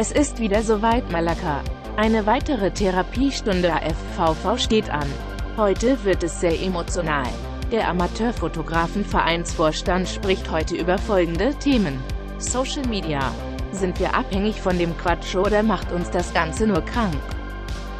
[0.00, 1.60] Es ist wieder soweit Malaka.
[1.96, 5.08] Eine weitere Therapiestunde AFVV steht an.
[5.56, 7.26] Heute wird es sehr emotional.
[7.72, 12.00] Der Amateurfotografenvereinsvorstand spricht heute über folgende Themen.
[12.38, 13.32] Social Media.
[13.72, 17.16] Sind wir abhängig von dem Quatsch oder macht uns das Ganze nur krank?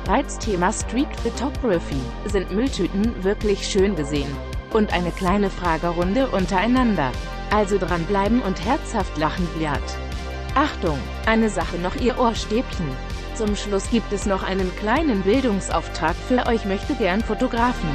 [0.08, 2.00] Reizthema Street Photography.
[2.24, 4.34] Sind Mülltüten wirklich schön gesehen?
[4.72, 7.12] Und eine kleine Fragerunde untereinander.
[7.50, 9.82] Also dranbleiben und herzhaft lachen Blatt.
[10.54, 12.86] Achtung, eine Sache noch ihr Ohrstäbchen.
[13.34, 17.90] Zum Schluss gibt es noch einen kleinen Bildungsauftrag für euch möchte gern Fotografen.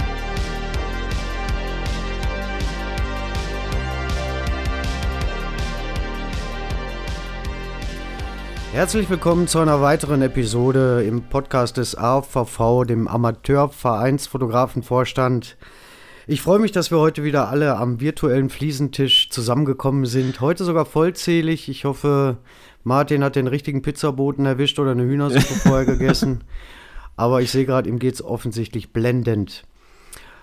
[8.74, 15.58] Herzlich willkommen zu einer weiteren Episode im Podcast des AVV, dem Amateurvereinsfotografenvorstand.
[16.26, 20.42] Ich freue mich, dass wir heute wieder alle am virtuellen Fliesentisch zusammengekommen sind.
[20.42, 21.70] Heute sogar vollzählig.
[21.70, 22.38] Ich hoffe,
[22.84, 26.44] Martin hat den richtigen Pizzaboten erwischt oder eine Hühnersuppe vorher gegessen.
[27.16, 29.66] Aber ich sehe gerade, ihm geht es offensichtlich blendend.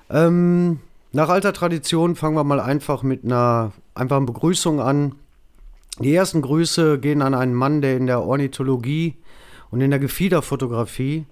[0.08, 0.78] Ähm,
[1.10, 5.16] nach alter Tradition fangen wir mal einfach mit einer einfachen Begrüßung an.
[6.02, 9.16] Die ersten Grüße gehen an einen Mann, der in der Ornithologie
[9.70, 11.26] und in der Gefiederfotografie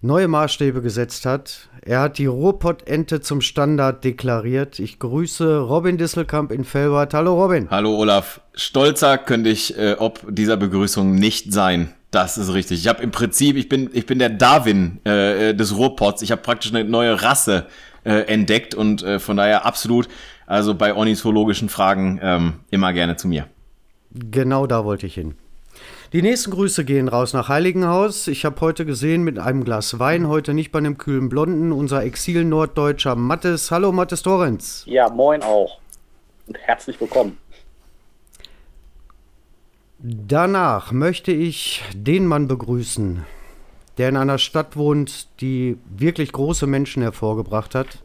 [0.00, 1.68] neue Maßstäbe gesetzt hat.
[1.80, 4.80] Er hat die Ruhrpott-Ente zum Standard deklariert.
[4.80, 7.14] Ich grüße Robin Disselkamp in Felbert.
[7.14, 7.70] Hallo Robin.
[7.70, 8.40] Hallo Olaf.
[8.54, 11.94] Stolzer könnte ich äh, ob dieser Begrüßung nicht sein.
[12.10, 12.80] Das ist richtig.
[12.80, 16.20] Ich habe im Prinzip, ich bin, ich bin der Darwin äh, äh des Ruhrpots.
[16.22, 17.66] Ich habe praktisch eine neue Rasse
[18.04, 20.08] äh, entdeckt und äh, von daher absolut,
[20.46, 23.46] also bei ornithologischen Fragen ähm, immer gerne zu mir.
[24.14, 25.34] Genau da wollte ich hin.
[26.12, 28.28] Die nächsten Grüße gehen raus nach Heiligenhaus.
[28.28, 32.04] Ich habe heute gesehen mit einem Glas Wein, heute nicht bei einem kühlen Blonden, unser
[32.04, 33.72] Exil-Norddeutscher Mattes.
[33.72, 34.84] Hallo Mattes Torrenz.
[34.86, 35.80] Ja, moin auch.
[36.46, 37.38] Und herzlich willkommen.
[39.98, 43.24] Danach möchte ich den Mann begrüßen,
[43.98, 47.98] der in einer Stadt wohnt, die wirklich große Menschen hervorgebracht hat.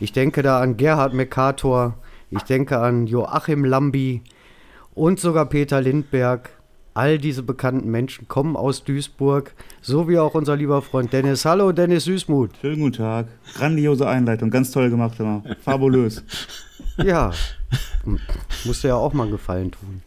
[0.00, 1.94] Ich denke da an Gerhard Mercator,
[2.30, 4.22] ich denke an Joachim Lambi
[4.96, 6.50] und sogar Peter Lindberg.
[6.94, 9.52] All diese bekannten Menschen kommen aus Duisburg,
[9.82, 11.44] so wie auch unser lieber Freund Dennis.
[11.44, 12.52] Hallo, Dennis Süßmuth.
[12.62, 13.26] Schönen guten Tag.
[13.54, 15.44] Grandiose Einleitung, ganz toll gemacht immer.
[15.60, 16.24] Fabulös.
[16.98, 17.30] Ja,
[18.64, 20.00] musste ja auch mal einen Gefallen tun.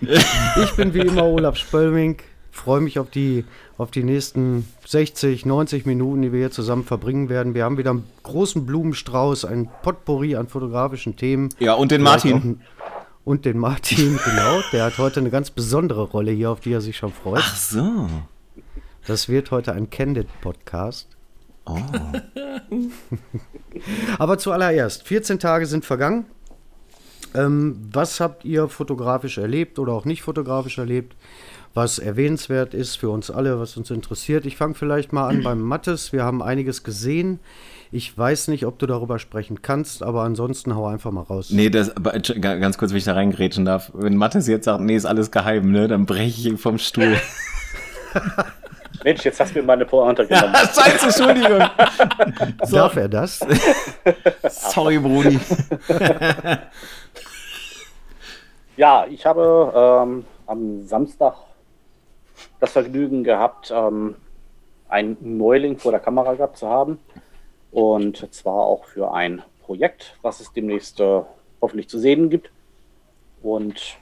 [0.00, 2.16] Ich bin wie immer Olaf Spöllming.
[2.50, 3.44] Freue mich auf die,
[3.76, 7.54] auf die nächsten 60, 90 Minuten, die wir hier zusammen verbringen werden.
[7.54, 11.50] Wir haben wieder einen großen Blumenstrauß, ein Potpourri an fotografischen Themen.
[11.58, 12.60] Ja, und den Vielleicht Martin
[13.24, 14.60] und den Martin, genau.
[14.72, 17.42] Der hat heute eine ganz besondere Rolle hier, auf die er sich schon freut.
[17.42, 18.08] Ach so.
[19.06, 21.08] Das wird heute ein Candid-Podcast.
[21.66, 21.78] Oh.
[24.18, 26.26] Aber zuallererst, 14 Tage sind vergangen.
[27.34, 31.16] Ähm, was habt ihr fotografisch erlebt oder auch nicht fotografisch erlebt?
[31.72, 34.44] Was erwähnenswert ist für uns alle, was uns interessiert.
[34.44, 36.12] Ich fange vielleicht mal an beim Mattes.
[36.12, 37.38] Wir haben einiges gesehen.
[37.92, 41.50] Ich weiß nicht, ob du darüber sprechen kannst, aber ansonsten hau einfach mal raus.
[41.50, 41.92] Nee, das,
[42.40, 43.90] ganz kurz, wenn ich da reingrätschen darf.
[43.94, 47.16] Wenn Mattes jetzt sagt, nee, ist alles geheim, ne, dann breche ich ihn vom Stuhl.
[49.04, 50.52] Mensch, jetzt hast du mir meine Pointe genommen.
[50.52, 51.68] Ja, scheiße, Entschuldigung.
[52.64, 52.76] so.
[52.76, 53.40] Darf er das?
[54.48, 55.38] Sorry, Brudi.
[58.80, 61.34] Ja, ich habe ähm, am Samstag
[62.60, 64.16] das Vergnügen gehabt, ähm,
[64.88, 66.98] einen Neuling vor der Kamera gehabt zu haben.
[67.72, 71.20] Und zwar auch für ein Projekt, was es demnächst äh,
[71.60, 72.50] hoffentlich zu sehen gibt.
[73.42, 73.98] Und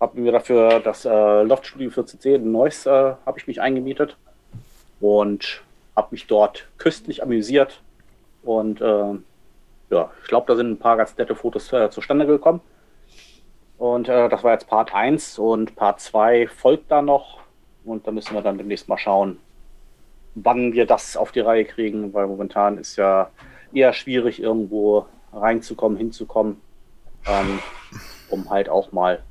[0.00, 2.90] habe mir dafür das äh, Loftstudio 14C in Neuss äh,
[3.26, 4.16] habe ich mich eingemietet
[5.00, 5.62] und
[5.94, 7.82] habe mich dort köstlich amüsiert.
[8.42, 9.18] Und äh,
[9.90, 12.62] ja, ich glaube, da sind ein paar ganz nette Fotos äh, zustande gekommen.
[13.78, 17.38] Und äh, das war jetzt Part 1 und Part 2 folgt da noch.
[17.84, 19.38] Und da müssen wir dann demnächst mal schauen,
[20.34, 23.30] wann wir das auf die Reihe kriegen, weil momentan ist ja
[23.72, 26.56] eher schwierig, irgendwo reinzukommen, hinzukommen,
[27.26, 27.60] ähm,
[28.30, 29.22] um halt auch mal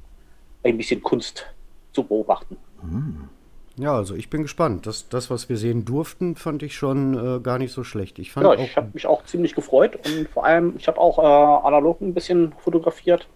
[0.63, 1.45] ein bisschen Kunst
[1.92, 2.57] zu beobachten.
[2.81, 3.30] Hm.
[3.77, 4.88] Ja, also ich bin gespannt.
[4.88, 8.18] Das, das was wir sehen durften, fand ich schon äh, gar nicht so schlecht.
[8.18, 11.68] Ich, ja, ich habe mich auch ziemlich gefreut und vor allem, ich habe auch äh,
[11.68, 13.27] analog ein bisschen fotografiert.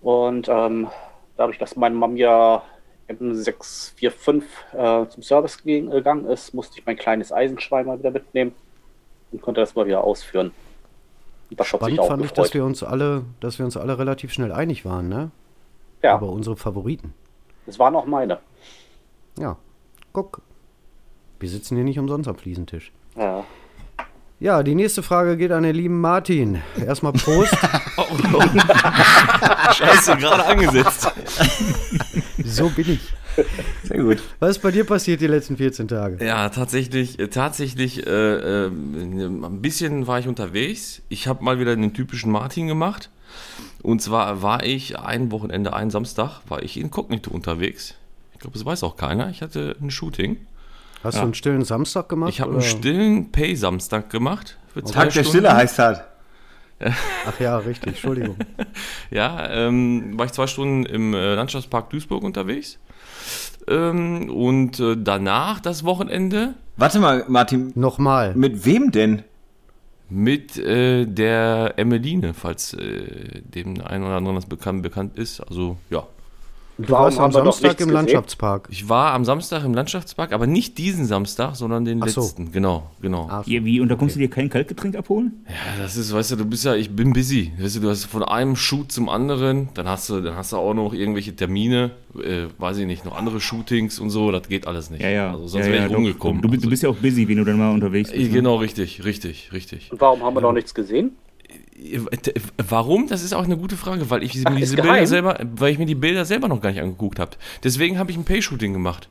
[0.00, 0.88] Und ähm,
[1.36, 2.62] dadurch, dass meine Mom ja
[3.08, 4.42] M645
[4.72, 8.54] äh, zum Service gegangen ist, musste ich mein kleines Eisenschwein mal wieder mitnehmen
[9.32, 10.52] und konnte das mal wieder ausführen.
[11.50, 12.24] das Spannend fand gefreut.
[12.24, 15.30] ich, dass wir uns alle, dass wir uns alle relativ schnell einig waren, ne?
[16.02, 16.14] Ja.
[16.14, 17.12] Aber unsere Favoriten.
[17.66, 18.38] Es waren auch meine.
[19.38, 19.56] Ja.
[20.12, 20.42] Guck.
[21.38, 22.92] Wir sitzen hier nicht umsonst am Fliesentisch.
[23.16, 23.44] Ja.
[24.42, 26.62] Ja, die nächste Frage geht an den lieben Martin.
[26.82, 27.54] Erstmal Prost.
[29.74, 31.12] Scheiße, gerade angesetzt.
[32.42, 33.12] so bin ich.
[33.84, 34.22] Sehr gut.
[34.38, 36.24] Was ist bei dir passiert die letzten 14 Tage?
[36.24, 41.02] Ja, tatsächlich, äh, tatsächlich, äh, äh, ein bisschen war ich unterwegs.
[41.10, 43.10] Ich habe mal wieder einen typischen Martin gemacht.
[43.82, 47.94] Und zwar war ich ein Wochenende, einen Samstag, war ich inkognito unterwegs.
[48.32, 49.28] Ich glaube, das weiß auch keiner.
[49.28, 50.38] Ich hatte ein Shooting.
[51.02, 52.30] Hast du einen stillen Samstag gemacht?
[52.30, 54.58] Ich habe einen stillen Pay-Samstag gemacht.
[54.72, 55.28] Für zwei Tag der Stunden.
[55.30, 56.04] Stille heißt halt.
[57.26, 58.36] Ach ja, richtig, Entschuldigung.
[59.10, 62.78] Ja, ähm, war ich zwei Stunden im äh, Landschaftspark Duisburg unterwegs.
[63.66, 68.34] Ähm, und äh, danach das Wochenende Warte mal, Martin, Nochmal.
[68.36, 69.24] mit wem denn?
[70.10, 75.40] mit äh, der Emmeline, falls äh, dem einen oder anderen das bekannt, bekannt ist.
[75.40, 76.06] Also ja.
[76.86, 77.92] Du warst am Samstag im gesehen?
[77.92, 78.68] Landschaftspark.
[78.70, 82.20] Ich war am Samstag im Landschaftspark, aber nicht diesen Samstag, sondern den Ach so.
[82.20, 82.52] letzten.
[82.52, 83.28] Genau, genau.
[83.30, 83.80] Ach, Ja, wie?
[83.80, 85.44] Und da kommst du dir kein Kaltgetränk abholen?
[85.48, 87.52] Ja, das ist, weißt du, du bist ja, ich bin busy.
[87.60, 90.56] Weißt du, du hast von einem Shoot zum anderen, dann hast du, dann hast du
[90.56, 91.90] auch noch irgendwelche Termine,
[92.22, 95.02] äh, weiß ich nicht, noch andere Shootings und so, das geht alles nicht.
[95.02, 95.32] Ja, ja.
[95.32, 96.42] Also sonst ja, wäre ja, ich rumgekommen.
[96.42, 98.30] Du, bist- du bist ja auch busy, wenn du dann mal unterwegs Äh, bist.
[98.30, 98.36] ne?
[98.36, 99.90] Genau, richtig, richtig, richtig.
[99.92, 101.12] Und warum haben wir noch nichts gesehen?
[102.68, 103.08] Warum?
[103.08, 105.78] Das ist auch eine gute Frage, weil ich Ach, mir diese Bilder selber, weil ich
[105.78, 107.32] mir die Bilder selber noch gar nicht angeguckt habe.
[107.64, 109.08] Deswegen habe ich ein Pay-Shooting gemacht.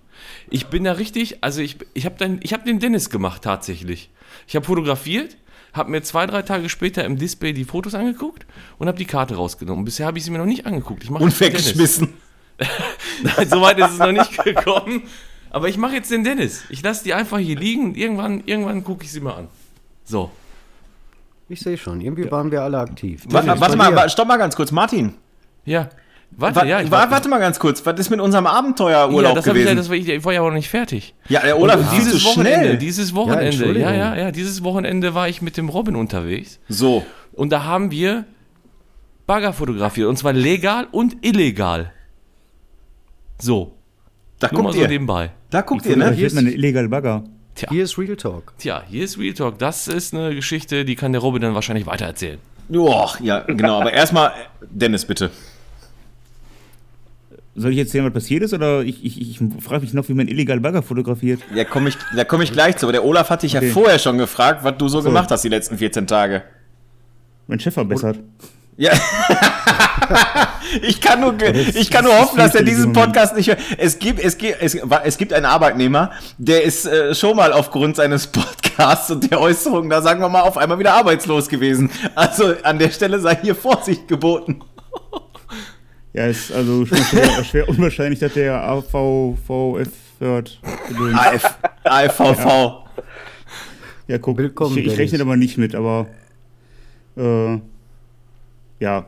[0.50, 4.10] Ich bin da richtig, also ich, ich habe habe den Dennis gemacht tatsächlich.
[4.48, 5.38] Ich habe fotografiert,
[5.74, 8.46] habe mir zwei, drei Tage später im Display die Fotos angeguckt
[8.78, 9.86] und habe die Karte rausgenommen.
[9.86, 11.04] Bisher habe ich sie mir noch nicht angeguckt.
[11.04, 12.14] Ich mache Und weggeschmissen.
[13.24, 15.04] Nein, so weit ist es noch nicht gekommen.
[15.50, 16.64] Aber ich mache jetzt den Dennis.
[16.70, 19.48] Ich lasse die einfach hier liegen und irgendwann, irgendwann gucke ich sie mal an.
[20.04, 20.32] So.
[21.50, 23.26] Ich sehe schon, irgendwie waren wir alle aktiv.
[23.30, 24.72] Wa Dennis, warte bei mal, wa stopp mal ganz kurz.
[24.72, 25.14] Martin,
[25.66, 25.90] Ja.
[26.32, 27.84] Warte, wa ja, ich wa war- warte mal ganz kurz.
[27.88, 29.78] Was ist mit unserem Abenteuerurlaub ja, das hab ich, ja, gewesen?
[29.78, 31.16] das war ich, ich war ja aber noch nicht fertig.
[31.28, 32.78] ja, der Olaf Und ist dieses Wochenende, schnell.
[32.78, 37.04] dieses Wochenende, ja, ja, ja, dieses Wochenende war ich mit dem Robin unterwegs So,
[37.34, 38.26] und da haben wir
[39.26, 41.92] Bagger fotografiert und zwar legal und illegal.
[43.40, 43.74] So,
[44.40, 44.88] da nur mal guckt so ihr.
[44.88, 45.32] nebenbei.
[45.50, 46.12] Da guckt Ich ihr, ne?
[46.12, 46.30] ne?
[46.36, 47.24] man eine illegale Bagger.
[47.70, 48.54] Hier ist Real Talk.
[48.58, 49.60] Tja, hier ist Real Talk.
[49.60, 52.40] Das ist eine Geschichte, die kann der Robin dann wahrscheinlich weitererzählen.
[52.70, 53.82] Joach, ja, genau.
[53.82, 54.32] Aber erstmal,
[54.70, 55.32] Dennis, bitte.
[57.56, 58.54] Soll ich erzählen, was passiert ist?
[58.54, 61.42] Oder ich, ich, ich frage mich noch, wie man illegal Bagger fotografiert.
[61.54, 62.86] Ja, komm ich, da komme ich gleich zu.
[62.86, 63.68] Aber der Olaf hat dich Okay.
[63.68, 66.44] ja vorher schon gefragt, was du so, gemacht hast die letzten 14 Tage.
[67.48, 68.20] Mein Chef verbessert.
[68.78, 68.92] Ja.
[70.82, 73.60] ich kann nur, ich kann nur hoffen, dass er diesen Podcast nicht hört.
[73.78, 77.98] Es gibt, es gibt, es, es gibt einen Arbeitnehmer, der ist äh, schon mal aufgrund
[77.98, 81.90] seines Podcasts und der Äußerungen, da sagen wir mal, auf einmal wieder arbeitslos gewesen.
[82.16, 84.62] Also an der Stelle sei hier Vorsicht geboten.
[86.12, 90.60] Ja, ist also schwer, schwer unwahrscheinlich, dass der AVVF hört.
[91.14, 92.90] AF, AFVV.
[94.08, 96.08] Ja, guck, Willkommen, ich, ich rechne da mal nicht mit, aber
[97.16, 97.60] äh,
[98.80, 99.08] ja.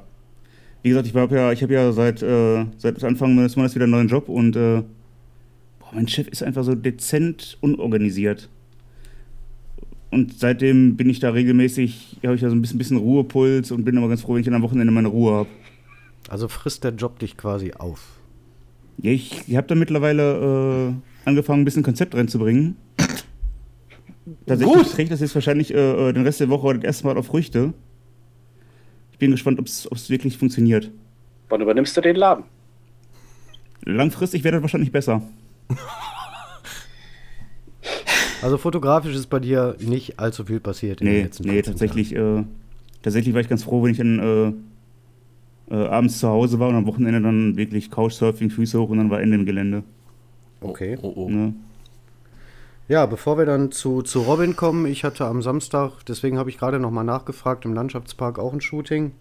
[0.83, 3.83] Wie gesagt, ich habe ja, ich habe ja seit, äh, seit Anfang des Monats wieder
[3.83, 4.81] einen neuen Job und äh,
[5.79, 8.49] boah, mein Chef ist einfach so dezent unorganisiert.
[10.09, 13.85] Und seitdem bin ich da regelmäßig, habe ich ja so ein bisschen, bisschen Ruhepuls und
[13.85, 15.49] bin aber ganz froh, wenn ich dann am Wochenende meine Ruhe habe.
[16.27, 18.19] Also frisst der Job dich quasi auf.
[18.97, 20.93] Ja, ich, ich habe da mittlerweile
[21.25, 22.75] äh, angefangen, ein bisschen Konzept reinzubringen.
[24.45, 24.91] Tatsächlich Gut.
[24.91, 27.73] trägt das jetzt wahrscheinlich äh, äh, den Rest der Woche das erste Mal auf Früchte.
[29.21, 30.89] Ich bin gespannt, ob es wirklich funktioniert.
[31.49, 32.43] Wann übernimmst du den Laden?
[33.85, 35.21] Langfristig wäre das wahrscheinlich besser.
[38.41, 41.71] Also fotografisch ist bei dir nicht allzu viel passiert in den Nee, letzten nee, 14
[41.71, 42.43] tatsächlich, äh,
[43.03, 44.65] tatsächlich war ich ganz froh, wenn ich dann
[45.69, 48.97] äh, äh, abends zu Hause war und am Wochenende dann wirklich Couchsurfing, Füße hoch und
[48.97, 49.83] dann war Ende im Gelände.
[50.61, 50.97] Okay.
[50.99, 51.29] Oh, oh.
[51.29, 51.53] Ne?
[52.91, 56.57] Ja, bevor wir dann zu, zu Robin kommen, ich hatte am Samstag, deswegen habe ich
[56.57, 59.13] gerade nochmal nachgefragt, im Landschaftspark auch ein Shooting.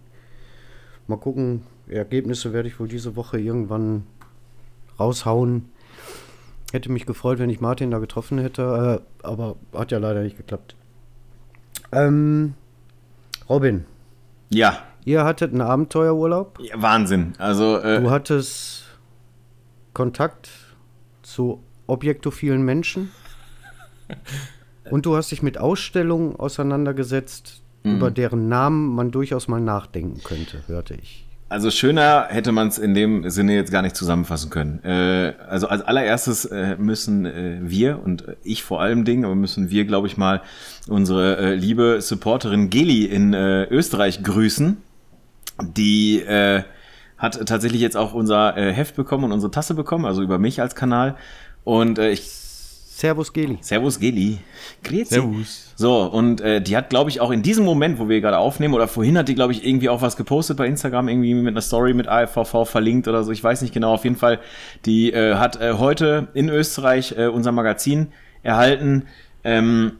[1.07, 4.03] Mal gucken, Ergebnisse werde ich wohl diese Woche irgendwann
[4.99, 5.69] raushauen.
[6.73, 10.35] Hätte mich gefreut, wenn ich Martin da getroffen hätte, äh, aber hat ja leider nicht
[10.35, 10.75] geklappt.
[11.93, 12.55] Ähm,
[13.47, 13.85] Robin,
[14.49, 16.59] Ja, ihr hattet einen Abenteuerurlaub.
[16.59, 17.35] ja Wahnsinn.
[17.37, 18.83] Also, äh, Du hattest
[19.93, 20.49] Kontakt
[21.21, 23.11] zu objektophilen Menschen.
[24.89, 30.63] Und du hast dich mit Ausstellungen auseinandergesetzt, über deren Namen man durchaus mal nachdenken könnte,
[30.67, 31.25] hörte ich.
[31.49, 34.81] Also schöner hätte man es in dem Sinne jetzt gar nicht zusammenfassen können.
[34.85, 39.69] Äh, also als allererstes äh, müssen äh, wir und ich vor allem Dingen, aber müssen
[39.69, 40.41] wir, glaube ich mal,
[40.87, 44.77] unsere äh, liebe Supporterin Geli in äh, Österreich grüßen.
[45.75, 46.63] Die äh,
[47.17, 50.73] hat tatsächlich jetzt auch unser Heft bekommen und unsere Tasse bekommen, also über mich als
[50.73, 51.17] Kanal.
[51.63, 52.21] Und ich
[52.93, 53.57] Servus Geli.
[53.61, 54.39] Servus Geli.
[54.83, 55.15] Grüezi.
[55.15, 55.73] Servus.
[55.77, 58.73] So, und äh, die hat, glaube ich, auch in diesem Moment, wo wir gerade aufnehmen,
[58.73, 61.61] oder vorhin hat die, glaube ich, irgendwie auch was gepostet bei Instagram, irgendwie mit einer
[61.61, 63.31] Story mit AFVV verlinkt oder so.
[63.31, 63.93] Ich weiß nicht genau.
[63.93, 64.39] Auf jeden Fall,
[64.85, 68.11] die äh, hat äh, heute in Österreich äh, unser Magazin
[68.43, 69.07] erhalten.
[69.45, 69.93] Ähm,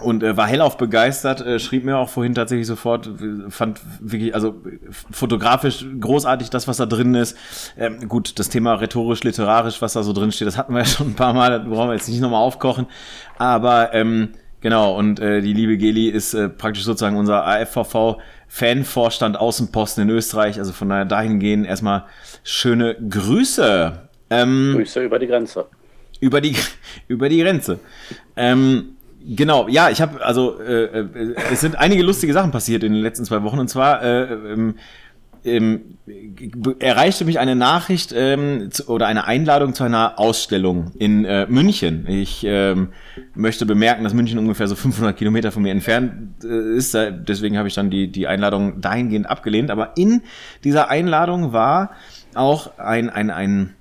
[0.00, 3.10] und äh, war hellauf begeistert, äh, schrieb mir auch vorhin tatsächlich sofort,
[3.48, 4.56] fand wirklich, also
[5.10, 7.36] fotografisch großartig das, was da drin ist.
[7.76, 11.08] Ähm, gut, das Thema rhetorisch-literarisch, was da so drin steht, das hatten wir ja schon
[11.08, 12.86] ein paar Mal, das brauchen wir jetzt nicht nochmal aufkochen.
[13.38, 19.38] Aber ähm, genau, und äh, die liebe Geli ist äh, praktisch sozusagen unser AFVV Fanvorstand
[19.38, 20.58] Außenposten in Österreich.
[20.58, 22.04] Also von daher dahingehend erstmal
[22.42, 24.08] schöne Grüße.
[24.30, 25.66] Ähm, Grüße über die Grenze.
[26.20, 26.56] Über die,
[27.08, 27.78] über die Grenze.
[28.36, 28.96] Ähm,
[29.30, 33.02] Genau, ja, ich habe also äh, äh, es sind einige lustige Sachen passiert in den
[33.02, 34.76] letzten zwei Wochen und zwar äh, ähm,
[35.44, 35.98] ähm,
[36.78, 42.06] erreichte mich eine Nachricht ähm, zu, oder eine Einladung zu einer Ausstellung in äh, München.
[42.08, 42.88] Ich ähm,
[43.34, 46.94] möchte bemerken, dass München ungefähr so 500 Kilometer von mir entfernt äh, ist.
[46.94, 49.70] Deswegen habe ich dann die, die Einladung dahingehend abgelehnt.
[49.70, 50.22] Aber in
[50.64, 51.92] dieser Einladung war
[52.34, 53.74] auch ein, ein, ein,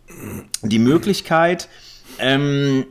[0.62, 1.70] die Möglichkeit,
[2.20, 2.86] ähm,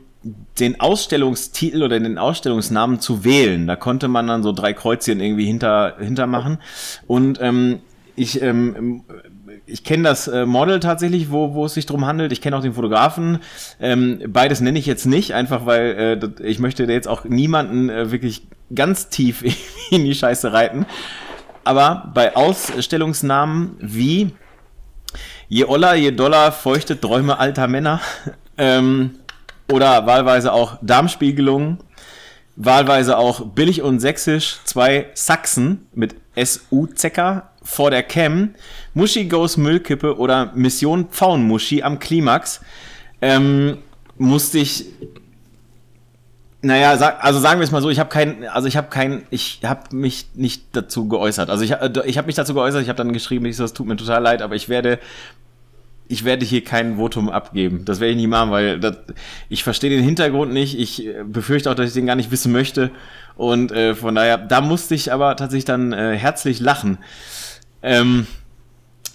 [0.59, 3.67] den Ausstellungstitel oder den Ausstellungsnamen zu wählen.
[3.67, 6.59] Da konnte man dann so drei Kreuzchen irgendwie hinter, hinter machen.
[7.05, 7.79] Und ähm,
[8.15, 9.03] ich, ähm,
[9.65, 12.31] ich kenne das äh, Model tatsächlich, wo, wo es sich drum handelt.
[12.31, 13.39] Ich kenne auch den Fotografen.
[13.79, 18.11] Ähm, beides nenne ich jetzt nicht, einfach weil äh, ich möchte jetzt auch niemanden äh,
[18.11, 19.43] wirklich ganz tief
[19.91, 20.85] in die Scheiße reiten.
[21.63, 24.31] Aber bei Ausstellungsnamen wie
[25.49, 28.01] Je Oller, je Dollar, feuchte Träume alter Männer
[28.57, 29.19] ähm,
[29.71, 31.77] oder wahlweise auch Darmspiegelung,
[32.55, 38.55] wahlweise auch billig und sächsisch, zwei Sachsen mit SU-Zecker vor der Cam,
[38.93, 42.61] Muschi Goes Müllkippe oder Mission Pfauenmuschi am Klimax,
[43.21, 43.79] ähm,
[44.17, 44.85] musste ich
[46.61, 49.61] naja, also sagen wir es mal so, ich habe kein, also ich habe kein, ich
[49.63, 51.49] habe mich nicht dazu geäußert.
[51.51, 51.71] Also ich,
[52.05, 54.23] ich habe mich dazu geäußert, ich habe dann geschrieben, ich so, es tut mir total
[54.23, 54.99] leid, aber ich werde
[56.09, 57.83] ich werde hier kein Votum abgeben.
[57.85, 58.97] Das werde ich nicht machen, weil das,
[59.49, 60.79] ich verstehe den Hintergrund nicht.
[60.79, 62.91] Ich äh, befürchte auch, dass ich den gar nicht wissen möchte.
[63.35, 66.97] Und äh, von daher, da musste ich aber tatsächlich dann äh, herzlich lachen.
[67.83, 68.27] Ähm,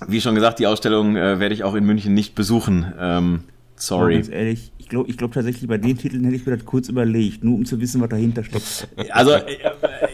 [0.06, 2.92] wie schon gesagt, die Ausstellung äh, werde ich auch in München nicht besuchen.
[2.98, 3.44] Ähm,
[3.76, 4.14] sorry.
[4.14, 6.64] Oh, ganz ehrlich, ich glaube ich glaub tatsächlich, bei den Titeln hätte ich mir das
[6.64, 8.88] kurz überlegt, nur um zu wissen, was dahinter steckt.
[9.10, 9.58] Also, äh,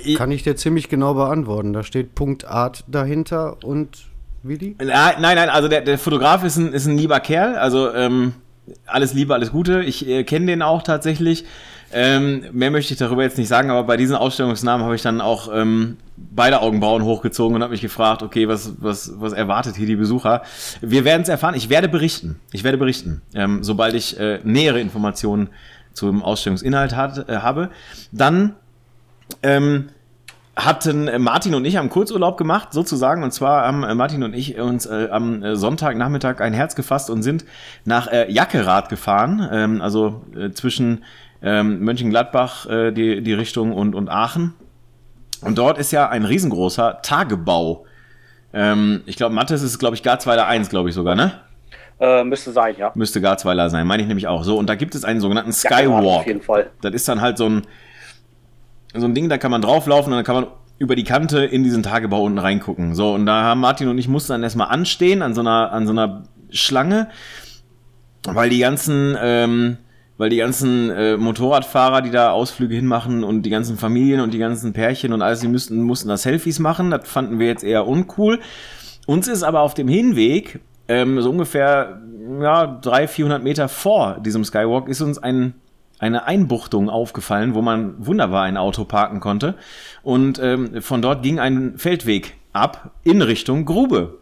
[0.05, 1.73] äh, kann ich dir ziemlich genau beantworten.
[1.73, 4.09] Da steht Punkt Art dahinter und
[4.43, 4.77] Willi?
[4.79, 8.35] Nein, nein, also der, der Fotograf ist ein, ist ein lieber Kerl, also ähm,
[8.87, 9.83] alles Liebe, alles Gute.
[9.83, 11.45] Ich äh, kenne den auch tatsächlich.
[11.91, 15.23] Ähm, mehr möchte ich darüber jetzt nicht sagen, aber bei diesen Ausstellungsnamen habe ich dann
[15.23, 19.87] auch ähm, beide Augenbrauen hochgezogen und habe mich gefragt, okay, was, was, was erwartet hier
[19.87, 20.43] die Besucher?
[20.83, 21.55] Wir werden es erfahren.
[21.55, 22.39] Ich werde berichten.
[22.53, 25.49] Ich werde berichten, ähm, sobald ich äh, nähere Informationen
[25.95, 27.71] zum Ausstellungsinhalt hat, äh, habe.
[28.13, 28.55] Dann
[29.43, 29.89] ähm,
[30.59, 33.23] hatten äh, Martin und ich haben Kurzurlaub gemacht, sozusagen.
[33.23, 37.11] Und zwar haben äh, Martin und ich uns äh, am äh, Sonntagnachmittag ein Herz gefasst
[37.11, 37.45] und sind
[37.85, 41.05] nach äh, Jackerath gefahren, ähm, also äh, zwischen
[41.41, 44.55] ähm, Mönchengladbach äh, die, die Richtung und, und Aachen.
[45.41, 47.87] Und dort ist ja ein riesengroßer Tagebau.
[48.53, 51.33] Ähm, ich glaube, Mattes ist, glaube ich, Garzweiler 1, glaube ich sogar, ne?
[52.01, 52.93] Äh, müsste sein, ja.
[52.95, 54.43] Müsste Garzweiler sein, meine ich nämlich auch.
[54.43, 56.05] So, und da gibt es einen sogenannten Skywalk.
[56.05, 56.71] Ja, auf jeden Fall.
[56.81, 57.63] Das ist dann halt so ein
[59.01, 60.47] so ein Ding, da kann man drauflaufen und dann kann man
[60.79, 62.95] über die Kante in diesen Tagebau unten reingucken.
[62.95, 65.87] So, und da haben Martin und ich mussten dann erstmal anstehen an so einer, an
[65.87, 67.09] so einer Schlange,
[68.25, 69.79] weil die ganzen, ähm,
[70.17, 74.39] weil die ganzen äh, Motorradfahrer, die da Ausflüge hinmachen und die ganzen Familien und die
[74.39, 76.91] ganzen Pärchen und alles, die müssten, mussten da Selfies machen.
[76.91, 78.41] Das fanden wir jetzt eher uncool.
[79.07, 82.01] Uns ist aber auf dem Hinweg, ähm, so ungefähr
[82.41, 85.55] ja, 300, 400 Meter vor diesem Skywalk, ist uns ein
[85.99, 89.55] eine Einbuchtung aufgefallen, wo man wunderbar ein Auto parken konnte.
[90.03, 94.19] Und ähm, von dort ging ein Feldweg ab in Richtung Grube.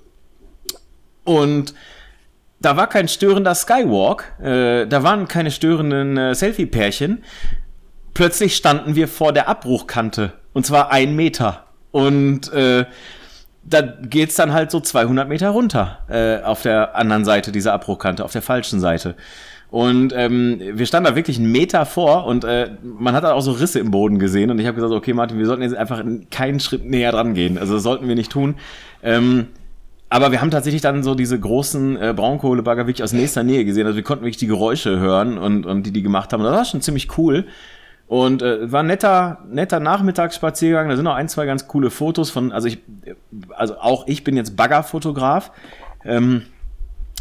[1.25, 1.75] Und
[2.61, 7.23] da war kein störender Skywalk, äh, da waren keine störenden äh, Selfie-Pärchen.
[8.15, 10.33] Plötzlich standen wir vor der Abbruchkante.
[10.55, 11.65] Und zwar ein Meter.
[11.91, 12.87] Und äh,
[13.63, 18.25] da geht's dann halt so 200 Meter runter äh, auf der anderen Seite dieser Abbruchkante,
[18.25, 19.17] auf der falschen Seite.
[19.77, 23.43] Und ähm, wir standen da wirklich einen Meter vor und äh, man hat da auch
[23.43, 24.51] so Risse im Boden gesehen.
[24.51, 27.59] Und ich habe gesagt, okay, Martin, wir sollten jetzt einfach keinen Schritt näher dran gehen.
[27.59, 28.55] Also das sollten wir nicht tun.
[29.03, 29.49] Ähm,
[30.09, 33.85] aber wir haben tatsächlich dann so diese großen äh, Braunkohlebagger wirklich aus nächster Nähe gesehen.
[33.85, 36.41] Also wir konnten wirklich die Geräusche hören und, und die die gemacht haben.
[36.41, 37.45] Und das war schon ziemlich cool.
[38.07, 40.89] Und äh, war ein netter, netter Nachmittagsspaziergang.
[40.89, 42.79] Da sind noch ein, zwei ganz coole Fotos von, also ich,
[43.55, 45.53] also auch ich bin jetzt Baggerfotograf.
[46.03, 46.45] Ähm,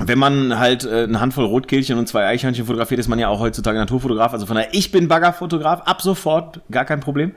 [0.04, 3.40] wenn man halt äh, eine Handvoll Rotkehlchen und zwei Eichhörnchen fotografiert, ist man ja auch
[3.40, 4.34] heutzutage Naturfotograf.
[4.34, 7.32] Also von daher, ich bin Baggerfotograf, ab sofort, gar kein Problem.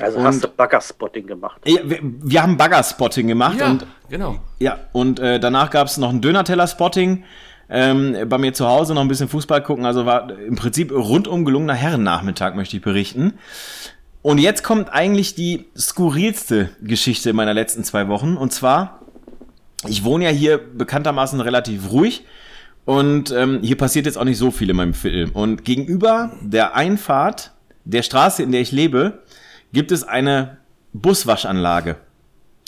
[0.00, 1.60] Also Und- hast du Baggerspotting gemacht.
[1.64, 4.38] Ja, wir, wir haben Baggerspotting gemacht Ja, und genau.
[4.60, 7.24] ja, und äh, danach gab es noch ein Dönerteller-Spotting.
[7.70, 9.86] Ähm, bei mir zu Hause noch ein bisschen Fußball gucken.
[9.86, 13.38] Also war im Prinzip rundum gelungener Herrennachmittag, möchte ich berichten.
[14.22, 18.36] Und jetzt kommt eigentlich die skurrilste Geschichte meiner letzten zwei Wochen.
[18.36, 19.00] Und zwar,
[19.88, 22.24] ich wohne ja hier bekanntermaßen relativ ruhig.
[22.84, 25.30] Und ähm, hier passiert jetzt auch nicht so viel in meinem Film.
[25.32, 27.52] Und gegenüber der Einfahrt
[27.84, 29.22] der Straße, in der ich lebe,
[29.72, 30.58] gibt es eine
[30.92, 31.96] Buswaschanlage.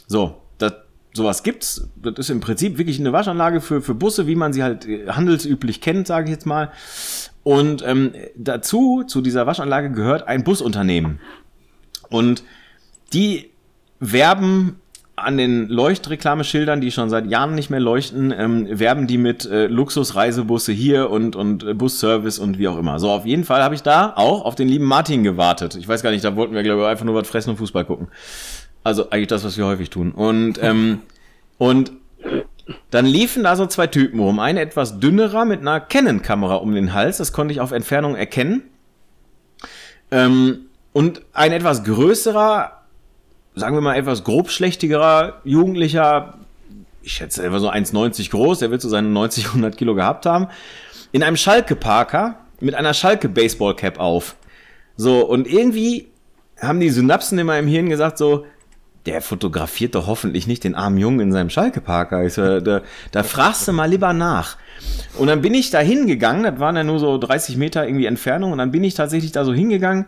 [0.06, 0.72] So, das,
[1.12, 1.88] sowas gibt's.
[1.96, 5.08] Das ist im Prinzip wirklich eine Waschanlage für, für Busse, wie man sie halt äh,
[5.08, 6.70] handelsüblich kennt, sage ich jetzt mal.
[7.42, 11.20] Und ähm, dazu, zu dieser Waschanlage gehört ein Busunternehmen.
[12.08, 12.42] Und
[13.12, 13.50] die
[14.00, 14.80] werben
[15.16, 19.66] an den Leuchtreklameschildern, die schon seit Jahren nicht mehr leuchten, ähm, werben die mit äh,
[19.66, 22.98] Luxusreisebusse hier und, und äh, Busservice und wie auch immer.
[22.98, 25.74] So, auf jeden Fall habe ich da auch auf den lieben Martin gewartet.
[25.74, 27.86] Ich weiß gar nicht, da wollten wir, glaube ich, einfach nur was fressen und Fußball
[27.86, 28.08] gucken.
[28.84, 30.12] Also eigentlich das, was wir häufig tun.
[30.12, 31.00] Und, ähm,
[31.56, 31.92] und
[32.90, 34.38] dann liefen da so zwei Typen rum.
[34.38, 38.64] Ein etwas dünnerer mit einer Canon-Kamera um den Hals, das konnte ich auf Entfernung erkennen.
[40.10, 42.75] Ähm, und ein etwas größerer,
[43.56, 46.34] sagen wir mal etwas grobschlächtigerer Jugendlicher,
[47.02, 50.26] ich schätze, er war so 1,90 groß, der wird so seine 90, 100 Kilo gehabt
[50.26, 50.48] haben,
[51.10, 54.36] in einem Schalke-Parker mit einer Schalke-Baseball-Cap auf.
[54.96, 56.08] So, und irgendwie
[56.60, 58.44] haben die Synapsen in meinem Hirn gesagt so,
[59.06, 62.28] der fotografiert doch hoffentlich nicht den armen Jungen in seinem Schalke-Parker.
[62.28, 62.82] So, da,
[63.12, 64.56] da fragst du mal lieber nach.
[65.16, 68.52] Und dann bin ich da hingegangen, das waren ja nur so 30 Meter irgendwie Entfernung,
[68.52, 70.06] und dann bin ich tatsächlich da so hingegangen.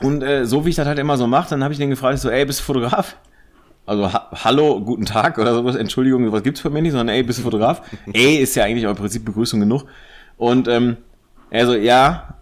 [0.00, 2.14] Und äh, so wie ich das halt immer so mache, dann habe ich den gefragt,
[2.14, 3.16] ich so, ey, bist du Fotograf?
[3.86, 7.22] Also, ha hallo, guten Tag oder sowas, Entschuldigung, sowas gibt's für mich nicht, sondern ey,
[7.22, 7.82] bist du Fotograf?
[8.12, 9.84] ey ist ja eigentlich auch im Prinzip Begrüßung genug.
[10.36, 10.96] Und ähm,
[11.50, 12.34] er so, ja.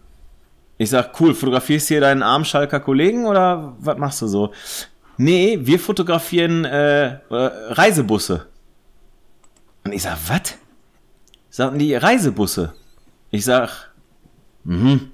[0.80, 2.44] Ich sag, cool, fotografierst du hier deinen armen
[2.84, 4.52] Kollegen oder was machst du so?
[5.16, 8.46] Nee, wir fotografieren äh, äh, Reisebusse.
[9.84, 10.54] Und ich sag, was?
[11.50, 12.74] Sagten die Reisebusse?
[13.32, 13.90] Ich sag,
[14.62, 15.10] mhm.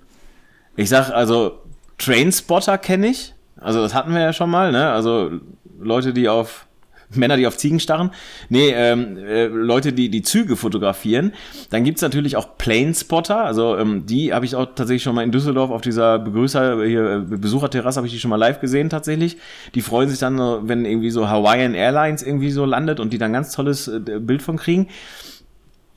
[0.76, 1.62] Ich sag, also,
[1.98, 3.34] Trainspotter kenne ich.
[3.56, 4.90] Also, das hatten wir ja schon mal, ne?
[4.90, 5.30] Also,
[5.78, 6.66] Leute, die auf,
[7.10, 8.10] Männer, die auf Ziegen starren.
[8.48, 11.32] Nee, ähm, äh, Leute, die die Züge fotografieren.
[11.70, 13.44] Dann gibt's natürlich auch Planespotter.
[13.44, 17.10] Also, ähm, die habe ich auch tatsächlich schon mal in Düsseldorf auf dieser Begrüßer, hier,
[17.10, 19.36] äh, Besucherterrasse habe ich die schon mal live gesehen, tatsächlich.
[19.74, 23.32] Die freuen sich dann, wenn irgendwie so Hawaiian Airlines irgendwie so landet und die dann
[23.32, 24.88] ganz tolles äh, Bild von kriegen.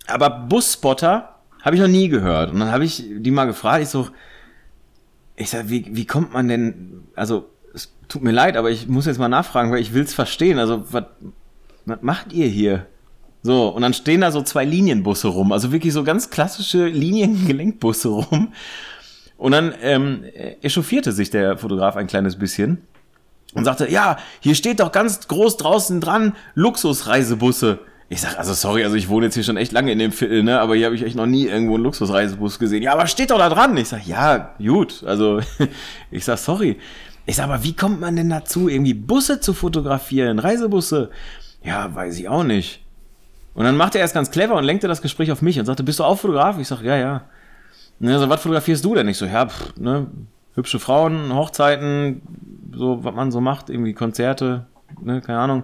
[0.07, 2.51] Aber Busspotter habe ich noch nie gehört.
[2.51, 4.07] Und dann habe ich die mal gefragt, ich so,
[5.38, 9.06] ich sag, wie, wie kommt man denn, also, es tut mir leid, aber ich muss
[9.06, 10.60] jetzt mal nachfragen, weil ich will's verstehen.
[10.60, 11.06] Also, was,
[12.02, 12.88] macht ihr hier?
[13.43, 18.10] So, und dann stehen da so zwei Linienbusse rum, also wirklich so ganz klassische Liniengelenkbusse
[18.10, 18.52] rum.
[19.38, 20.23] Und dann ähm,
[20.62, 22.82] echauffierte sich der Fotograf ein kleines bisschen
[23.54, 27.80] und sagte, ja, hier steht doch ganz groß draußen dran, Luxusreisebusse.
[28.09, 30.41] Ich sag, also sorry, also ich wohne jetzt hier schon echt lange in dem Viertel,
[30.41, 32.81] ne, aber hier habe ich echt noch nie irgendwo einen Luxusreisebus gesehen.
[32.81, 33.75] Ja, aber steht doch da dran.
[33.75, 35.41] Ich sag, ja, gut, also
[36.11, 36.77] ich sag, sorry.
[37.25, 41.09] Ich sag, aber wie kommt man denn dazu, irgendwie Busse zu fotografieren, Reisebusse?
[41.63, 42.81] Ja, weiß ich auch nicht.
[43.53, 45.83] Und dann machte er es ganz clever und lenkte das Gespräch auf mich und sagte,
[45.83, 46.57] bist du auch Fotograf?
[46.59, 47.23] Ich sag, ja, ja.
[47.99, 49.07] Er so, was fotografierst du denn?
[49.09, 50.07] Ich so, ja, pff, ne,
[50.53, 52.21] hübsche Frauen, Hochzeiten,
[52.73, 54.67] so, was man so macht, irgendwie Konzerte,
[55.01, 55.63] ne, keine Ahnung.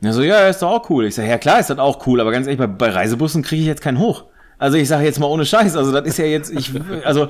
[0.00, 1.06] Er so, ja, ist doch auch cool.
[1.06, 3.62] Ich sag, ja klar, ist das auch cool, aber ganz ehrlich, bei, bei Reisebussen kriege
[3.62, 4.24] ich jetzt keinen hoch.
[4.58, 6.72] Also ich sage jetzt mal ohne Scheiß, also das ist ja jetzt, ich,
[7.04, 7.28] also,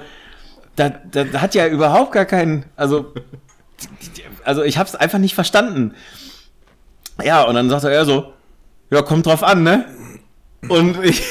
[0.76, 3.12] das, das hat ja überhaupt gar keinen, also,
[4.44, 5.94] also ich hab's einfach nicht verstanden.
[7.22, 8.32] Ja, und dann sagt er so,
[8.90, 9.84] ja, kommt drauf an, ne?
[10.68, 11.22] Und ich.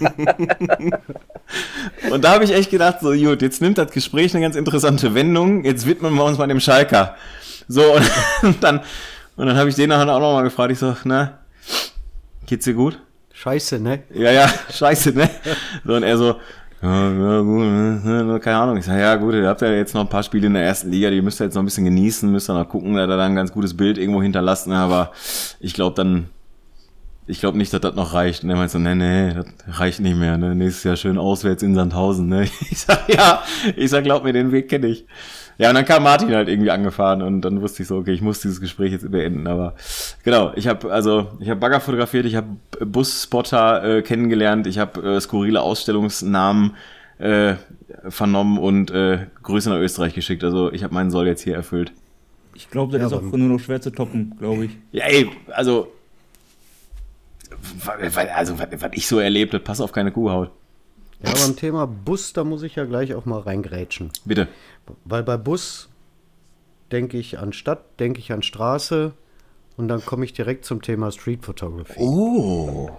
[2.10, 5.14] und da habe ich echt gedacht, so, gut, jetzt nimmt das Gespräch eine ganz interessante
[5.14, 7.16] Wendung, jetzt widmen wir uns mal dem Schalker.
[7.68, 7.96] So,
[8.42, 8.80] und dann,
[9.40, 11.38] und dann habe ich den nachher auch nochmal gefragt, ich so, na,
[12.44, 13.00] geht's dir gut?
[13.32, 14.02] Scheiße, ne?
[14.12, 15.30] Ja, ja, scheiße, ne?
[15.82, 16.36] So, und er so,
[16.82, 18.76] ja, ja, gut, ne, keine Ahnung.
[18.76, 20.90] Ich sage, ja, gut, ihr habt ja jetzt noch ein paar Spiele in der ersten
[20.90, 23.18] Liga, die müsst ihr jetzt noch ein bisschen genießen, müsst ihr noch gucken, da dann
[23.18, 25.10] ein ganz gutes Bild irgendwo hinterlassen, aber
[25.58, 26.26] ich glaube dann,
[27.26, 28.44] ich glaube nicht, dass das noch reicht.
[28.44, 29.46] Und er meint so, nee, nee, das
[29.80, 30.54] reicht nicht mehr, ne?
[30.54, 32.46] Nächstes Jahr schön auswärts in Sandhausen, ne?
[32.70, 33.42] Ich sag, ja,
[33.74, 35.06] ich sag, glaub mir, den Weg kenne ich.
[35.60, 38.22] Ja, und dann kam Martin halt irgendwie angefahren und dann wusste ich so, okay, ich
[38.22, 39.46] muss dieses Gespräch jetzt beenden.
[39.46, 39.74] Aber
[40.24, 42.46] genau, ich habe also, ich habe Bagger fotografiert, ich habe
[42.82, 46.76] Busspotter äh, kennengelernt, ich habe äh, skurrile Ausstellungsnamen
[47.18, 47.56] äh,
[48.08, 50.44] vernommen und äh, Grüße nach Österreich geschickt.
[50.44, 51.92] Also ich habe meinen Soll jetzt hier erfüllt.
[52.54, 54.70] Ich glaube, das Ja, ist auch nur noch schwer zu toppen, glaube ich.
[54.92, 55.92] Ja, ey, also
[58.34, 60.50] also, was, was ich so erlebt habe, pass auf keine Kuhhaut.
[61.22, 64.10] Ja, beim Thema Bus, da muss ich ja gleich auch mal reingrätschen.
[64.24, 64.48] Bitte.
[65.04, 65.88] Weil bei Bus
[66.90, 69.12] denke ich an Stadt, denke ich an Straße
[69.76, 71.98] und dann komme ich direkt zum Thema Street Photography.
[71.98, 72.90] Oh.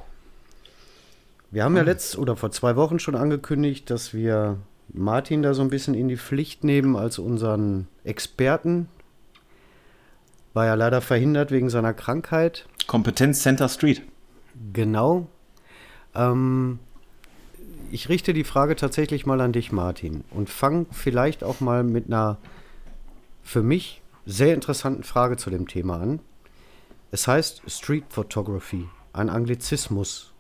[1.49, 4.57] Wir haben ja letzt oder vor zwei Wochen schon angekündigt, dass wir
[4.93, 8.88] Martin da so ein bisschen in die Pflicht nehmen als unseren Experten.
[10.53, 12.67] War ja leider verhindert wegen seiner Krankheit.
[12.88, 14.01] Kompetenz Center Street.
[14.73, 15.27] Genau.
[16.13, 16.79] Ähm,
[17.91, 22.08] ich richte die Frage tatsächlich mal an dich, Martin, und fang vielleicht auch mal mit
[22.08, 22.38] einer
[23.43, 26.19] für mich sehr interessanten Frage zu dem Thema an.
[27.12, 30.34] Es heißt Street Photography, ein Anglizismus.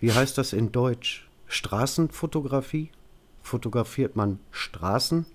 [0.00, 1.28] Wie heißt das in Deutsch?
[1.46, 2.90] Straßenfotografie?
[3.42, 5.26] Fotografiert man Straßen?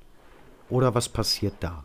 [0.70, 1.84] Oder was passiert da?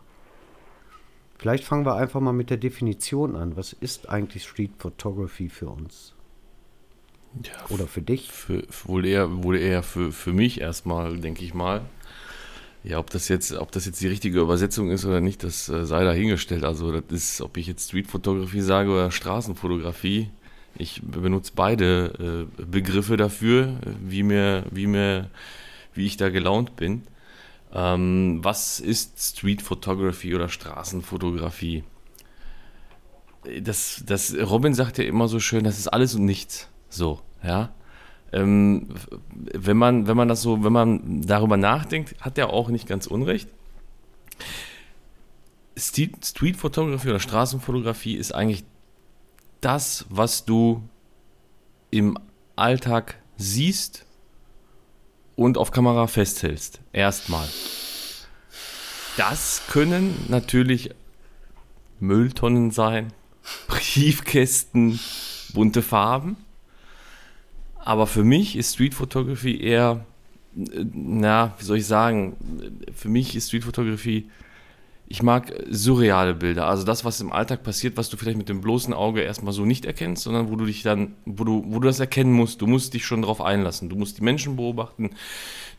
[1.37, 3.55] Vielleicht fangen wir einfach mal mit der Definition an.
[3.55, 6.16] Was ist eigentlich Street Photography für uns?
[7.45, 8.31] Ja, Oder für dich?
[8.31, 11.81] Für, für, wohl eher, wohl eher für, für mich erstmal, denke ich mal.
[12.83, 15.85] Ja, ob das jetzt, ob das jetzt die richtige Übersetzung ist oder nicht, das äh,
[15.85, 16.63] sei dahingestellt.
[16.63, 20.29] Also das ist, ob ich jetzt Streetfotografie sage oder Straßenfotografie.
[20.77, 25.29] Ich benutze beide äh, Begriffe dafür, wie mir, wie mir,
[25.93, 27.03] wie ich da gelaunt bin.
[27.73, 31.83] Ähm, was ist Street Photography oder Straßenfotografie?
[33.61, 36.69] Das, das, Robin sagt ja immer so schön, das ist alles und nichts.
[36.89, 37.73] So, ja.
[38.33, 38.89] Ähm,
[39.31, 43.07] wenn man, wenn man das so, wenn man darüber nachdenkt, hat er auch nicht ganz
[43.07, 43.49] unrecht.
[45.77, 48.65] Street, Street Photography oder Straßenfotografie ist eigentlich
[49.61, 50.83] das, was du
[51.91, 52.17] im
[52.55, 54.05] Alltag siehst
[55.35, 56.81] und auf Kamera festhältst.
[56.91, 57.47] Erstmal.
[59.15, 60.91] Das können natürlich
[61.99, 63.13] Mülltonnen sein,
[63.67, 64.99] Briefkästen,
[65.53, 66.37] bunte Farben.
[67.87, 70.05] Aber für mich ist Street Photography eher,
[70.57, 72.35] äh, na, wie soll ich sagen,
[72.93, 74.29] für mich ist Street Photography,
[75.07, 76.67] ich mag surreale Bilder.
[76.67, 79.63] Also das, was im Alltag passiert, was du vielleicht mit dem bloßen Auge erstmal so
[79.63, 82.61] nicht erkennst, sondern wo du dich dann, wo du, wo du das erkennen musst.
[82.61, 83.87] Du musst dich schon darauf einlassen.
[83.87, 85.11] Du musst die Menschen beobachten,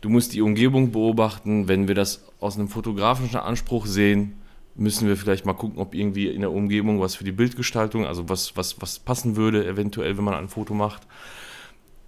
[0.01, 1.69] du musst die Umgebung beobachten.
[1.69, 4.33] Wenn wir das aus einem fotografischen Anspruch sehen,
[4.77, 8.31] müssen wir vielleicht mal gucken, ob irgendwie in der Umgebung was für die Bildgestaltung, also
[8.31, 11.03] was, was, was passen würde, eventuell, wenn man ein Foto macht.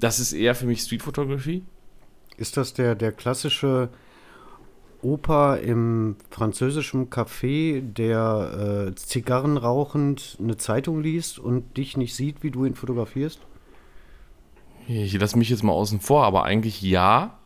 [0.00, 1.62] Das ist eher für mich Street Photography.
[2.38, 3.90] Ist das der, der klassische
[5.02, 12.42] Opa im französischen Café, der äh, Zigarren rauchend eine Zeitung liest und dich nicht sieht,
[12.42, 13.40] wie du ihn fotografierst?
[14.88, 17.38] Ich lasse mich jetzt mal außen vor, aber eigentlich ja.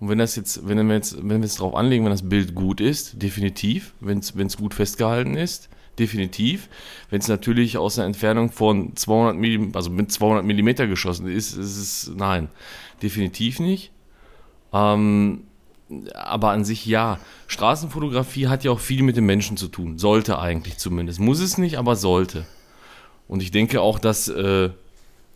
[0.00, 2.56] Und wenn das jetzt, wenn wir jetzt, wenn wir es drauf anlegen, wenn das Bild
[2.56, 6.68] gut ist, definitiv, wenn es gut festgehalten ist, definitiv.
[7.10, 11.54] Wenn es natürlich aus einer Entfernung von 200 mm, also mit 200 mm geschossen ist,
[11.54, 12.48] ist es nein,
[13.02, 13.92] definitiv nicht.
[14.72, 15.44] Ähm,
[16.14, 17.18] aber an sich ja.
[17.46, 19.98] Straßenfotografie hat ja auch viel mit den Menschen zu tun.
[19.98, 21.20] Sollte eigentlich zumindest.
[21.20, 22.46] Muss es nicht, aber sollte.
[23.28, 24.70] Und ich denke auch, dass, äh,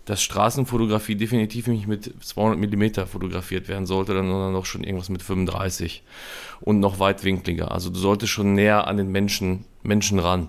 [0.06, 5.22] dass Straßenfotografie definitiv nicht mit 200 mm fotografiert werden sollte, sondern noch schon irgendwas mit
[5.22, 6.02] 35
[6.60, 7.70] und noch weitwinkliger.
[7.72, 10.48] Also du solltest schon näher an den Menschen, Menschen ran.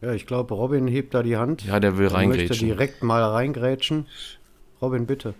[0.00, 1.64] Ja, ich glaube, Robin hebt da die Hand.
[1.64, 2.68] Ja, der will Er möchte reingrätschen.
[2.68, 4.06] direkt mal reingrätschen.
[4.80, 5.34] Robin, bitte.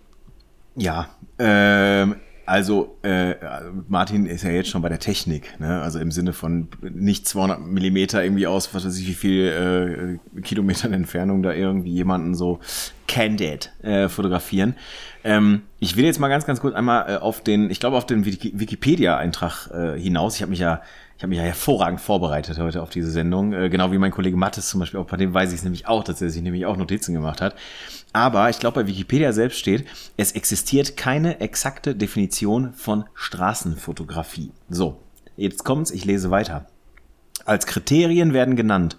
[0.76, 3.36] Ja, ähm, also äh,
[3.88, 5.80] Martin ist ja jetzt schon bei der Technik, ne?
[5.80, 10.40] also im Sinne von nicht 200 Millimeter irgendwie aus, was weiß ich, wie viel äh,
[10.42, 12.58] Kilometern Entfernung da irgendwie jemanden so
[13.08, 14.74] candid äh, fotografieren.
[15.22, 18.06] Ähm, ich will jetzt mal ganz, ganz kurz einmal äh, auf den, ich glaube auf
[18.06, 20.36] den Wiki Wikipedia-Eintrag äh, hinaus.
[20.36, 20.82] Ich habe mich ja
[21.20, 24.38] ich habe mich ja hervorragend vorbereitet heute auf diese Sendung, äh, genau wie mein Kollege
[24.38, 26.64] Mattes zum Beispiel, auch bei dem weiß ich es nämlich auch, dass er sich nämlich
[26.64, 27.56] auch Notizen gemacht hat.
[28.14, 29.84] Aber ich glaube, bei Wikipedia selbst steht,
[30.16, 34.50] es existiert keine exakte Definition von Straßenfotografie.
[34.70, 34.98] So,
[35.36, 36.64] jetzt kommt's, ich lese weiter.
[37.44, 38.96] Als Kriterien werden genannt.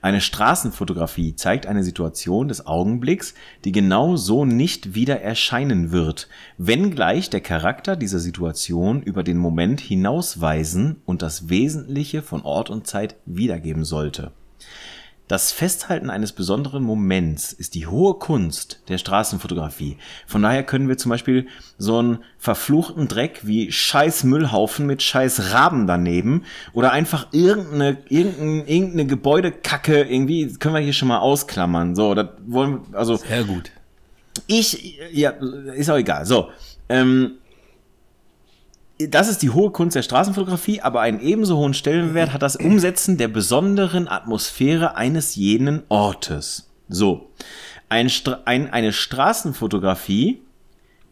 [0.00, 3.34] Eine Straßenfotografie zeigt eine Situation des Augenblicks,
[3.64, 9.80] die genau so nicht wieder erscheinen wird, wenngleich der Charakter dieser Situation über den Moment
[9.80, 14.32] hinausweisen und das Wesentliche von Ort und Zeit wiedergeben sollte.
[15.28, 19.98] Das Festhalten eines besonderen Moments ist die hohe Kunst der Straßenfotografie.
[20.26, 25.52] Von daher können wir zum Beispiel so einen verfluchten Dreck wie scheiß Müllhaufen mit scheiß
[25.52, 31.94] Raben daneben oder einfach irgendeine, irgendeine, irgendeine Gebäudekacke irgendwie, können wir hier schon mal ausklammern.
[31.94, 33.70] So, das wollen wir, also Sehr gut.
[34.46, 35.34] ich, ja,
[35.76, 36.24] ist auch egal.
[36.24, 36.48] So,
[36.88, 37.32] ähm,
[38.98, 43.16] das ist die hohe Kunst der Straßenfotografie, aber einen ebenso hohen Stellenwert hat das Umsetzen
[43.16, 46.68] der besonderen Atmosphäre eines jenen Ortes.
[46.88, 47.30] So,
[47.88, 48.10] ein,
[48.44, 50.42] ein, eine Straßenfotografie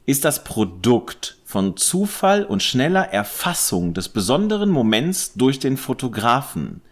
[0.05, 6.83] ist das Produkt von Zufall und schneller Erfassung des besonderen Moments durch den Fotografen.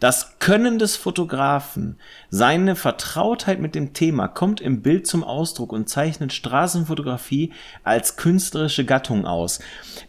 [0.00, 5.88] Das Können des Fotografen, seine Vertrautheit mit dem Thema kommt im Bild zum Ausdruck und
[5.88, 7.54] zeichnet Straßenfotografie
[7.84, 9.60] als künstlerische Gattung aus.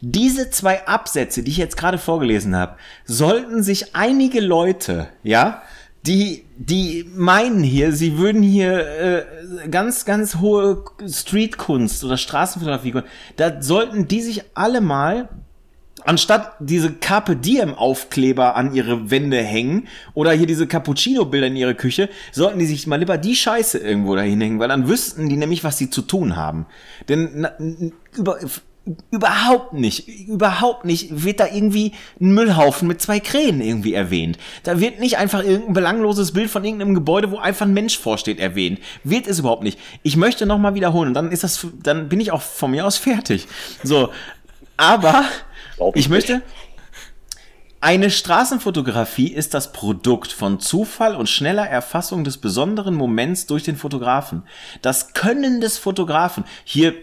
[0.02, 5.62] Diese zwei Absätze, die ich jetzt gerade vorgelesen habe, sollten sich einige Leute, ja,
[6.06, 13.04] die, die meinen hier, sie würden hier äh, ganz, ganz hohe Streetkunst oder Straßenfotografie,
[13.36, 15.30] da sollten die sich alle mal
[16.08, 21.56] anstatt diese Carpe Diem Aufkleber an ihre Wände hängen oder hier diese Cappuccino Bilder in
[21.56, 25.28] ihre Küche, sollten die sich mal lieber die Scheiße irgendwo dahin hängen, weil dann wüssten
[25.28, 26.66] die nämlich, was sie zu tun haben.
[27.10, 27.52] Denn na,
[28.16, 28.40] über,
[29.12, 34.38] überhaupt nicht, überhaupt nicht wird da irgendwie ein Müllhaufen mit zwei Krähen irgendwie erwähnt.
[34.64, 38.40] Da wird nicht einfach irgendein belangloses Bild von irgendeinem Gebäude, wo einfach ein Mensch vorsteht,
[38.40, 38.80] erwähnt.
[39.04, 39.80] Wird es überhaupt nicht.
[40.04, 42.86] Ich möchte noch mal wiederholen und dann ist das, dann bin ich auch von mir
[42.86, 43.48] aus fertig.
[43.84, 44.10] So,
[44.78, 45.26] aber
[45.94, 46.42] ich, ich möchte.
[47.80, 53.76] Eine Straßenfotografie ist das Produkt von Zufall und schneller Erfassung des besonderen Moments durch den
[53.76, 54.44] Fotografen.
[54.82, 56.44] Das Können des Fotografen.
[56.64, 56.96] Hier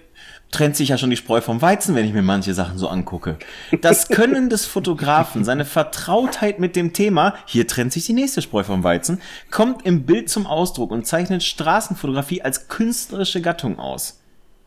[0.55, 3.37] trennt sich ja schon die Spreu vom Weizen, wenn ich mir manche Sachen so angucke.
[3.81, 8.63] Das Können des Fotografen, seine Vertrautheit mit dem Thema, hier trennt sich die nächste Spreu
[8.63, 14.21] vom Weizen, kommt im Bild zum Ausdruck und zeichnet Straßenfotografie als künstlerische Gattung aus.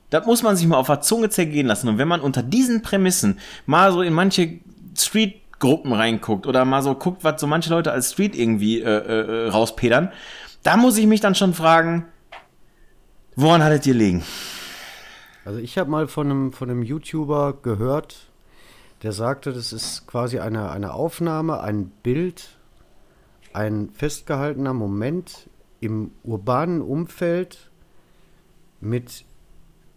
[0.10, 1.88] Das muss man sich mal auf der Zunge zergehen lassen.
[1.88, 4.60] Und wenn man unter diesen Prämissen mal so in manche
[4.96, 9.50] Street-Gruppen reinguckt oder mal so guckt, was so manche Leute als Street irgendwie äh, äh,
[9.50, 10.12] rauspedern,
[10.64, 12.06] da muss ich mich dann schon fragen,
[13.36, 14.24] woran hattet ihr liegen?
[15.48, 18.28] Also ich habe mal von einem, von einem YouTuber gehört,
[19.02, 22.58] der sagte, das ist quasi eine, eine Aufnahme, ein Bild,
[23.54, 27.72] ein festgehaltener Moment im urbanen Umfeld
[28.82, 29.24] mit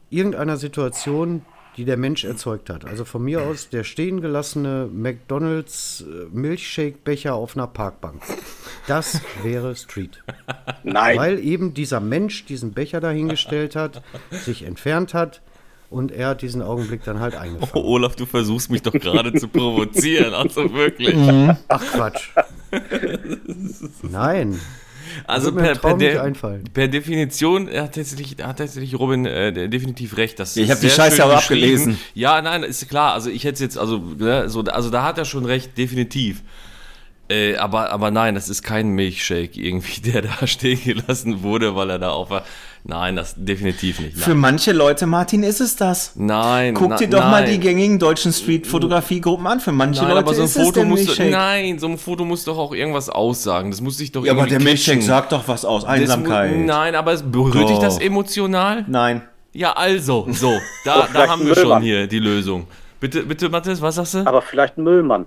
[0.09, 1.45] irgendeiner Situation,
[1.81, 2.85] die der Mensch erzeugt hat.
[2.85, 8.21] Also von mir aus der stehen gelassene McDonalds äh, Milchshake-Becher auf einer Parkbank.
[8.87, 10.23] Das wäre Street.
[10.83, 11.17] Nein.
[11.17, 15.41] Weil eben dieser Mensch diesen Becher dahingestellt hat, sich entfernt hat
[15.89, 17.73] und er hat diesen Augenblick dann halt eingefangen.
[17.73, 21.17] Oh, Olaf, du versuchst mich doch gerade zu provozieren, also wirklich.
[21.69, 22.29] Ach Quatsch.
[24.03, 24.61] Nein.
[25.27, 26.65] Also per, per, de, einfallen.
[26.73, 30.39] per Definition hat tatsächlich, hat tatsächlich Robin äh, definitiv recht.
[30.39, 31.99] Das Ich ist hab die Scheiße aber abgelesen.
[32.15, 33.15] Ja, nein, ist klar.
[33.15, 36.43] Also ich hätte jetzt, also, ne, so, also da hat er schon recht, definitiv.
[37.31, 41.91] Äh, aber, aber nein, das ist kein Milchshake irgendwie, der da stehen gelassen wurde, weil
[41.91, 42.45] er da auf war.
[42.85, 44.17] Nein, das definitiv nicht.
[44.17, 46.13] Für Nein, manche Leute, Martin, ist es das.
[46.17, 47.51] nein Guck na, dir doch mal nein.
[47.53, 49.61] die gängigen deutschen Street-Fotografiegruppen an.
[49.61, 51.87] Für manche Nein, Leute aber so ein ist es Foto der muss doch, nein, so
[51.89, 53.71] ein Foto muss doch auch irgendwas aussagen.
[53.71, 55.83] Das muss sich doch Ja, aber irgendwie der Milchshake sagt doch was aus.
[55.83, 56.57] Das Einsamkeit.
[56.57, 58.85] mu- Nein, aber es berührt dich das emotional?
[58.89, 59.23] Nein.
[59.53, 62.67] Ja, also, so, da, da haben wir schon hier die Lösung.
[62.99, 64.19] Bitte, bitte, Mathis, was sagst du?
[64.27, 65.27] Aber vielleicht ein Müllmann.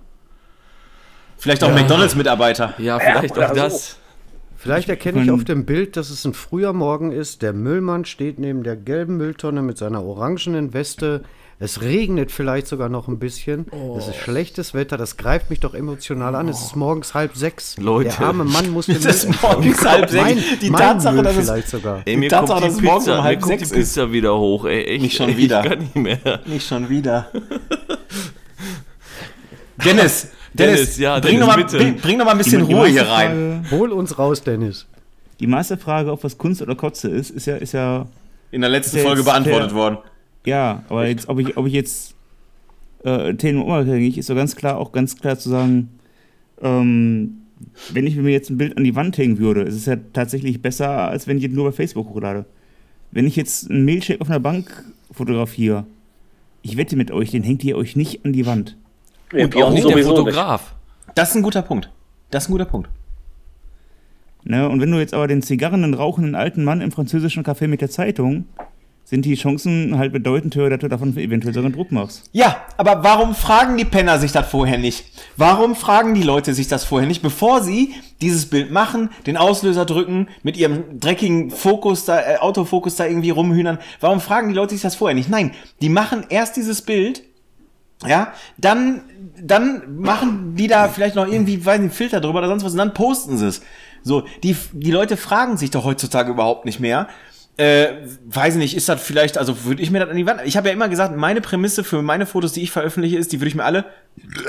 [1.37, 2.73] Vielleicht auch McDonalds-Mitarbeiter.
[2.77, 3.95] Ja, vielleicht oder auch so.
[4.63, 7.41] Vielleicht erkenne ich auf dem Bild, dass es ein früher Morgen ist.
[7.41, 11.23] Der Müllmann steht neben der gelben Mülltonne mit seiner orangenen Weste.
[11.59, 13.65] Es regnet vielleicht sogar noch ein bisschen.
[13.97, 14.95] Es ist schlechtes Wetter.
[14.97, 16.47] Das greift mich doch emotional an.
[16.47, 17.75] Es ist morgens halb sechs.
[17.77, 18.09] Leute.
[18.17, 20.23] Der arme Mann muss den Es ist morgens halb sechs.
[20.23, 22.01] Mein, Die mein Tatsache, Müll dass es- vielleicht sogar.
[22.05, 23.77] Ey, mir Tatsache, kommt dass die es morgens Pizza, um halb kommt die sechs ist.
[23.95, 24.83] Pizza wieder hoch, ey.
[24.85, 25.63] Echt, Nicht schon ey, wieder.
[25.63, 26.39] Ich kann nicht mehr.
[26.45, 27.27] Nicht schon wieder.
[29.83, 31.77] Dennis, Dennis, Dennis, ja, bring, Dennis, doch mal, bitte.
[31.77, 33.63] bring, bring doch mal ein bisschen Die- die Ruhe hier rein.
[33.67, 34.87] Frage- Hol uns raus, Dennis.
[35.39, 38.05] Die meiste Frage, ob was Kunst oder Kotze ist, ist ja, ist ja,
[38.51, 39.75] In der letzten Der Folge ist beantwortet fair.
[39.79, 39.97] worden.
[40.45, 42.13] ja, aber jetzt, ob ich, ob ich jetzt
[43.03, 45.89] äh, Themen unabhängig, ist so ganz klar, auch ganz klar zu sagen,
[46.61, 47.37] ähm,
[47.91, 50.61] wenn ich mir jetzt ein Bild an die Wand hängen würde, ist es ja tatsächlich
[50.61, 52.45] besser, als wenn ich nur bei Facebook hochlade.
[53.11, 55.85] Wenn ich jetzt einen Milchshake auf einer Bank fotografiere,
[56.61, 58.77] ich wette mit euch, den hängt ihr euch nicht an die Wand.
[59.33, 60.73] Wir Und auch nicht der Fotograf.
[61.15, 61.89] Das ist ein guter Punkt.
[62.31, 62.89] Das ist ein guter Punkt.
[64.43, 64.67] Ne?
[64.69, 67.89] Und wenn du jetzt aber den zigarrenden, rauchenden alten Mann im französischen Café mit der
[67.89, 68.45] Zeitung,
[69.05, 72.29] sind die Chancen halt bedeutend höher, dass du davon eventuell sogar einen Druck machst.
[72.31, 75.05] Ja, aber warum fragen die Penner sich das vorher nicht?
[75.35, 79.85] Warum fragen die Leute sich das vorher nicht, bevor sie dieses Bild machen, den Auslöser
[79.85, 83.77] drücken, mit ihrem dreckigen Fokus da, äh, Autofokus da irgendwie rumhühnern?
[83.99, 85.29] Warum fragen die Leute sich das vorher nicht?
[85.29, 87.23] Nein, die machen erst dieses Bild,
[88.05, 89.03] ja, dann,
[89.41, 92.77] dann machen die da vielleicht noch irgendwie, weiß nicht, Filter drüber oder sonst was und
[92.77, 93.61] dann posten sie es.
[94.03, 97.07] So, die, die Leute fragen sich doch heutzutage überhaupt nicht mehr.
[97.55, 100.41] Äh, weiß nicht, ist das vielleicht, also würde ich mir das an die Wand.
[100.43, 103.39] Ich habe ja immer gesagt, meine Prämisse für meine Fotos, die ich veröffentliche, ist, die
[103.39, 103.85] würde ich mir alle,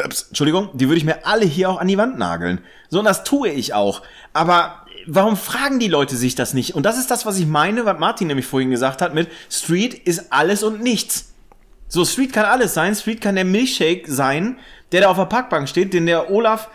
[0.04, 2.60] ups, Entschuldigung, die würde ich mir alle hier auch an die Wand nageln.
[2.88, 4.02] So, und das tue ich auch.
[4.32, 6.74] Aber warum fragen die Leute sich das nicht?
[6.74, 9.94] Und das ist das, was ich meine, was Martin nämlich vorhin gesagt hat mit Street
[9.94, 11.33] ist alles und nichts.
[11.94, 12.94] So, Street kann alles sein.
[12.96, 14.58] Street kann der Milchshake sein,
[14.90, 16.68] der da auf der Parkbank steht, den der Olaf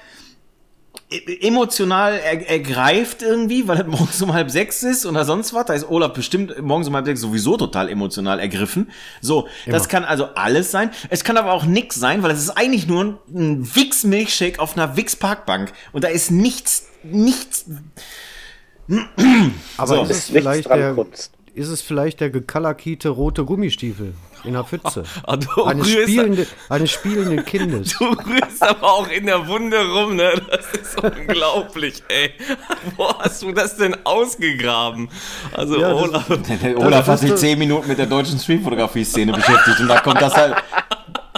[1.11, 5.65] e- emotional er, ergreift irgendwie, weil es morgens um halb sechs ist oder sonst was.
[5.65, 8.89] Da ist Olaf bestimmt morgens um halb sechs sowieso total emotional ergriffen.
[9.19, 10.89] So, das kann also alles sein.
[11.09, 14.95] Es kann aber auch nix sein, weil es ist eigentlich nur ein Wix-Milchshake auf einer
[14.95, 15.73] Wix-Parkbank.
[15.91, 17.65] Und da ist nichts, nichts.
[19.77, 20.01] Aber So.
[20.03, 21.31] ist, es nichts vielleicht der, Kunst.
[21.53, 25.03] ist es vielleicht der gekalakite rote Gummistiefel in der Pfütze?
[25.25, 27.95] Ah, du, Eines rührst, spielende, eines spielenden Kindes.
[27.99, 30.31] du rührst aber auch in der Wunde rum, ne?
[30.49, 32.31] Das ist unglaublich, ey.
[32.97, 35.09] Wo hast du das denn ausgegraben?
[35.53, 36.25] Also, Ja, das- Olaf.
[36.61, 40.35] Der Olaf hat sich zehn Minuten mit der deutschen Streetfotografie-Szene beschäftigt und da kommt das
[40.35, 40.55] halt.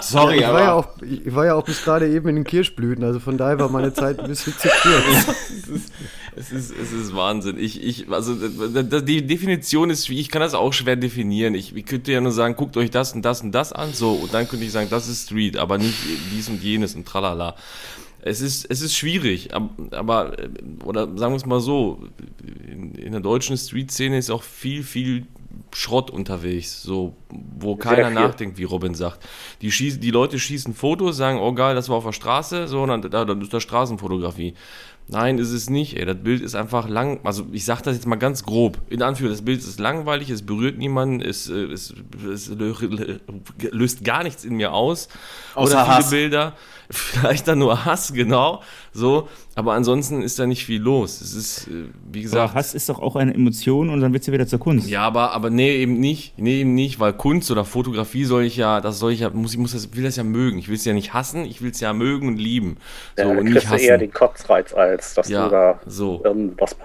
[0.02, 0.74] Sorry, Ich war, ja aber.
[0.74, 3.68] auch, ich war ja auch bis gerade eben in den Kirschblüten, also von daher war
[3.68, 5.36] meine Zeit ein bisschen zu kurz.
[6.34, 7.58] Es ist, es ist Wahnsinn.
[7.58, 11.54] Ich, ich, also die Definition ist, ich kann das auch schwer definieren.
[11.54, 14.12] Ich, ich könnte ja nur sagen, guckt euch das und das und das an, so
[14.14, 15.94] und dann könnte ich sagen, das ist Street, aber nicht
[16.34, 17.54] dies und jenes und tralala.
[18.22, 20.48] Es ist, es ist schwierig, ab- aber, äh,
[20.84, 22.02] oder sagen wir es mal so,
[22.66, 25.26] in, in der deutschen Street-Szene ist auch viel, viel
[25.74, 29.20] Schrott unterwegs, so, wo keiner nachdenkt, wie Robin sagt.
[29.60, 32.84] Die, schießen, die Leute schießen Fotos, sagen, oh geil, das war auf der Straße, so,
[32.86, 34.54] dann, da, dann ist das Straßenfotografie.
[35.08, 36.04] Nein, ist es nicht, ey.
[36.06, 38.78] Das Bild ist einfach lang, also ich sag das jetzt mal ganz grob.
[38.88, 41.92] In Anführung, das Bild ist langweilig, es berührt niemanden, es, äh, es,
[42.32, 43.20] es lö-
[43.72, 45.08] löst gar nichts in mir aus.
[45.54, 46.10] Außer Oder viele Hass.
[46.10, 46.56] Bilder,
[46.90, 48.62] vielleicht dann nur Hass, genau,
[48.92, 49.28] so.
[49.54, 51.20] Aber ansonsten ist da nicht viel los.
[51.20, 54.24] Es ist, äh, wie Aber gesagt, Hass ist doch auch eine Emotion und dann wird
[54.24, 54.88] sie wieder zur Kunst.
[54.88, 56.38] ja, aber, aber nee, eben nicht.
[56.38, 59.52] Nee, eben nicht, weil Kunst oder Fotografie soll ich ja, das soll ich ja, muss
[59.52, 60.58] ich muss das, will das ja mögen.
[60.58, 62.78] Ich will es ja nicht hassen, ich will es ja mögen und lieben.
[63.16, 63.84] So, Ja, und nicht kriegst du hassen.
[63.84, 66.22] eher den Kotzreiz, als dass Ja, du da so.
[66.24, 66.76] irgendwas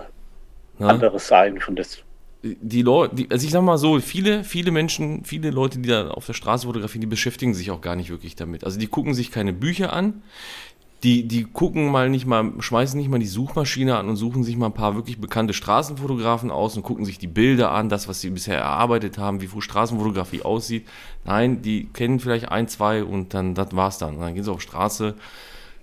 [0.77, 0.89] ne?
[0.89, 2.03] anderes sein findest.
[2.43, 6.09] die Leute, die, also ich sag mal so, viele, viele Menschen, viele Leute, die da
[6.11, 8.63] auf der Straße fotografieren, die beschäftigen sich auch gar nicht wirklich damit.
[8.63, 10.21] Also die gucken sich keine Bücher an,
[11.03, 14.57] die, die gucken mal nicht mal, schmeißen nicht mal die Suchmaschine an und suchen sich
[14.57, 18.21] mal ein paar wirklich bekannte Straßenfotografen aus und gucken sich die Bilder an, das, was
[18.21, 20.87] sie bisher erarbeitet haben, wie Straßenfotografie aussieht.
[21.23, 24.15] Nein, die kennen vielleicht ein, zwei und dann, das war's dann.
[24.15, 25.13] Und dann gehen sie auf Straße,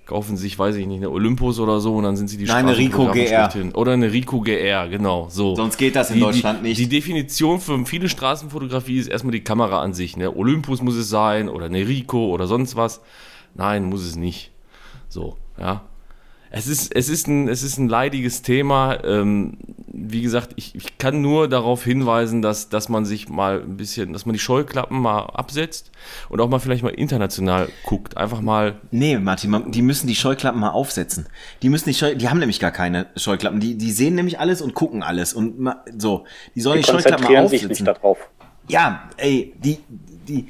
[0.05, 2.67] kaufen sich, weiß ich nicht, eine Olympus oder so und dann sind sie die Nein,
[2.67, 3.79] eine Straßenfotografen GR.
[3.79, 5.55] Oder eine Rico GR, genau, so.
[5.55, 6.81] Sonst geht das in Deutschland die, nicht.
[6.81, 10.17] Die Definition für viele Straßenfotografie ist erstmal die Kamera an sich.
[10.17, 10.35] Ne?
[10.37, 13.01] Olympus muss es sein oder eine Rico oder sonst was.
[13.55, 14.51] Nein, muss es nicht.
[15.15, 15.83] So, ja.
[16.51, 18.99] Es ist, es ist, ein, es ist ein leidiges Thema.
[19.05, 19.59] Ähm,
[19.93, 24.13] wie gesagt, ich, ich kann nur darauf hinweisen, dass, dass man sich mal ein bisschen,
[24.13, 25.93] dass man die Scheuklappen mal absetzt
[26.29, 28.17] und auch mal vielleicht mal international guckt.
[28.17, 31.27] Einfach mal Nee, Martin, man- die müssen die Scheuklappen mal aufsetzen.
[31.63, 33.61] Die müssen die Scheu die haben nämlich gar keine Scheuklappen.
[33.61, 35.33] Die, die sehen nämlich alles und gucken alles.
[35.33, 36.25] Und ma- so,
[36.57, 37.85] die sollen Die die, Scheuklappen mal konzentrieren sich aufsetzen.
[37.85, 38.19] nicht darauf.
[38.69, 39.79] Ja, ey, die,
[40.29, 40.47] die,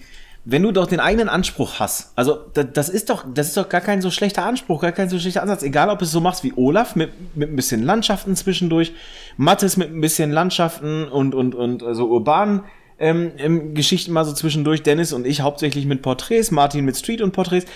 [0.46, 3.80] wenn du doch den eigenen Anspruch hast, also das, ist doch, das ist doch gar
[3.80, 6.52] kein so schlechter Anspruch, gar kein so schlechter Ansatz, egal ob es so machst wie
[6.56, 8.92] Olaf mit, mit ein bisschen Landschaften zwischendurch,
[9.38, 12.62] Mattes mit ein bisschen Landschaften und, und, und so also urbanen
[12.98, 17.22] ähm, ähm, Geschichten mal so zwischendurch, Dennis und ich hauptsächlich mit Porträts, Martin mit Street
[17.22, 17.66] und Porträts.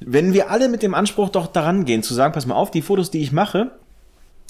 [0.00, 2.82] Wenn wir alle mit dem Anspruch doch daran gehen, zu sagen, pass mal auf, die
[2.82, 3.72] Fotos, die ich mache,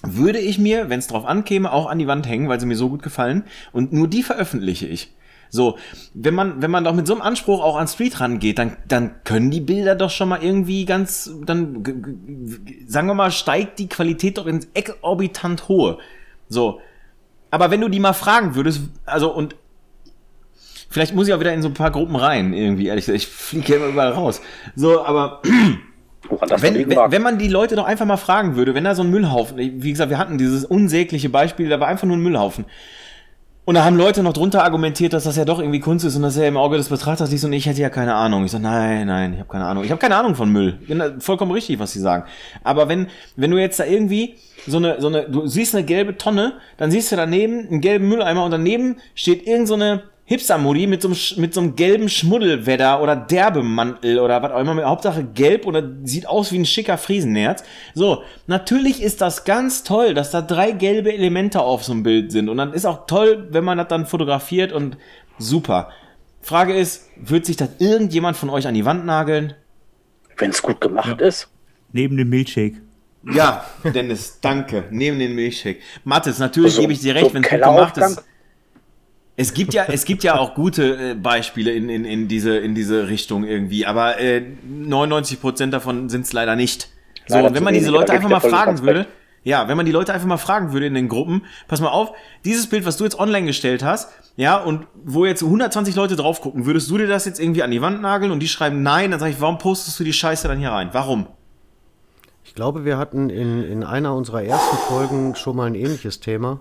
[0.04, 2.76] würde ich mir, wenn es drauf ankäme, auch an die Wand hängen, weil sie mir
[2.76, 3.44] so gut gefallen.
[3.72, 5.12] Und nur die veröffentliche ich.
[5.54, 5.76] So,
[6.14, 9.22] wenn man, wenn man doch mit so einem Anspruch auch an Street rangeht, dann, dann
[9.22, 11.84] können die Bilder doch schon mal irgendwie ganz, dann,
[12.86, 15.98] sagen wir mal, steigt die Qualität doch ins exorbitant hohe.
[16.48, 16.80] So.
[17.50, 19.54] Aber wenn du die mal fragen würdest, also und
[20.88, 23.28] vielleicht muss ich auch wieder in so ein paar Gruppen rein, irgendwie, ehrlich gesagt, ich
[23.28, 24.40] fliege ja immer überall raus.
[24.74, 25.42] So, aber
[26.48, 28.94] das wenn, liegen wenn, wenn man die Leute doch einfach mal fragen würde, wenn da
[28.94, 32.22] so ein Müllhaufen, wie gesagt, wir hatten dieses unsägliche Beispiel, da war einfach nur ein
[32.22, 32.64] Müllhaufen.
[33.64, 36.22] Und da haben Leute noch drunter argumentiert, dass das ja doch irgendwie Kunst ist und
[36.22, 38.44] dass er im Auge des Betrachters liegt und ich hätte ja keine Ahnung.
[38.44, 39.84] Ich sage, nein, nein, ich habe keine Ahnung.
[39.84, 40.80] Ich habe keine Ahnung von Müll.
[40.88, 42.24] Genau, Vollkommen richtig, was sie sagen.
[42.64, 44.34] Aber wenn, wenn du jetzt da irgendwie
[44.66, 48.08] so eine, so eine, du siehst eine gelbe Tonne, dann siehst du daneben einen gelben
[48.08, 49.74] Mülleimer und daneben steht irgend so
[50.32, 54.74] Hipster-Modi mit so einem, mit so einem gelben Schmuddelwetter oder Derbemantel oder was auch immer,
[54.74, 57.62] mit Hauptsache gelb oder sieht aus wie ein schicker Friesennerz.
[57.94, 62.32] So, natürlich ist das ganz toll, dass da drei gelbe Elemente auf so einem Bild
[62.32, 64.96] sind und dann ist auch toll, wenn man das dann fotografiert und
[65.38, 65.90] super.
[66.40, 69.54] Frage ist, wird sich das irgendjemand von euch an die Wand nageln?
[70.38, 71.48] Wenn es gut gemacht ist.
[71.92, 72.80] Neben dem Milchshake.
[73.32, 74.84] Ja, Dennis, danke.
[74.90, 75.78] Neben den Milchshake.
[76.02, 78.24] Mathis, natürlich So- gebe ich dir so recht, wenn es gut gemacht ist.
[79.36, 82.74] Es gibt ja, es gibt ja auch gute äh, Beispiele in, in, in, diese, in
[82.74, 86.88] diese Richtung irgendwie, aber äh, 99% davon sind es leider nicht.
[87.26, 89.06] So, Leider und wenn man diese Leute einfach mal fragen ganz würde.
[89.44, 92.12] Ja, wenn man die Leute einfach mal fragen würde in den Gruppen, pass mal auf,
[92.44, 96.40] dieses Bild, was du jetzt online gestellt hast, ja, und wo jetzt 120 Leute drauf
[96.40, 99.10] gucken, würdest du dir das jetzt irgendwie an die Wand nageln und die schreiben nein,
[99.10, 100.90] dann sage ich, warum postest du die Scheiße dann hier rein?
[100.92, 101.26] Warum?
[102.44, 106.60] Ich glaube, wir hatten in, in einer unserer ersten Folgen schon mal ein ähnliches Thema,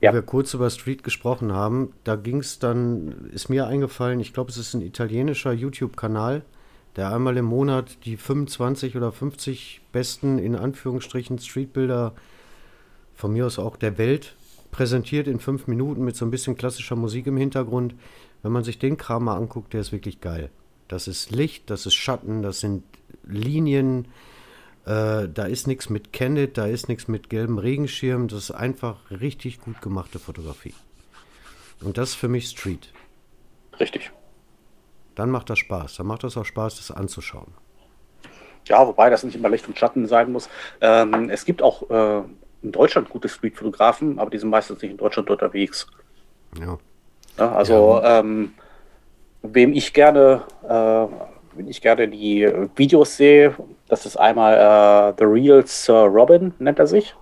[0.00, 0.12] wo Ja.
[0.12, 1.92] wir kurz über Street gesprochen haben.
[2.04, 6.42] Da ging es dann, ist mir eingefallen, ich glaube, es ist ein italienischer YouTube-Kanal,
[6.96, 12.14] der einmal im Monat die 25 oder 50 besten, in Anführungsstrichen, Streetbilder
[13.14, 14.34] von mir aus auch der Welt
[14.70, 17.94] präsentiert in fünf Minuten mit so ein bisschen klassischer Musik im Hintergrund.
[18.42, 20.50] Wenn man sich den Kram mal anguckt, der ist wirklich geil.
[20.88, 22.82] Das ist Licht, das ist Schatten, das sind
[23.24, 24.06] Linien,
[24.86, 28.28] äh, da ist nichts mit Candid, da ist nichts mit gelbem Regenschirm.
[28.28, 30.74] Das ist einfach richtig gut gemachte Fotografie.
[31.82, 32.92] Und das ist für mich Street.
[33.78, 34.10] Richtig.
[35.14, 35.96] Dann macht das Spaß.
[35.96, 37.52] Dann macht das auch Spaß, das anzuschauen.
[38.66, 40.48] Ja, wobei das nicht immer Licht und Schatten sein muss.
[40.80, 42.22] Ähm, es gibt auch äh,
[42.62, 45.86] in Deutschland gute Street-Fotografen, aber die sind meistens nicht in Deutschland unterwegs.
[46.58, 46.78] Ja.
[47.38, 48.52] Ja, also ähm,
[49.42, 53.54] wem ich gerne, äh, wenn ich gerne die Videos sehe,
[53.90, 57.14] das ist einmal äh, The Real Sir Robin, nennt er sich.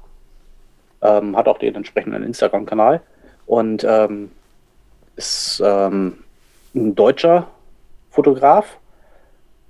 [1.01, 3.01] Ähm, hat auch den entsprechenden Instagram-Kanal
[3.47, 4.31] und ähm,
[5.17, 6.19] ist ähm,
[6.75, 7.47] ein deutscher
[8.11, 8.77] Fotograf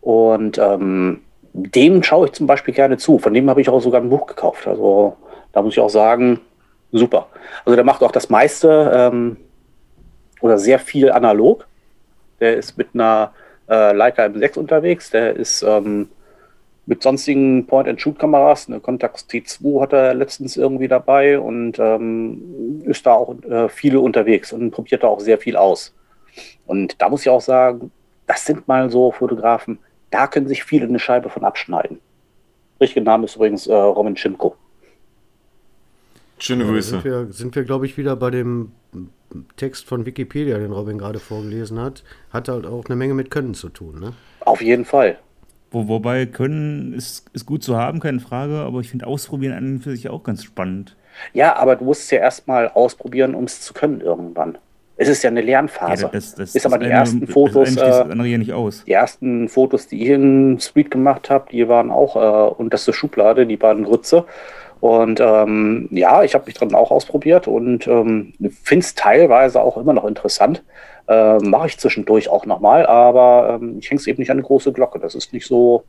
[0.01, 1.21] und ähm,
[1.53, 3.19] dem schaue ich zum Beispiel gerne zu.
[3.19, 4.67] Von dem habe ich auch sogar ein Buch gekauft.
[4.67, 5.17] Also
[5.53, 6.41] da muss ich auch sagen,
[6.93, 7.29] super.
[7.65, 9.37] Also der macht auch das meiste ähm,
[10.41, 11.67] oder sehr viel analog.
[12.41, 13.33] Der ist mit einer
[13.69, 15.11] äh, Leica M6 unterwegs.
[15.11, 16.09] Der ist ähm,
[16.89, 18.69] mit sonstigen Point-and-Shoot-Kameras.
[18.69, 24.01] Eine Contax T2 hat er letztens irgendwie dabei und ähm, ist da auch äh, viele
[24.01, 25.95] unterwegs und probiert da auch sehr viel aus.
[26.67, 27.91] Und da muss ich auch sagen,
[28.27, 29.79] das sind mal so Fotografen,
[30.11, 32.01] da können sich viele eine Scheibe von abschneiden.
[32.81, 34.57] Richtiger Name ist übrigens äh, Roman Schimko.
[36.39, 36.91] Schöne Grüße.
[36.91, 38.73] sind wir, sind wir glaube ich, wieder bei dem
[39.57, 42.03] Text von Wikipedia, den Robin gerade vorgelesen hat.
[42.33, 44.01] Hat halt auch eine Menge mit Können zu tun.
[44.01, 44.15] Ne?
[44.41, 45.19] Auf jeden Fall.
[45.71, 49.73] Wo, wobei Können ist, ist gut zu haben, keine Frage, aber ich finde Ausprobieren an
[49.75, 50.97] und für sich auch ganz spannend.
[51.35, 54.57] Ja, aber du musst es ja erstmal ausprobieren, um es zu können irgendwann.
[54.97, 56.09] Es ist ja eine Lernphase.
[56.13, 58.83] das, das, ist aber das die eine- ersten Fotos, Das äh, andere ja nicht aus.
[58.85, 63.47] Die ersten Fotos, die ich in Street gemacht habe, die waren auch äh, unterste Schublade,
[63.47, 64.25] die waren Grütze.
[64.81, 69.77] Und ähm, ja, ich habe mich dran auch ausprobiert und ähm, finde es teilweise auch
[69.77, 70.63] immer noch interessant.
[71.09, 74.47] Äh, Mache ich zwischendurch auch nochmal, aber ähm, ich hänge es eben nicht an eine
[74.47, 74.99] große Glocke.
[74.99, 75.85] Das ist nicht so.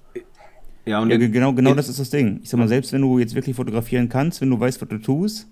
[0.85, 2.39] Ja, und Ja, genau, genau in- das ist das Ding.
[2.41, 4.97] Ich sag mal, selbst wenn du jetzt wirklich fotografieren kannst, wenn du weißt, was du
[4.97, 5.47] tust,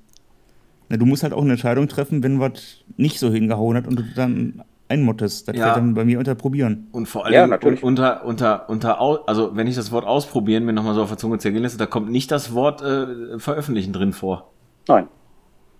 [0.89, 3.99] na, du musst halt auch eine Entscheidung treffen, wenn was nicht so hingehauen hat und
[3.99, 5.49] du dann einmottest.
[5.49, 5.63] Das Ja.
[5.65, 6.87] fällt dann bei mir unter Probieren.
[6.93, 7.83] Und vor allem Ja, natürlich.
[7.83, 11.39] unter, unter, unter, also wenn ich das Wort ausprobieren mir nochmal so auf der Zunge
[11.39, 14.49] zergehen lasse, da kommt nicht das Wort äh, veröffentlichen drin vor.
[14.87, 15.07] Nein.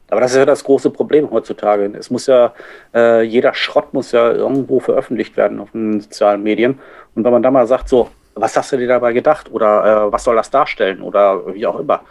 [0.10, 1.92] Aber das ist ja das große Problem heutzutage.
[1.98, 2.54] Es muss ja,
[2.94, 6.80] äh, jeder Schrott muss ja irgendwo veröffentlicht werden auf den sozialen Medien.
[7.16, 9.52] Und wenn man da mal sagt, so, was hast du dir dabei gedacht?
[9.52, 11.02] Oder äh, was soll das darstellen?
[11.02, 12.02] Oder wie auch immer.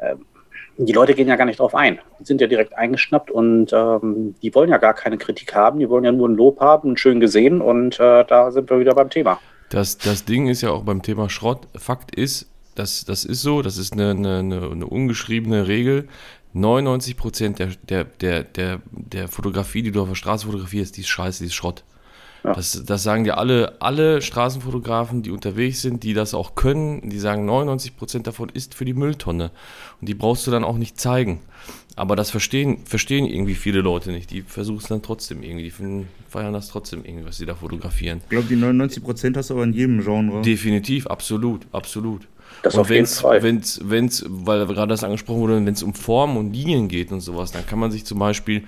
[0.00, 0.24] Ähm,
[0.76, 2.00] die Leute gehen ja gar nicht drauf ein.
[2.18, 5.78] Die sind ja direkt eingeschnappt und ähm, die wollen ja gar keine Kritik haben.
[5.78, 7.60] Die wollen ja nur ein Lob haben, schön gesehen.
[7.60, 9.38] Und äh, da sind wir wieder beim Thema.
[9.70, 11.68] Das, das Ding ist ja auch beim Thema Schrott.
[11.76, 16.08] Fakt ist, das, das ist so, das ist eine, eine, eine ungeschriebene Regel.
[16.54, 21.02] 99 Prozent der, der, der, der, der Fotografie, die du auf der Straße fotografierst, die
[21.02, 21.84] ist scheiße, die ist Schrott.
[22.44, 22.52] Ja.
[22.52, 27.18] Das, das sagen dir alle, alle Straßenfotografen, die unterwegs sind, die das auch können, die
[27.18, 29.50] sagen, 99 Prozent davon ist für die Mülltonne.
[30.00, 31.40] Und die brauchst du dann auch nicht zeigen.
[31.96, 34.30] Aber das verstehen, verstehen irgendwie viele Leute nicht.
[34.30, 35.64] Die versuchen es dann trotzdem irgendwie.
[35.64, 38.20] Die finden, feiern das trotzdem irgendwie, was sie da fotografieren.
[38.24, 40.42] Ich glaube, die 99% hast du aber in jedem Genre.
[40.42, 42.28] Definitiv, absolut, absolut.
[42.64, 43.42] Das und auf jeden wenn's, Fall.
[43.42, 47.20] wenn's, wenn's, weil gerade das angesprochen wurde, wenn es um Formen und Linien geht und
[47.20, 48.64] sowas, dann kann man sich zum Beispiel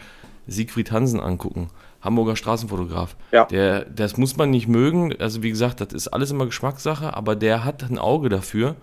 [0.46, 1.70] Siegfried Hansen angucken,
[2.02, 3.16] Hamburger Straßenfotograf.
[3.32, 3.46] Ja.
[3.46, 7.36] Der, das muss man nicht mögen, also wie gesagt, das ist alles immer Geschmackssache, aber
[7.36, 8.76] der hat ein Auge dafür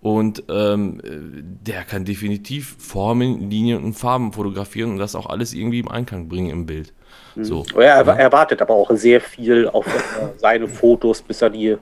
[0.00, 5.80] und ähm, der kann definitiv Formen, Linien und Farben fotografieren und das auch alles irgendwie
[5.80, 6.92] im Einklang bringen im Bild.
[7.36, 7.64] So.
[7.74, 9.86] Er, er erwartet aber auch sehr viel auf
[10.36, 11.76] seine Fotos, bis er die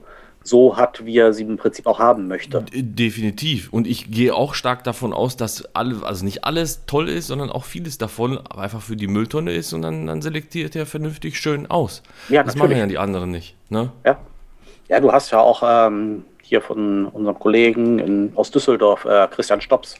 [0.49, 2.65] so hat, wie er sie im Prinzip auch haben möchte.
[2.73, 3.71] Definitiv.
[3.71, 7.49] Und ich gehe auch stark davon aus, dass alle, also nicht alles toll ist, sondern
[7.49, 11.69] auch vieles davon einfach für die Mülltonne ist und dann, dann selektiert er vernünftig schön
[11.69, 12.03] aus.
[12.29, 12.77] Ja, das natürlich.
[12.77, 13.55] machen ja die anderen nicht.
[13.69, 13.91] Ne?
[14.05, 14.17] Ja,
[14.87, 19.61] ja du hast ja auch ähm, hier von unserem Kollegen in, aus Düsseldorf, äh, Christian
[19.61, 19.95] Stops,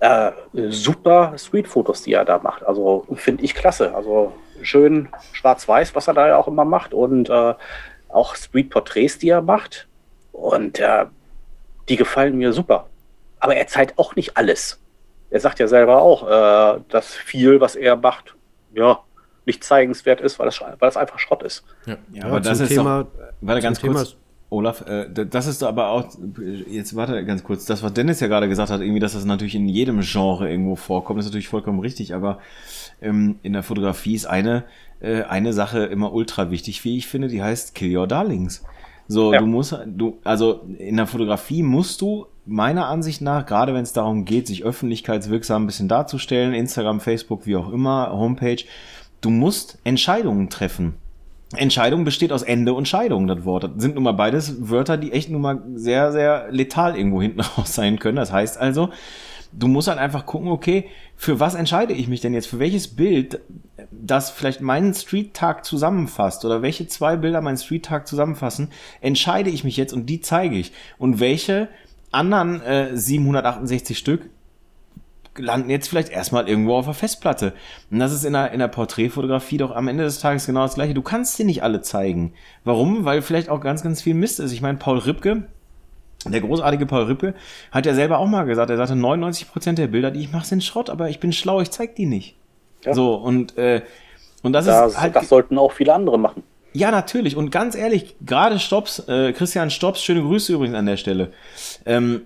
[0.00, 0.32] äh,
[0.68, 2.64] super Street-Fotos, die er da macht.
[2.64, 3.94] Also finde ich klasse.
[3.94, 4.32] Also
[4.62, 7.54] schön schwarz-weiß, was er da ja auch immer macht und äh,
[8.12, 9.86] auch Street-Porträts, die er macht.
[10.32, 11.06] Und äh,
[11.88, 12.86] die gefallen mir super.
[13.42, 14.78] aber er zeigt auch nicht alles.
[15.30, 16.26] Er sagt ja selber auch,
[16.76, 18.34] äh, dass viel, was er macht,
[18.74, 18.98] ja,
[19.46, 21.64] nicht zeigenswert ist, weil es, weil es einfach Schrott ist.
[21.86, 24.19] Ja, Ja, aber das ist Thema- doch, warte ganz zum kurz, Thema-
[24.50, 26.08] Olaf, äh, das ist aber auch,
[26.68, 29.54] jetzt warte ganz kurz, das, was Dennis ja gerade gesagt hat, irgendwie, dass das natürlich
[29.54, 32.40] in jedem Genre irgendwo vorkommt, ist natürlich vollkommen richtig, aber
[33.00, 34.64] ähm, in der Fotografie ist eine,
[35.00, 38.64] äh, eine Sache immer ultra wichtig, wie ich finde, die heißt Kill Your Darlings.
[39.06, 39.38] So, Ja.
[39.38, 43.92] du musst, du, also in der Fotografie musst du meiner Ansicht nach, gerade wenn es
[43.92, 48.64] darum geht, sich öffentlichkeitswirksam ein bisschen darzustellen, Instagram, Facebook, wie auch immer, Homepage,
[49.20, 50.94] du musst Entscheidungen treffen.
[51.56, 53.64] Entscheidung besteht aus Ende und Scheidung, das Wort.
[53.64, 57.40] Das sind nun mal beides Wörter, die echt nun mal sehr, sehr letal irgendwo hinten
[57.40, 58.16] raus sein können.
[58.16, 58.90] Das heißt also,
[59.52, 60.86] du musst halt einfach gucken, okay,
[61.16, 62.46] für was entscheide ich mich denn jetzt?
[62.46, 63.40] Für welches Bild,
[63.90, 68.68] das vielleicht meinen Street-Tag zusammenfasst oder welche zwei Bilder meinen Street-Tag zusammenfassen,
[69.00, 70.72] entscheide ich mich jetzt und die zeige ich.
[70.98, 71.68] Und welche
[72.12, 74.30] anderen äh, 768 Stück
[75.40, 77.52] landen jetzt vielleicht erstmal irgendwo auf der Festplatte.
[77.90, 80.74] Und das ist in der, in der Porträtfotografie doch am Ende des Tages genau das
[80.74, 80.94] gleiche.
[80.94, 82.32] Du kannst sie nicht alle zeigen.
[82.64, 83.04] Warum?
[83.04, 84.52] Weil vielleicht auch ganz, ganz viel Mist ist.
[84.52, 85.44] Ich meine, Paul Ripke,
[86.26, 87.34] der großartige Paul Rippe,
[87.72, 90.62] hat ja selber auch mal gesagt, er sagte, 99% der Bilder, die ich mache, sind
[90.62, 92.36] Schrott, aber ich bin schlau, ich zeig die nicht.
[92.84, 92.94] Ja.
[92.94, 93.82] So, und, äh,
[94.42, 95.16] und das Das, ist halt.
[95.16, 96.42] das sollten auch viele andere machen.
[96.72, 97.36] Ja, natürlich.
[97.36, 101.32] Und ganz ehrlich, gerade Stops, äh, Christian Stops, schöne Grüße übrigens an der Stelle.
[101.84, 102.22] Ähm,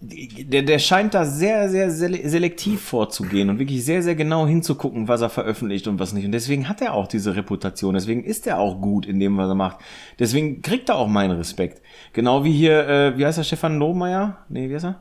[0.00, 5.08] der, der scheint da sehr, sehr sele selektiv vorzugehen und wirklich sehr, sehr genau hinzugucken,
[5.08, 6.24] was er veröffentlicht und was nicht.
[6.24, 7.94] Und deswegen hat er auch diese Reputation.
[7.94, 9.78] Deswegen ist er auch gut in dem, was er macht.
[10.18, 11.82] Deswegen kriegt er auch meinen Respekt.
[12.12, 14.38] Genau wie hier, äh, wie heißt er, Stefan Lohmeier?
[14.48, 15.00] Nee, wie heißt er?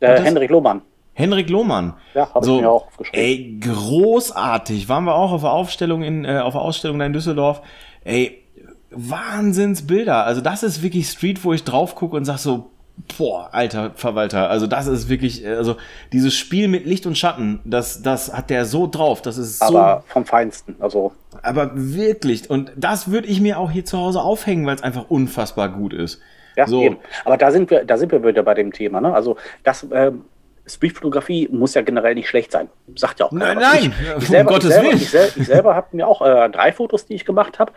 [0.00, 0.82] Äh, Henrik Lohmann.
[1.14, 1.94] Henrik Lohmann.
[2.14, 3.20] Ja, hab ich mir auch aufgeschrieben.
[3.20, 4.88] Ey, großartig.
[4.88, 7.62] Waren wir auch auf der Aufstellung in, äh, auf der Ausstellung da in Düsseldorf.
[8.02, 8.42] Ey,
[8.90, 10.24] Wahnsinnsbilder.
[10.24, 12.70] Also das ist wirklich Street, wo ich drauf gucke und sag so,
[13.18, 14.48] boah, alter Verwalter.
[14.50, 15.76] Also das ist wirklich, äh, also
[16.12, 19.22] dieses Spiel mit Licht und Schatten, das, das hat der so drauf.
[19.22, 20.76] Das ist so aber vom Feinsten.
[20.80, 24.82] Also, aber wirklich, und das würde ich mir auch hier zu Hause aufhängen, weil es
[24.82, 26.20] einfach unfassbar gut ist.
[26.56, 26.98] ja, so, eben.
[27.24, 29.00] Aber da sind wir, da sind wir wieder bei dem Thema.
[29.00, 29.12] Ne?
[29.12, 30.24] Also, das ähm,
[30.66, 32.68] Streetfotografie muss ja generell nicht schlecht sein.
[32.96, 33.60] Sagt ja auch Nein, keiner.
[33.60, 35.02] nein, ich, um ich selber, Gottes ich selber, Willen.
[35.02, 37.72] Ich, sel ich selber habe mir auch äh, drei Fotos, die ich gemacht habe,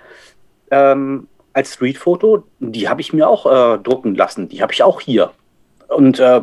[0.72, 1.28] ähm,
[1.58, 4.48] als Streetfoto, die habe ich mir auch äh, drucken lassen.
[4.48, 5.32] Die habe ich auch hier.
[5.88, 6.42] Und äh,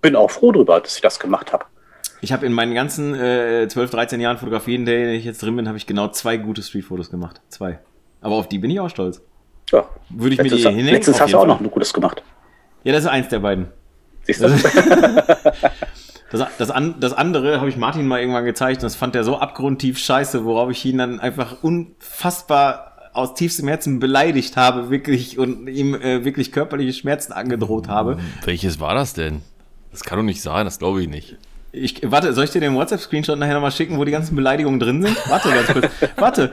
[0.00, 1.66] bin auch froh darüber, dass ich das gemacht habe.
[2.22, 5.56] ich habe in meinen ganzen äh, 12, 13 Jahren Fotografie, in denen ich jetzt drin
[5.56, 7.42] bin, habe ich genau zwei gute Streetfotos gemacht.
[7.50, 7.80] Zwei.
[8.22, 9.20] Aber auf die bin ich auch stolz.
[9.70, 9.86] Ja.
[10.08, 10.94] Würde ich mir Letztens, die hinlegen?
[10.94, 12.22] letztens hast du auch noch ein gutes gemacht.
[12.82, 13.68] Ja, das ist eins der beiden.
[14.22, 14.48] Siehst du?
[16.32, 19.22] Das, das, an, das andere habe ich Martin mal irgendwann gezeigt und das fand er
[19.22, 25.38] so abgrundtief scheiße, worauf ich ihn dann einfach unfassbar aus tiefstem Herzen beleidigt habe, wirklich,
[25.38, 28.18] und ihm äh, wirklich körperliche Schmerzen angedroht habe.
[28.44, 29.42] Welches war das denn?
[29.90, 31.36] Das kann doch nicht sein, das glaube ich nicht.
[31.78, 35.02] Ich, warte, soll ich dir den WhatsApp-Screenshot nachher nochmal schicken, wo die ganzen Beleidigungen drin
[35.02, 35.16] sind?
[35.28, 35.86] Warte ganz kurz.
[36.16, 36.50] warte.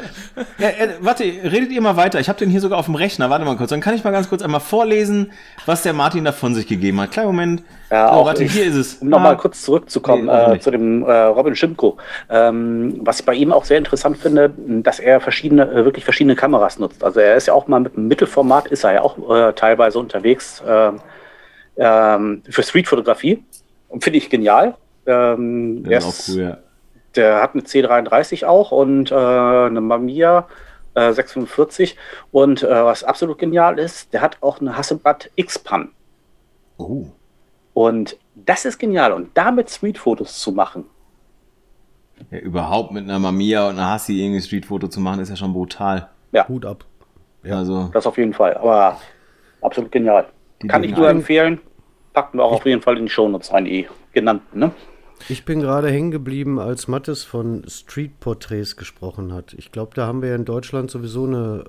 [0.57, 2.19] Ja, äh, warte, redet ihr mal weiter.
[2.19, 3.29] Ich habe den hier sogar auf dem Rechner.
[3.29, 3.69] Warte mal kurz.
[3.69, 5.31] Dann kann ich mal ganz kurz einmal vorlesen,
[5.65, 7.11] was der Martin da von sich gegeben hat.
[7.11, 7.63] Kleinen Moment.
[7.89, 8.95] Ja, so, auch warte, ich- hier ist es.
[8.95, 9.37] Um nochmal Ah.
[9.37, 11.95] kurz zurückzukommen Nee, also äh, zu dem äh, Robin Schimko.
[12.29, 16.35] Ähm, was ich bei ihm auch sehr interessant finde, dass er verschiedene, äh, wirklich verschiedene
[16.35, 17.01] Kameras nutzt.
[17.03, 19.99] Also er ist ja auch mal mit dem Mittelformat, ist er ja auch äh, teilweise
[19.99, 20.99] unterwegs ähm,
[21.77, 23.43] ähm, für Streetfotografie.
[23.99, 24.75] Finde ich genial.
[25.05, 26.57] Ähm, er auch cool, ja.
[27.15, 30.47] der hat eine C33 auch und äh, eine Mamiya
[30.95, 31.97] äh, 645.
[32.31, 35.89] Und äh, was absolut genial ist, der hat auch eine Hasselblad X-Pan.
[36.77, 37.05] Oh.
[37.73, 39.13] Und das ist genial.
[39.13, 40.85] Und damit Streetfotos zu machen,
[42.31, 45.53] Ja, überhaupt mit einer Mamiya und einer Hassi irgendwie Streetfoto zu machen, ist ja schon
[45.53, 46.09] brutal.
[46.47, 46.85] Hut ab.
[47.43, 47.57] Ja.
[47.57, 48.57] Also, das auf jeden Fall.
[48.57, 48.99] Aber
[49.61, 50.27] absolut genial.
[50.61, 51.59] Die Kann ich nur empfehlen.
[52.13, 54.59] Packen wir auch auf jeden Fall in die Shownotes rein, die genannten.
[54.59, 54.71] Ne?
[55.29, 59.53] Ich bin gerade hängen geblieben, als Mattes von Street-Porträts gesprochen hat.
[59.53, 61.63] Ich glaube, da haben wir ja in Deutschland sowieso eine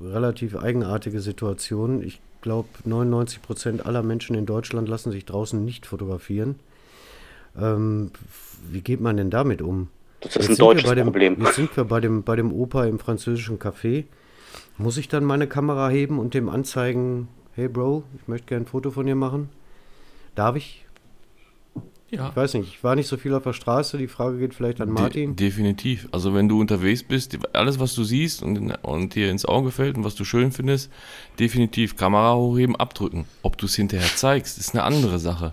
[0.00, 2.02] relativ eigenartige Situation.
[2.02, 6.56] Ich glaube, 99 Prozent aller Menschen in Deutschland lassen sich draußen nicht fotografieren.
[7.58, 8.10] Ähm,
[8.70, 9.88] wie geht man denn damit um?
[10.20, 11.36] Das ist Jetzt ein deutsches bei dem, Problem.
[11.40, 14.04] Jetzt sind wir bei dem, bei dem Opa im französischen Café.
[14.78, 18.68] Muss ich dann meine Kamera heben und dem anzeigen, hey Bro, ich möchte gerne ein
[18.68, 19.50] Foto von dir machen?
[20.34, 20.85] Darf ich?
[22.10, 22.28] Ja.
[22.28, 23.98] Ich weiß nicht, ich war nicht so viel auf der Straße.
[23.98, 25.34] Die Frage geht vielleicht an Martin.
[25.34, 26.08] De definitiv.
[26.12, 29.96] Also wenn du unterwegs bist, alles was du siehst und, und dir ins Auge fällt
[29.96, 30.90] und was du schön findest,
[31.40, 33.24] definitiv Kamera hochheben, abdrücken.
[33.42, 35.52] Ob du es hinterher zeigst, ist eine andere Sache.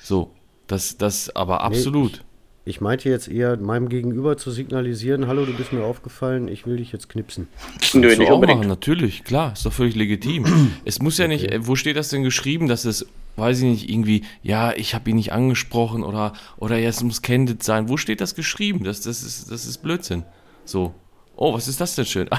[0.00, 0.30] So,
[0.68, 2.22] das, das aber absolut.
[2.64, 6.76] Ich meinte jetzt eher, meinem Gegenüber zu signalisieren, hallo, du bist mir aufgefallen, ich will
[6.76, 7.48] dich jetzt knipsen.
[7.92, 8.60] Nö, nicht auch unbedingt.
[8.60, 10.44] machen, natürlich, klar, ist doch völlig legitim.
[10.84, 13.06] Es muss ja nicht, äh, wo steht das denn geschrieben, dass es
[13.36, 17.22] weiß ich nicht, irgendwie, ja, ich habe ihn nicht angesprochen oder, oder ja, es muss
[17.22, 17.88] candid sein.
[17.88, 18.84] Wo steht das geschrieben?
[18.84, 20.24] Das, das, ist, das ist Blödsinn.
[20.64, 20.94] So.
[21.34, 22.28] Oh, was ist das denn schön?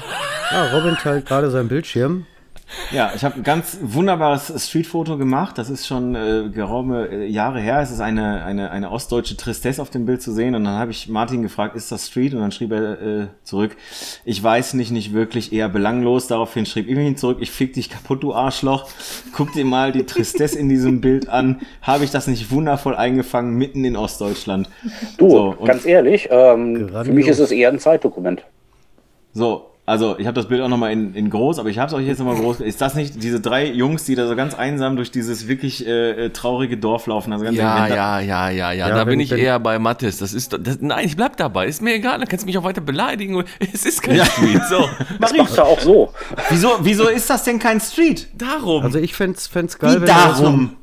[0.50, 2.26] Ja, Robin teilt gerade seinen Bildschirm.
[2.92, 5.58] Ja, ich habe ein ganz wunderbares Streetfoto gemacht.
[5.58, 7.80] Das ist schon äh, geraume äh, Jahre her.
[7.80, 10.54] Es ist eine, eine, eine ostdeutsche Tristesse auf dem Bild zu sehen.
[10.54, 12.34] Und dann habe ich Martin gefragt, ist das Street?
[12.34, 13.76] Und dann schrieb er äh, zurück,
[14.24, 16.26] ich weiß nicht, nicht wirklich, eher belanglos.
[16.26, 18.88] Daraufhin schrieb ich ihn zurück, ich fick dich kaputt, du Arschloch.
[19.34, 21.60] Guck dir mal die Tristesse in diesem Bild an.
[21.82, 24.68] Habe ich das nicht wundervoll eingefangen, mitten in Ostdeutschland?
[25.18, 28.42] Du, So, und- ganz ehrlich, ähm, für mich ist es eher ein Zeitdokument.
[29.32, 31.94] So, also ich habe das Bild auch nochmal in, in groß, aber ich habe es
[31.94, 32.60] euch jetzt nochmal groß.
[32.60, 36.26] Ist das nicht diese drei Jungs, die da so ganz einsam durch dieses wirklich äh,
[36.26, 37.32] äh, traurige Dorf laufen?
[37.32, 38.88] Also ganz Ja, ja, ja, ja, ja.
[38.88, 40.18] Ja, da wenn- bin ich wenn- eher bei Mattes.
[40.18, 41.66] Das ist, doch- das, nein, ich bleib dabei.
[41.66, 42.18] Ist mir egal.
[42.18, 43.44] Dann kannst du mich auch weiter beleidigen.
[43.72, 44.24] Es ist kein Ja.
[44.24, 44.62] Street.
[44.70, 44.88] So,
[45.20, 46.12] Das macht er auch so.
[46.48, 48.28] Wieso, wieso ist das denn kein Street?
[48.34, 48.82] darum.
[48.84, 50.76] Also ich fände es geil, Wie wenn darum?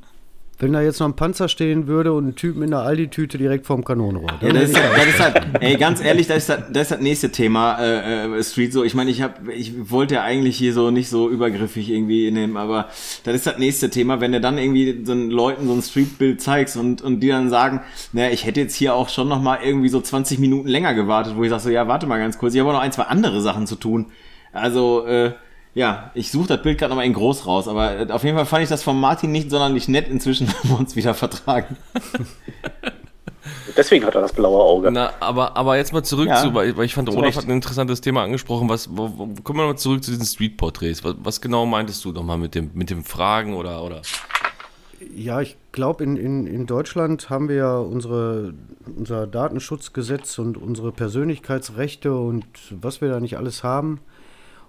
[0.61, 3.65] Wenn da jetzt noch ein Panzer stehen würde und ein Typ mit einer Aldi-Tüte direkt
[3.65, 4.29] vorm Kanonenrohr.
[4.41, 6.81] Ja, Dann das ist, ich- das ist halt, ey, ganz ehrlich, das ist das, das,
[6.83, 8.83] ist das nächste Thema, äh, äh, Street so.
[8.83, 12.57] Ich meine, ich hab, ich wollte ja eigentlich hier so nicht so übergriffig irgendwie nehmen,
[12.57, 12.89] aber
[13.23, 16.39] das ist das nächste Thema, wenn du dann irgendwie so einen Leuten so ein Streetbild
[16.41, 17.81] zeigst und, und die dann sagen,
[18.13, 21.33] naja, ich hätte jetzt hier auch schon noch mal irgendwie so 20 Minuten länger gewartet,
[21.35, 23.03] wo ich sag so, ja, warte mal ganz kurz, ich habe auch noch ein, zwei
[23.03, 24.07] andere Sachen zu tun.
[24.53, 25.31] Also, äh,
[25.73, 28.45] ja, ich suche das Bild gerade nochmal in groß raus, aber äh, auf jeden Fall
[28.45, 30.07] fand ich das von Martin nicht sonderlich nett.
[30.09, 31.77] Inzwischen haben wir uns wieder vertragen.
[33.77, 34.91] Deswegen hat er das blaue Auge.
[34.91, 38.01] Na, aber, aber jetzt mal zurück Ja, zu, weil ich fand, Olaf hat ein interessantes
[38.01, 38.67] Thema angesprochen.
[38.67, 41.05] Was, wo, wo, kommen wir mal zurück zu diesen Street-Porträts.
[41.05, 44.01] Was, was genau meintest du nochmal mit dem, mit dem Fragen oder, oder?
[45.15, 48.53] Ja, ich glaube, in, in, in Deutschland haben wir ja unsere,
[48.97, 54.01] unser Datenschutzgesetz und unsere Persönlichkeitsrechte und was wir da nicht alles haben.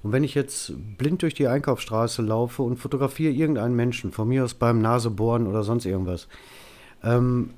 [0.03, 4.45] Und wenn ich jetzt blind durch die Einkaufsstraße laufe und fotografiere irgendeinen Menschen, von mir
[4.45, 6.29] aus beim Nasebohren oder sonst irgendwas,
[7.05, 7.51] ähm,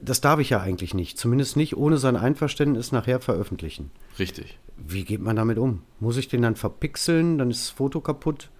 [0.00, 1.18] das darf ich ja eigentlich nicht.
[1.18, 3.90] Zumindest nicht ohne sein Einverständnis nachher veröffentlichen.
[4.18, 4.58] Richtig.
[4.76, 5.82] Wie geht man damit um?
[6.00, 8.50] Muss ich den dann verpixeln, dann ist das Foto kaputt?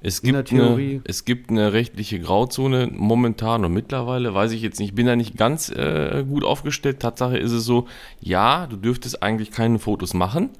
[0.00, 0.52] Es gibt.
[0.52, 5.06] Eine, es gibt eine rechtliche Grauzone momentan und mittlerweile, weiß ich jetzt nicht, ich bin
[5.06, 7.00] da nicht ganz äh, gut aufgestellt.
[7.00, 7.86] Tatsache ist es so,
[8.20, 10.50] ja, du dürftest eigentlich keine Fotos machen.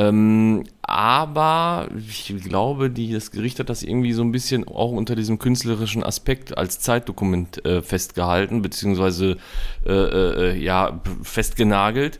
[0.00, 5.14] Ähm, aber ich glaube, die, das Gericht hat das irgendwie so ein bisschen auch unter
[5.14, 9.36] diesem künstlerischen Aspekt als Zeitdokument äh, festgehalten, beziehungsweise
[9.86, 12.18] äh, äh, ja, b- festgenagelt.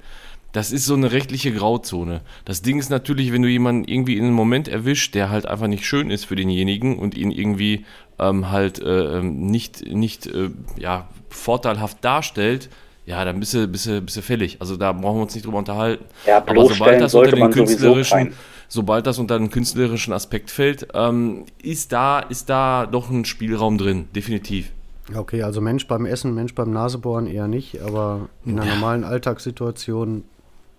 [0.53, 2.23] Das ist so eine rechtliche Grauzone.
[2.45, 5.69] Das Ding ist natürlich, wenn du jemanden irgendwie in einem Moment erwischt, der halt einfach
[5.69, 7.87] nicht schön ist für denjenigen und ihn irgendwie
[8.19, 12.69] ähm, halt äh, ähm, nicht, nicht äh, ja, vorteilhaft darstellt,
[13.07, 14.57] ja, dann bist du, bist, du, bist du fällig.
[14.61, 16.05] Also da brauchen wir uns nicht drüber unterhalten.
[16.27, 18.35] Ja, Aber bloßstellen sollte man sowieso künstlerischen,
[18.69, 23.79] sobald das unter den künstlerischen Aspekt fällt, ähm, ist, da, ist da doch ein Spielraum
[23.79, 24.71] drin, definitiv.
[25.17, 30.23] Okay, also Mensch beim Essen, Mensch beim Nasebohren eher nicht, aber in einer normalen Alltagssituation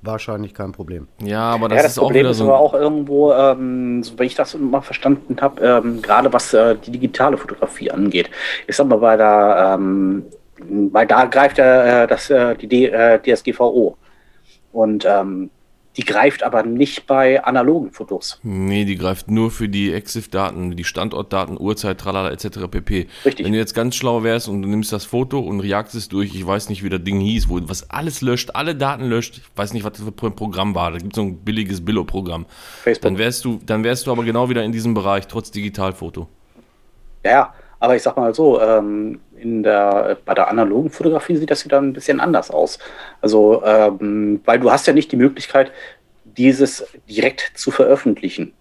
[0.04, 1.08] wahrscheinlich kein Problem.
[1.22, 2.46] Ja, aber das, ja, das ist auch Problem wieder ist so.
[2.46, 6.54] aber ein- auch irgendwo, ähm, so wie ich das mal verstanden habe, ähm, gerade was
[6.54, 8.30] äh, die digitale Fotografie angeht.
[8.68, 10.24] Ich sag mal, bei der, ähm,
[10.91, 13.97] weil da greift ja äh, das, äh, die D, äh, DSGVO.
[14.72, 15.49] Und ähm,
[15.97, 18.39] die greift aber nicht bei analogen Fotos.
[18.43, 22.68] Nee, die greift nur für die EXIF-Daten, die Standortdaten, Uhrzeit, tralala, etc.
[22.70, 23.07] pp.
[23.26, 23.45] Richtig.
[23.45, 26.34] Wenn du jetzt ganz schlau wärst und du nimmst das Foto und jagst es durch,
[26.34, 29.43] ich weiß nicht, wie das Ding hieß, wo was alles löscht, alle Daten löscht, ich
[29.57, 32.45] weiß nicht, was das für ein Programm war, da gibt es so ein billiges Billo-Programm.
[32.84, 33.01] Facebook.
[33.01, 36.30] Dann wärst du, dann wärst du aber genau wieder in diesem Bereich, trotz Digitalfoto.
[37.26, 41.66] Ja, aber ich sag mal so, ähm, in der, bei der analogen Fotografie sieht das
[41.66, 42.78] wieder ein bisschen anders aus.
[43.22, 45.72] Also, ähm, weil du hast ja nicht die Möglichkeit,
[46.24, 48.54] dieses direkt zu veröffentlichen.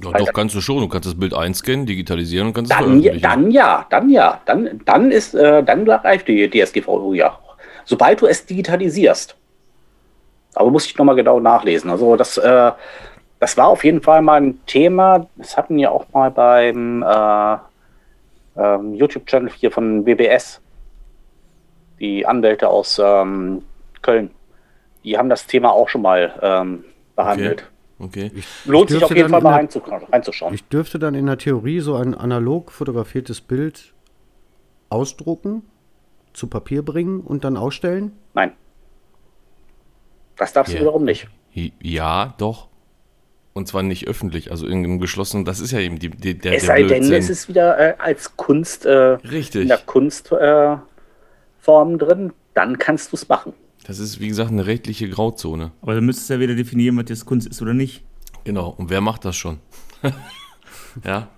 [0.00, 0.78] Ja, doch, kannst du schon.
[0.78, 3.20] Du kannst das Bild einscannen, digitalisieren und kannst es Dann, veröffentlichen.
[3.20, 7.36] dann ja, dann ja, dann, dann ist, äh, dann greift die DSGVO ja.
[7.84, 9.34] Sobald du es digitalisierst.
[10.54, 11.90] Aber muss ich nochmal genau nachlesen.
[11.90, 12.70] Also das, äh,
[13.40, 15.26] das war auf jeden Fall mal ein Thema.
[15.34, 17.56] Das hatten wir auch mal beim äh,
[18.56, 20.60] ähm, YouTube-Channel hier von BBS.
[22.00, 23.62] Die Anwälte aus ähm,
[24.02, 24.30] Köln.
[25.04, 26.84] Die haben das Thema auch schon mal ähm,
[27.16, 27.70] behandelt.
[27.98, 28.30] Okay.
[28.64, 30.54] Lohnt sich auf jeden Fall mal in reinzu- reinzuschauen.
[30.54, 33.92] Ich dürfte dann in der Theorie so ein analog fotografiertes Bild
[34.88, 35.62] ausdrucken,
[36.32, 38.12] zu Papier bringen und dann ausstellen.
[38.32, 38.52] Nein.
[40.36, 40.78] Das darfst Ja.
[40.78, 41.28] du wiederum nicht.
[41.82, 42.68] Ja, doch.
[43.52, 46.54] Und zwar nicht öffentlich, also in einem geschlossenen, das ist ja eben die, die, der,
[46.54, 47.14] Es der sei denn, Blödsinn.
[47.14, 49.62] es ist wieder äh, als Kunst äh, Richtig.
[49.62, 50.76] in der Kunstform äh,
[51.60, 53.52] Form drin, dann kannst du es machen.
[53.84, 55.72] Das ist, wie gesagt, eine rechtliche Grauzone.
[55.82, 58.02] Aber dann müsstest du ja wieder definieren, was jetzt Kunst ist oder nicht.
[58.44, 58.70] Genau.
[58.70, 59.58] Und wer macht das schon?
[61.04, 61.28] ja.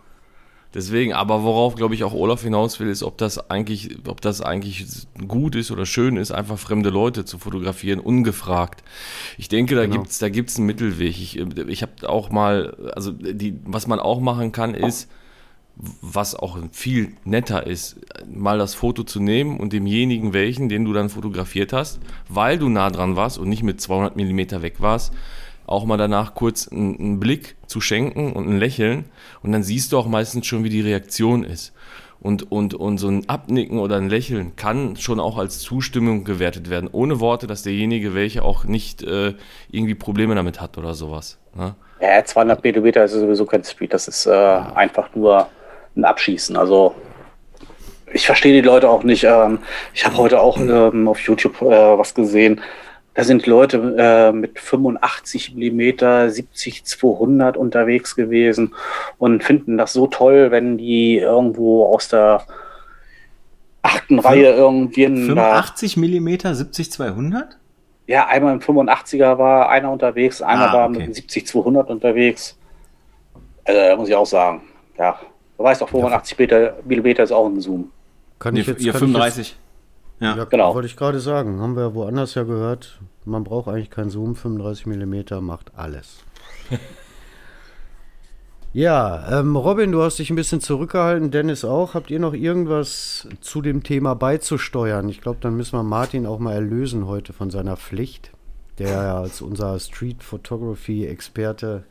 [0.74, 4.40] Deswegen, aber worauf, glaube ich, auch Olaf hinaus will, ist, ob das eigentlich, ob das
[4.40, 4.86] eigentlich
[5.28, 8.82] gut ist oder schön ist, einfach fremde Leute zu fotografieren, ungefragt.
[9.36, 9.98] Ich denke, da Genau.
[9.98, 11.10] gibt's, da gibt's einen Mittelweg.
[11.10, 15.10] Ich, ich habe auch mal, also die, was man auch machen kann, ist,
[15.76, 17.96] was auch viel netter ist,
[18.32, 21.98] mal das Foto zu nehmen und demjenigen welchen, den du dann fotografiert hast,
[22.28, 25.12] weil du nah dran warst und nicht mit 200 Millimeter weg warst,
[25.72, 29.06] auch mal danach kurz einen, einen Blick zu schenken und ein Lächeln
[29.42, 31.72] und dann siehst du auch meistens schon, wie die Reaktion ist.
[32.20, 36.70] Und, und, und so ein Abnicken oder ein Lächeln kann schon auch als Zustimmung gewertet
[36.70, 39.34] werden, ohne Worte, dass derjenige welche auch nicht äh,
[39.72, 41.38] irgendwie Probleme damit hat oder sowas.
[41.56, 41.74] Ne?
[42.00, 45.48] Ja, 200 Millimeter ist sowieso kein Street, das ist äh, einfach nur
[45.96, 46.56] ein Abschießen.
[46.56, 46.94] Also
[48.12, 49.24] ich verstehe die Leute auch nicht.
[49.24, 49.58] Ähm,
[49.94, 52.60] ich habe heute auch ähm, auf YouTube äh, was gesehen.
[53.14, 58.74] Da sind Leute äh, mit 85 Millimeter, 70 200 unterwegs gewesen
[59.18, 62.46] und finden das so toll, wenn die irgendwo aus der
[63.82, 67.58] achten Reihe irgendwie in da- 85 mm 70 200?
[68.06, 71.06] ja, einmal im 85er war einer unterwegs, einer Ah, war okay.
[71.06, 72.58] mit dem 70-200 unterwegs.
[73.64, 74.62] Also, muss ich auch sagen,
[74.98, 75.18] ja,
[75.56, 77.90] du weißt doch, 85 Meter, Millimeter ist auch ein Zoom.
[78.38, 79.48] Kann ich jetzt, ihr kann ich 35.
[79.50, 79.56] Jetzt,
[80.22, 80.74] ja, Genau.
[80.74, 81.60] Wollte ich gerade sagen.
[81.60, 83.00] Haben wir woanders ja gehört.
[83.24, 84.36] Man braucht eigentlich keinen Zoom.
[84.36, 86.24] 35 mm macht alles.
[88.72, 91.30] ja, ähm, Robin, du hast dich ein bisschen zurückgehalten.
[91.30, 91.94] Dennis auch.
[91.94, 95.08] Habt ihr noch irgendwas zu dem Thema beizusteuern?
[95.08, 98.30] Ich glaube, dann müssen wir Martin auch mal erlösen heute von seiner Pflicht,
[98.78, 101.82] der ja als unser Street Photography Experte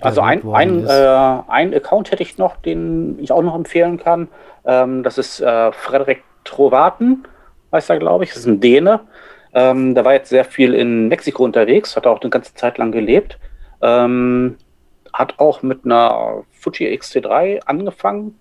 [0.00, 4.28] Also ein, ein, äh, ein Account hätte ich noch, den ich auch noch empfehlen kann.
[4.64, 7.24] Ähm, das ist äh, Frederik Trovaten,
[7.72, 8.30] heißt er, glaube ich.
[8.30, 9.00] Das ist ein Däne.
[9.52, 12.92] Ähm, der war jetzt sehr viel in Mexiko unterwegs, hat auch eine ganze Zeit lang
[12.92, 13.38] gelebt.
[13.82, 14.56] Ähm,
[15.12, 18.38] hat auch mit einer Fuji XT3 angefangen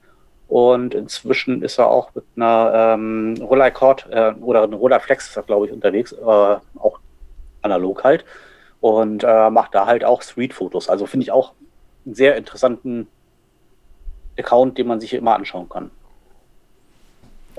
[0.47, 5.43] und inzwischen ist er auch mit einer ähm, Rolleicord äh, oder eine Rolleiflex, ist er,
[5.43, 6.99] glaube ich, unterwegs, äh, auch
[7.61, 8.25] analog halt
[8.81, 10.89] und äh, macht da halt auch Street-Fotos.
[10.89, 11.53] Also finde ich auch
[12.05, 13.07] einen sehr interessanten
[14.37, 15.91] Account, den man sich immer anschauen kann.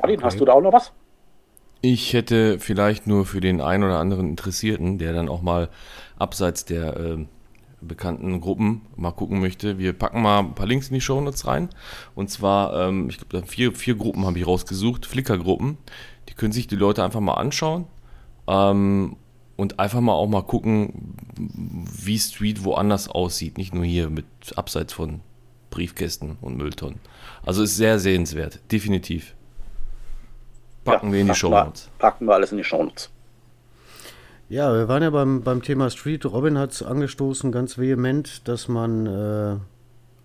[0.01, 0.25] Martin, Okay.
[0.25, 0.93] hast du da auch noch was?
[1.83, 5.71] Ich hätte vielleicht nur für den einen oder anderen Interessierten, der dann auch mal
[6.19, 7.27] abseits der äh,
[7.81, 9.79] bekannten Gruppen mal gucken möchte.
[9.79, 11.71] Wir packen mal ein paar Links in die Shownotes rein.
[12.15, 15.79] Und zwar, ähm, ich glaube, vier, vier Gruppen habe ich rausgesucht, Flickr-Gruppen.
[16.29, 17.87] Die können sich die Leute einfach mal anschauen.
[18.47, 19.17] Ähm,
[19.57, 23.59] und einfach mal auch mal gucken, wie Street woanders aussieht.
[23.59, 24.25] Nicht nur hier mit
[24.57, 25.21] abseits von
[25.71, 26.99] Briefkästen und Mülltonnen.
[27.45, 29.35] Also ist sehr sehenswert, definitiv.
[30.85, 31.91] Packen wir in die packen wir- Shownotes.
[31.99, 33.11] Packen wir alles in die Shownotes.
[34.49, 36.25] Ja, wir waren ja beim, beim Thema Street.
[36.27, 39.57] Robin hat es angestoßen, ganz vehement, dass man äh,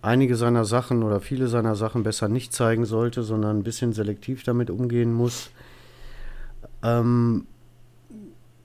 [0.02, 4.44] einige seiner Sachen oder viele seiner Sachen besser nicht zeigen sollte, sondern ein bisschen selektiv
[4.44, 5.52] damit umgehen muss.
[6.82, 7.46] Ähm,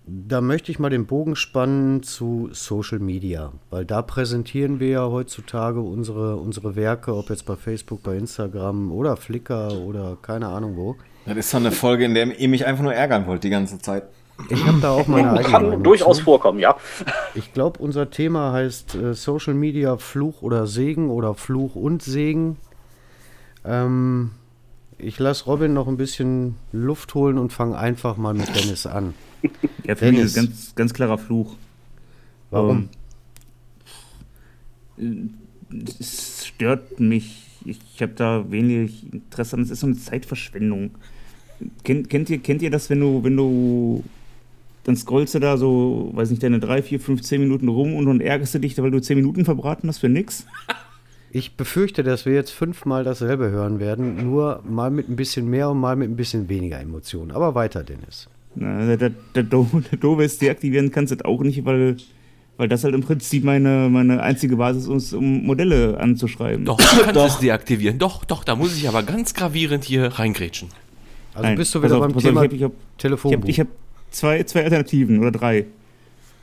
[0.06, 5.06] da möchte ich mal den Bogen spannen zu Social Media, weil da präsentieren wir ja
[5.08, 10.76] heutzutage unsere, unsere Werke, ob jetzt bei Facebook, bei Instagram oder Flickr oder keine Ahnung
[10.76, 10.96] wo.
[11.34, 13.78] Das ist so eine Folge, in der ihr mich einfach nur ärgern wollt die ganze
[13.78, 14.04] Zeit.
[14.48, 16.24] Ich habe da auch meine eigene Kann Meinung durchaus zu.
[16.24, 16.76] vorkommen, ja.
[17.34, 22.56] Ich glaube, unser Thema heißt äh, Social Media Fluch oder Segen oder Fluch und Segen.
[23.64, 24.30] Ähm,
[24.98, 29.14] ich lasse Robin noch ein bisschen Luft holen und fange einfach mal mit Dennis an.
[29.84, 30.30] Ja, für mich Dennis.
[30.30, 31.56] ist ganz, ganz klarer Fluch.
[32.50, 32.90] Warum?
[34.98, 35.34] Ähm,
[35.98, 37.46] es stört mich.
[37.64, 39.62] Ich habe da wenig Interesse an.
[39.62, 40.90] Es ist so eine Zeitverschwendung.
[41.84, 44.02] Kennt, kennt, ihr, kennt ihr das, wenn du, wenn du
[44.84, 48.06] dann scrollst du da so, weiß nicht, deine 3, 4, 5, 10 Minuten rum und
[48.06, 50.46] dann ärgerst du dich, weil du 10 Minuten verbraten hast für nix?
[51.32, 55.70] Ich befürchte, dass wir jetzt fünfmal dasselbe hören werden, nur mal mit ein bisschen mehr
[55.70, 57.30] und mal mit ein bisschen weniger Emotionen.
[57.30, 58.28] Aber weiter, Dennis.
[58.56, 61.98] Na, der, der, Doofe ist, deaktivieren kannst du das auch nicht, weil,
[62.56, 66.64] weil das halt im Prinzip meine, meine einzige Basis ist, um Modelle anzuschreiben.
[66.64, 68.00] Doch, du kannst es deaktivieren.
[68.00, 70.70] Doch, doch, da muss ich aber ganz gravierend hier reingrätschen.
[71.40, 73.38] Also Nein, bist du wieder auf, beim pass auf, Thema ich hab- hab- Ich Telefonbuch.
[73.40, 73.66] habe ich hab
[74.10, 75.66] zwei, zwei Alternativen oder drei.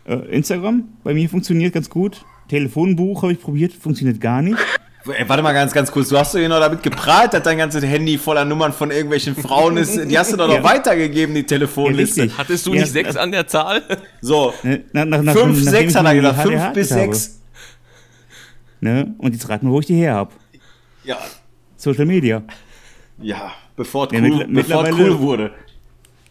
[0.07, 2.23] Äh, Instagram, bei mir funktioniert ganz gut.
[2.49, 4.57] Telefonbuch habe ich probiert, funktioniert gar nicht.
[5.05, 6.09] Ey, warte mal ganz, ganz kurz.
[6.09, 9.35] Du hast doch hier noch damit geprahlt, dass dein ganzes Handy voller Nummern von irgendwelchen
[9.37, 9.95] Frauen ist.
[10.09, 10.63] Die hast du doch noch Ja.
[10.63, 12.25] weitergegeben, die Telefonliste.
[12.25, 12.37] Ja.
[12.37, 13.83] Hattest du Ja, nicht sechs an der Zahl?
[14.21, 16.41] so, Ne, nach, nach, nach, fünf, nachdem sechs hat er gesagt.
[16.41, 17.41] Fünf HDH bis sechs.
[18.81, 19.15] Ne?
[19.17, 20.31] Und jetzt rat mal, wo ich die her habe.
[21.03, 21.17] Ja,
[21.77, 22.43] Social Media.
[23.21, 25.51] ja, bevor es Ja, cool, bevor es cool wurde.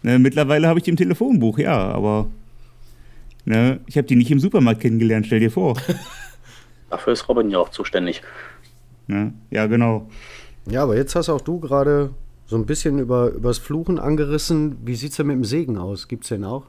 [0.02, 2.28] Ne, mittlerweile habe ich die im Telefonbuch, ja, aber
[3.46, 5.76] ne, ich habe die nicht im Supermarkt kennengelernt, stell dir vor.
[6.90, 8.22] Dafür ist Robin ja auch zuständig.
[9.06, 9.32] Ne?
[9.50, 10.08] Ja, genau.
[10.70, 12.10] Ja, aber jetzt hast auch du gerade
[12.46, 14.76] so ein bisschen über übers Fluchen angerissen.
[14.84, 16.08] Wie sieht's denn mit dem Segen aus?
[16.08, 16.66] Gibt's den auch?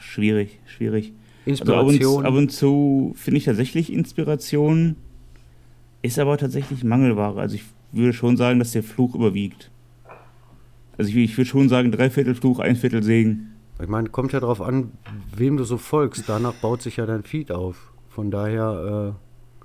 [0.00, 1.12] Schwierig, schwierig.
[1.46, 1.94] Inspiration.
[1.94, 4.96] Also ab, und, ab und zu finde ich tatsächlich Inspiration,
[6.02, 7.40] ist aber tatsächlich Mangelware.
[7.40, 9.70] Also ich würde schon sagen, dass der Fluch überwiegt.
[10.98, 13.52] Also ich, ich würde schon sagen, Dreiviertel Fluch, ein Viertel Segen.
[13.80, 14.92] Ich meine, kommt ja darauf an,
[15.34, 16.28] wem du so folgst.
[16.28, 17.92] Danach baut sich ja dein Feed auf.
[18.08, 19.14] Von daher
[19.62, 19.64] äh,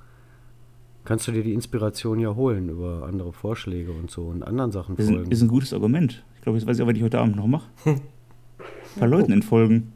[1.04, 4.96] kannst du dir die Inspiration ja holen über andere Vorschläge und so und anderen Sachen
[4.96, 5.32] Das ist, ein, folgen.
[5.32, 6.24] ist ein gutes Argument.
[6.36, 7.68] Ich glaube, jetzt weiß ich auch, was ich heute Abend noch mache.
[7.86, 9.92] Ein paar Leuten entfolgen.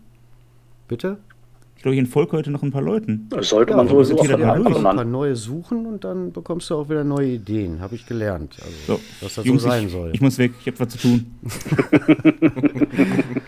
[0.87, 1.17] Bitte?
[1.81, 3.25] Ich glaube, ich entfolge heute noch ein paar Leuten.
[3.31, 4.77] Das sollte Ja, man sowieso dann einfach durch?
[4.77, 7.81] ein paar neue suchen und dann bekommst du auch wieder neue Ideen.
[7.81, 8.55] Habe ich gelernt.
[8.63, 10.11] Also, So, dass das Jungs, so sein ich, soll.
[10.13, 11.39] ich muss weg, ich habe was zu tun.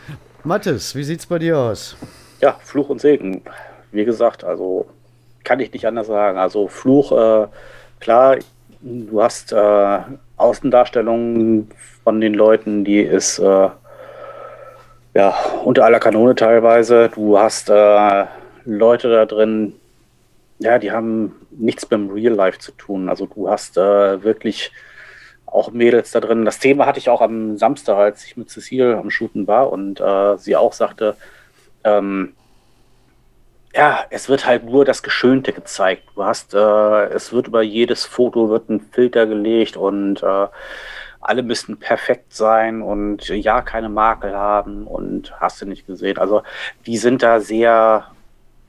[0.43, 1.95] Mathis, wie sieht's bei dir aus?
[2.41, 3.43] Ja, Fluch und Segen.
[3.91, 4.87] Wie gesagt, also
[5.43, 6.39] kann ich nicht anders sagen.
[6.39, 7.45] Also Fluch, äh,
[7.99, 8.37] klar,
[8.81, 9.99] du hast äh,
[10.37, 11.67] Außendarstellungen
[12.03, 13.69] von den Leuten, die ist äh,
[15.13, 17.09] ja unter aller Kanone teilweise.
[17.09, 18.25] Du hast äh,
[18.65, 19.73] Leute da drin,
[20.59, 23.09] ja, die haben nichts mit dem Real Life zu tun.
[23.09, 24.71] Also du hast äh, wirklich
[25.45, 26.45] auch Mädels da drin.
[26.45, 29.99] Das Thema hatte ich auch am Samstag, als ich mit Cecile am Shooten war und
[30.01, 31.15] äh, sie auch sagte,
[31.83, 32.33] ähm,
[33.75, 36.03] ja, es wird halt nur das Geschönte gezeigt.
[36.15, 40.47] Du hast, äh, es wird über jedes Foto wird ein Filter gelegt und äh,
[41.23, 46.17] alle müssten perfekt sein und ja, keine Makel haben und hast du nicht gesehen.
[46.17, 46.43] Also
[46.85, 48.07] die sind da sehr,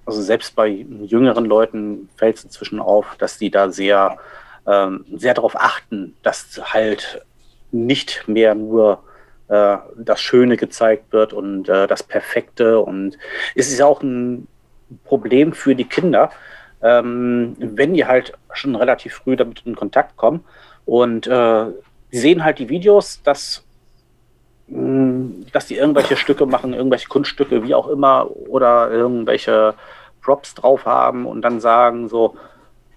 [0.06, 4.18] also selbst bei jüngeren Leuten fällt es inzwischen auf, dass die da sehr,
[4.66, 7.24] ähm, sehr darauf achten, dass halt
[7.72, 9.02] nicht mehr nur
[9.48, 12.80] äh, das Schöne gezeigt wird und äh, das Perfekte.
[12.80, 13.18] Und
[13.54, 14.46] es ist auch ein
[15.04, 16.30] Problem für die Kinder,
[16.82, 20.44] ähm, wenn die halt schon relativ früh damit in Kontakt kommen
[20.86, 21.66] und äh,
[22.14, 23.64] die sehen halt die Videos, dass,
[24.68, 29.74] mh, dass die irgendwelche Stücke machen, irgendwelche Kunststücke, wie auch immer, oder irgendwelche
[30.22, 32.36] Props drauf haben und dann sagen so,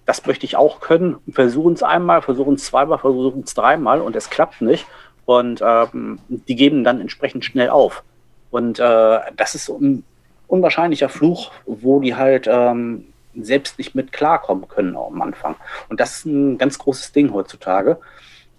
[0.06, 4.16] das möchte ich auch können, versuchen es einmal, versuchen es zweimal, versuchen es dreimal und
[4.16, 4.86] es klappt nicht.
[5.26, 8.04] Und ähm, die geben dann entsprechend schnell auf.
[8.52, 10.04] Und äh, das ist ein
[10.48, 13.06] unwahrscheinlicher Fluch, wo die halt ähm,
[13.36, 15.56] selbst nicht mit klarkommen können am Anfang.
[15.90, 17.98] Und das ist ein ganz großes Ding heutzutage.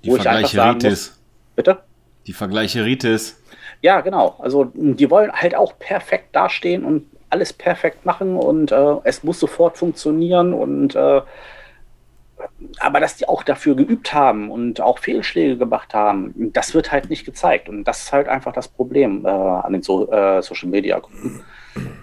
[0.04, 1.20] Die wo sagen muss- Vergleicheritis.
[1.56, 1.78] Bitte?
[2.26, 3.42] Die Vergleicheritis.
[3.80, 4.36] Ja, genau.
[4.38, 9.38] Also die wollen halt auch perfekt dastehen und alles perfekt machen und äh, es muss
[9.38, 11.20] sofort funktionieren und äh,
[12.78, 17.10] aber dass die auch dafür geübt haben und auch Fehlschläge gemacht haben, das wird halt
[17.10, 20.68] nicht gezeigt und das ist halt einfach das Problem äh, an den so äh, Social
[20.68, 21.42] Media Gruppen.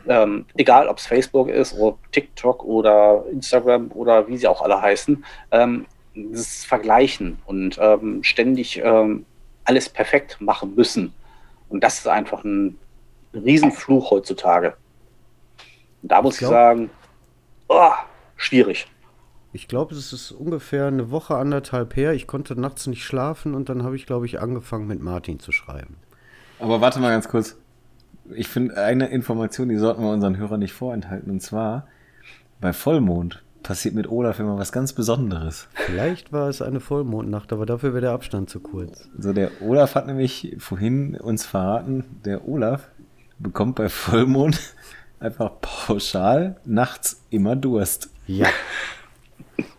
[0.07, 4.81] Ähm, egal, ob es Facebook ist oder TikTok oder Instagram oder wie sie auch alle
[4.81, 5.85] heißen, ähm,
[6.15, 9.25] das Vergleichen und ähm, ständig ähm,
[9.65, 11.13] alles perfekt machen müssen.
[11.69, 12.77] Und das ist einfach ein
[13.33, 14.75] Riesenfluch heutzutage.
[16.01, 16.89] Und da muss ich, glaub- sagen,
[17.67, 17.91] oh,
[18.37, 18.87] schwierig.
[19.53, 22.13] Ich glaube, es ist ungefähr eine Woche, anderthalb her.
[22.13, 25.53] Ich konnte nachts nicht schlafen und dann habe ich, glaube ich, angefangen mit Martin zu
[25.53, 25.95] schreiben.
[26.59, 27.57] Aber warte mal ganz kurz.
[28.33, 31.31] Ich finde eine Information, die sollten wir unseren Hörern nicht vorenthalten.
[31.31, 31.87] Und zwar,
[32.59, 35.67] bei Vollmond passiert mit Olaf immer was ganz Besonderes.
[35.73, 39.09] Vielleicht war es eine Vollmondnacht, aber dafür wäre der Abstand zu kurz.
[39.17, 42.87] So, der Olaf hat nämlich vorhin uns verraten, der Olaf
[43.39, 44.59] bekommt bei Vollmond
[45.19, 48.11] einfach pauschal nachts immer Durst.
[48.27, 48.47] Ja.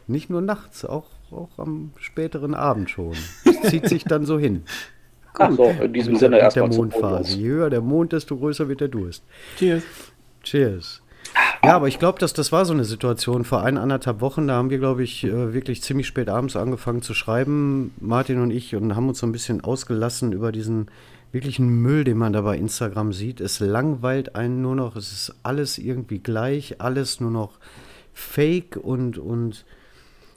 [0.09, 3.15] Nicht nur nachts, auch, auch am späteren Abend schon.
[3.45, 4.65] Das zieht sich dann so hin.
[5.39, 7.37] Ach so, in diesem Mit Sinne der erstmal zum Mondphase.
[7.37, 9.23] Je höher der Mond, desto größer wird der Durst.
[9.57, 9.85] Cheers.
[10.43, 11.03] Cheers.
[11.67, 14.47] Ja, aber ich glaube, dass das war so eine Situation vor ein, anderthalb Wochen.
[14.47, 18.53] Da haben wir, glaube ich, äh, wirklich ziemlich spät abends angefangen zu schreiben, Martin und
[18.53, 20.87] ich, und haben uns so ein bisschen ausgelassen über diesen
[21.33, 23.41] wirklichen Müll, den man da bei Instagram sieht.
[23.41, 24.95] Es langweilt einen nur noch.
[24.95, 27.59] Es ist alles irgendwie gleich, alles nur noch
[28.13, 29.65] fake und, und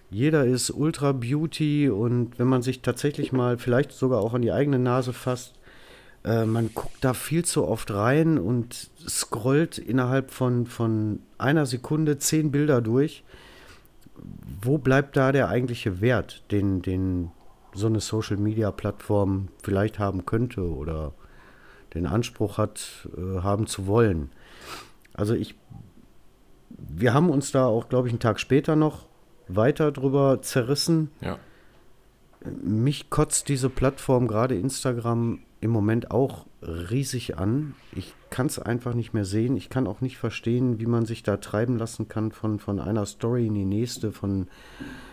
[0.09, 1.91] jeder ist Ultra Beauty.
[1.91, 5.59] Und wenn man sich tatsächlich mal vielleicht sogar auch an die eigene Nase fasst,
[6.30, 12.19] äh, man guckt da viel zu oft rein und scrollt innerhalb von, von einer Sekunde
[12.19, 13.23] zehn Bilder durch.
[14.61, 17.32] Wo bleibt da der eigentliche Wert, den, den
[17.73, 21.13] so eine Social-Media-Plattform vielleicht haben könnte oder
[21.95, 24.30] den Anspruch hat, äh, haben zu wollen?
[25.13, 25.55] Also ich,
[26.69, 29.07] wir haben uns da auch, glaube ich, einen Tag später noch
[29.47, 31.39] weiter drüber zerrissen Ja.
[32.61, 37.76] mich kotzt diese Plattform, gerade Instagram, im Moment auch riesig an.
[37.95, 39.57] Ich kann es einfach nicht mehr sehen.
[39.57, 43.05] Ich kann auch nicht verstehen, wie man sich da treiben lassen kann von, von einer
[43.05, 44.47] Story in die nächste, von,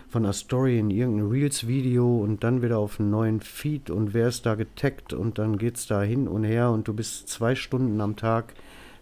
[0.09, 4.27] von einer Story in irgendein Reels-Video und dann wieder auf einen neuen Feed und wer
[4.27, 7.55] ist da getaggt und dann geht es da hin und her und du bist zwei
[7.55, 8.53] Stunden am Tag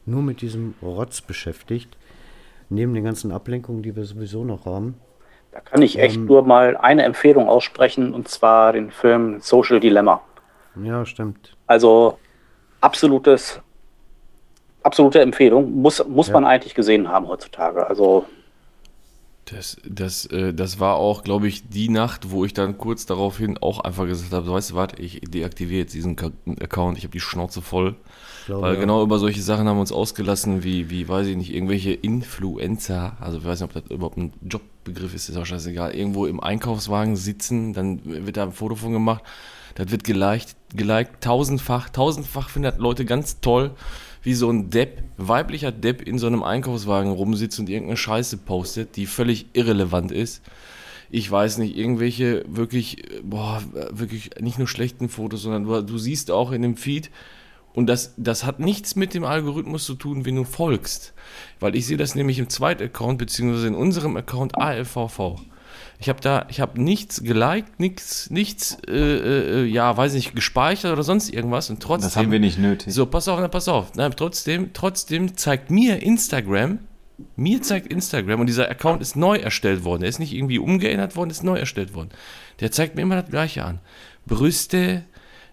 [0.06, 1.98] nur mit diesem Rotz beschäftigt.
[2.70, 4.96] Neben den ganzen Ablenkungen, die wir sowieso noch haben.
[5.52, 6.26] Da kann ich echt Ähm.
[6.26, 10.22] nur mal eine Empfehlung aussprechen und zwar den Film Social Dilemma.
[10.84, 11.55] Ja, stimmt.
[11.67, 12.17] Also
[12.82, 13.59] absolutes,
[14.84, 15.71] absolute Empfehlung.
[15.82, 17.88] Muss, muss man eigentlich gesehen haben heutzutage.
[17.88, 18.26] Also
[19.45, 23.59] Das, das, äh, das war auch, glaube ich, die Nacht, wo ich dann kurz daraufhin
[23.59, 26.17] auch einfach gesagt habe, weißt du was, ich deaktiviere jetzt diesen
[26.59, 27.95] Account, ich habe die Schnauze voll.
[28.47, 28.80] Glaube, Weil ja.
[28.80, 33.17] genau über solche Sachen haben wir uns ausgelassen, wie, wie, weiß ich nicht, irgendwelche Influencer,
[33.19, 36.39] also ich weiß nicht, ob das überhaupt ein Jobbegriff ist, ist auch scheißegal, irgendwo im
[36.39, 39.23] Einkaufswagen sitzen, dann wird da ein Foto von gemacht,
[39.76, 43.71] das wird geliked, geliked, tausendfach, tausendfach finden das Leute ganz toll,
[44.23, 48.95] wie so ein Depp, weiblicher Depp in so einem Einkaufswagen rumsitzt und irgendeine Scheiße postet,
[48.95, 50.41] die völlig irrelevant ist
[51.11, 53.61] ich weiß nicht, irgendwelche wirklich, boah,
[53.91, 57.09] wirklich nicht nur schlechten Fotos, sondern du, du siehst auch in dem Feed,
[57.76, 61.13] und das, das hat nichts mit dem Algorithmus zu tun, wenn du folgst.
[61.59, 65.41] Weil ich sehe das nämlich im zweiten Account, beziehungsweise in unserem Account ALVV.
[66.00, 70.91] Ich habe da, ich habe nichts geliked, nichts, nichts, äh, äh, ja, weiß nicht, gespeichert
[70.91, 72.08] oder sonst irgendwas und trotzdem.
[72.08, 72.93] Das haben wir nicht nötig.
[72.93, 73.91] So, pass auf, na, pass auf.
[73.96, 76.80] Na, trotzdem, trotzdem zeigt mir Instagram,
[77.36, 80.02] mir zeigt Instagram, und dieser Account ist neu erstellt worden.
[80.02, 82.10] Der ist nicht irgendwie umgeändert worden, ist neu erstellt worden.
[82.60, 83.80] Der zeigt mir immer das Gleiche an.
[84.26, 85.04] Brüste,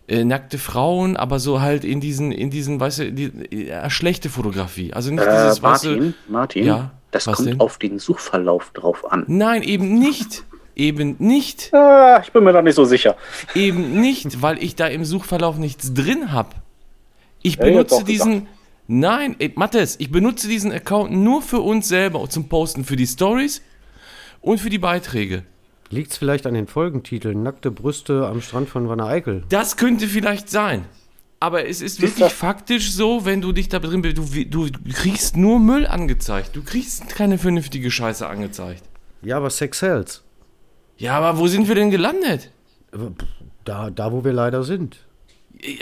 [0.09, 4.29] äh, nackte Frauen, aber so halt in diesen, in diesen, weißt du, die, äh, schlechte
[4.29, 4.93] Fotografie.
[4.93, 7.61] Also nicht äh, dieses, weißt du, Martin, Martin, Ja, das was kommt denn?
[7.61, 9.25] auf den Suchverlauf drauf an.
[9.29, 10.45] Nein, eben nicht.
[10.75, 11.73] Eben nicht.
[11.75, 13.17] Ah, ich bin mir da nicht so sicher.
[13.55, 16.51] Eben nicht, weil ich da im Suchverlauf nichts drin habe.
[17.43, 18.49] Ich Ja, benutze doch diesen.
[18.89, 23.07] Nein, ey, Mattes, ich benutze diesen Account nur für uns selber zum Posten für die
[23.07, 23.63] Stories
[24.41, 25.45] und für die Beiträge.
[25.91, 27.43] Liegt es vielleicht an den Folgentiteln?
[27.43, 29.45] Nackte Brüste am Strand von Wanne Eickel.
[29.51, 30.87] Das könnte vielleicht sein.
[31.43, 34.69] Aber es ist wirklich das- faktisch so, wenn du dich da drin bist, du, du
[34.93, 36.55] kriegst nur Müll angezeigt.
[36.55, 38.85] Du kriegst keine vernünftige Scheiße angezeigt.
[39.23, 40.23] Ja, aber Sex sells.
[40.99, 42.51] Ja, aber wo sind wir denn gelandet?
[43.65, 44.99] Da, da, wo wir leider sind.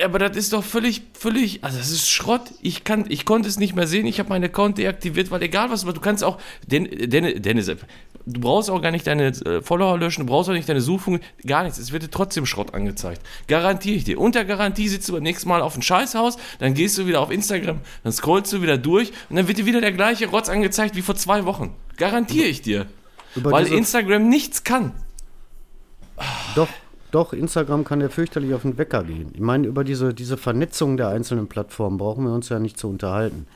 [0.05, 2.43] Aber das ist doch völlig, völlig, also das ist Schrott.
[2.61, 4.07] Ich kann, ich konnte es nicht mehr sehen.
[4.07, 7.71] Ich habe meinen Account deaktiviert, weil egal was, du kannst auch, Den, Den, Dennis,
[8.27, 11.31] du brauchst auch gar nicht deine äh, Follower löschen, du brauchst auch nicht deine Suchfunktion,
[11.47, 11.79] gar nichts.
[11.79, 13.23] Es wird dir trotzdem Schrott angezeigt.
[13.47, 14.21] Garantiere ich dir.
[14.21, 17.31] Unter Garantie sitzt du beim nächsten Mal auf ein Scheißhaus, dann gehst du wieder auf
[17.31, 20.97] Instagram, dann scrollst du wieder durch und dann wird dir wieder der gleiche Rotz angezeigt
[20.97, 21.75] wie vor zwei Wochen.
[21.97, 22.87] Garantiere ich dir.
[23.37, 24.93] Über weil Instagram nichts kann.
[26.55, 26.69] Doch,
[27.11, 29.31] doch, Instagram kann ja fürchterlich auf den Wecker gehen.
[29.35, 32.89] Ich meine, über diese, diese Vernetzung der einzelnen Plattformen brauchen wir uns ja nicht zu
[32.89, 33.47] unterhalten.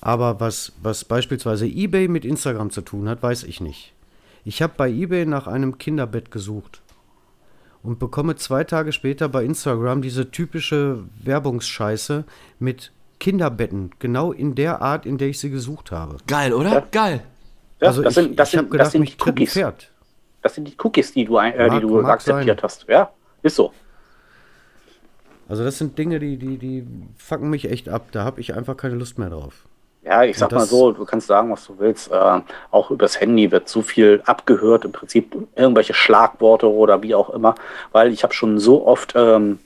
[0.00, 3.92] Aber was, was beispielsweise eBay mit Instagram zu tun hat, weiß ich nicht.
[4.44, 6.80] Ich habe bei eBay nach einem Kinderbett gesucht
[7.82, 12.24] und bekomme zwei Tage später bei Instagram diese typische Werbungsscheiße
[12.58, 16.16] mit Kinderbetten, genau in der Art, in der ich sie gesucht habe.
[16.26, 16.86] Geil, oder?
[16.90, 17.22] Geil.
[17.80, 19.52] Ja, also das ich, sind, das ich habe sind, gedacht, das sind mich die Cookies.
[19.52, 19.90] Pferd.
[20.42, 22.64] Das sind die Cookies, die du, ein, äh, Mag- die du akzeptiert sein.
[22.64, 22.86] hast.
[22.88, 23.10] Ja,
[23.42, 23.74] ist so.
[25.48, 26.86] Also das sind Dinge, die, die, die
[27.18, 28.08] fucken mich echt ab.
[28.12, 29.66] Da habe ich einfach keine Lust mehr drauf.
[30.02, 32.10] Ja, ich sag mal so, du kannst sagen, was du willst.
[32.10, 32.40] Äh,
[32.70, 37.54] auch übers Handy wird so viel abgehört, im Prinzip irgendwelche Schlagworte oder wie auch immer,
[37.92, 39.58] weil ich habe schon so oft ähm,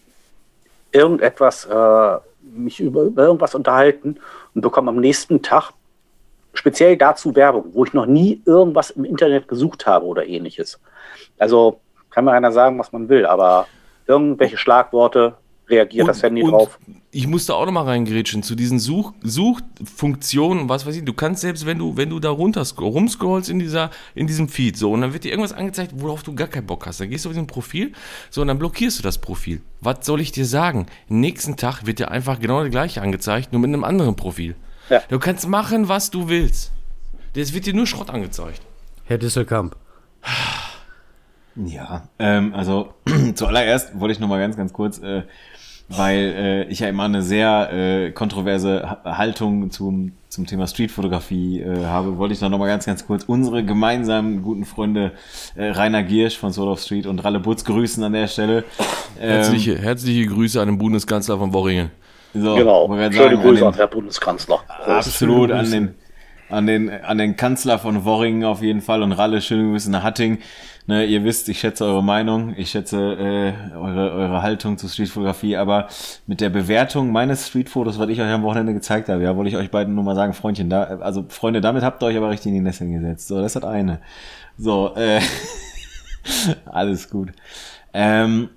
[0.90, 4.18] irgendetwas, äh, mich über, über irgendwas unterhalten
[4.54, 5.72] und bekomme am nächsten Tag
[6.52, 10.80] speziell dazu Werbung, wo ich noch nie irgendwas im Internet gesucht habe oder ähnliches.
[11.38, 11.80] Also
[12.10, 13.66] kann mir einer sagen, was man will, aber
[14.06, 15.34] irgendwelche Schlagworte
[15.68, 16.78] reagiert das Handy drauf.
[17.10, 21.04] Ich musste auch noch mal reingrätschen zu diesen Such, Suchfunktionen und was weiß ich.
[21.04, 24.76] Du kannst selbst, wenn du, wenn du da runter rumscrollst in dieser, in diesem Feed,
[24.76, 27.00] so, und dann wird dir irgendwas angezeigt, worauf du gar keinen Bock hast.
[27.00, 27.92] Dann gehst du auf diesen Profil,
[28.30, 29.60] so, und dann blockierst du das Profil.
[29.80, 30.86] Was soll ich dir sagen?
[31.08, 34.56] Nächsten Tag wird dir einfach genau das gleiche angezeigt, nur mit einem anderen Profil.
[34.90, 35.00] Ja.
[35.08, 36.72] Du kannst machen, was du willst.
[37.36, 38.60] Es wird dir nur Schrott angezeigt.
[39.04, 39.76] Herr Disselkamp.
[41.56, 42.94] Ja, ähm, also
[43.34, 45.22] zuallererst wollte ich noch mal ganz, ganz kurz, äh,
[45.88, 51.60] weil äh, ich ja immer eine sehr äh, kontroverse Ha- Haltung zum, zum Thema Streetfotografie
[51.60, 55.12] äh, habe, wollte ich noch mal ganz, ganz kurz unsere gemeinsamen guten Freunde
[55.56, 58.64] äh, Rainer Giersch von Soul of Street und Ralle Butz grüßen an der Stelle.
[59.20, 61.90] Ähm, Herzliche, herzliche Grüße an den Bundeskanzler von Worringen.
[62.32, 62.86] so, Genau.
[62.88, 64.60] Schöne sagen, Grüße an an den, Herr Bundeskanzler.
[64.86, 65.94] absolut an den
[66.50, 70.02] an den, an den Kanzler von Worringen auf jeden Fall und Ralle, schöne Grüße nach
[70.02, 70.38] Hatting.
[70.86, 75.56] Ne, ihr wisst, ich schätze eure Meinung, ich schätze äh, eure, eure Haltung zur Streetfotografie,
[75.56, 75.88] aber
[76.26, 79.56] mit der Bewertung meines Streetfotos, was ich euch am Wochenende gezeigt habe, ja, wollte ich
[79.56, 82.48] euch beiden nur mal sagen, Freundchen, da, also Freunde, damit habt ihr euch aber richtig
[82.48, 83.28] in die Nesseln gesetzt.
[83.28, 84.02] So, das hat eine.
[84.58, 85.22] So, äh,
[86.66, 87.30] alles gut.
[87.94, 88.50] Ähm,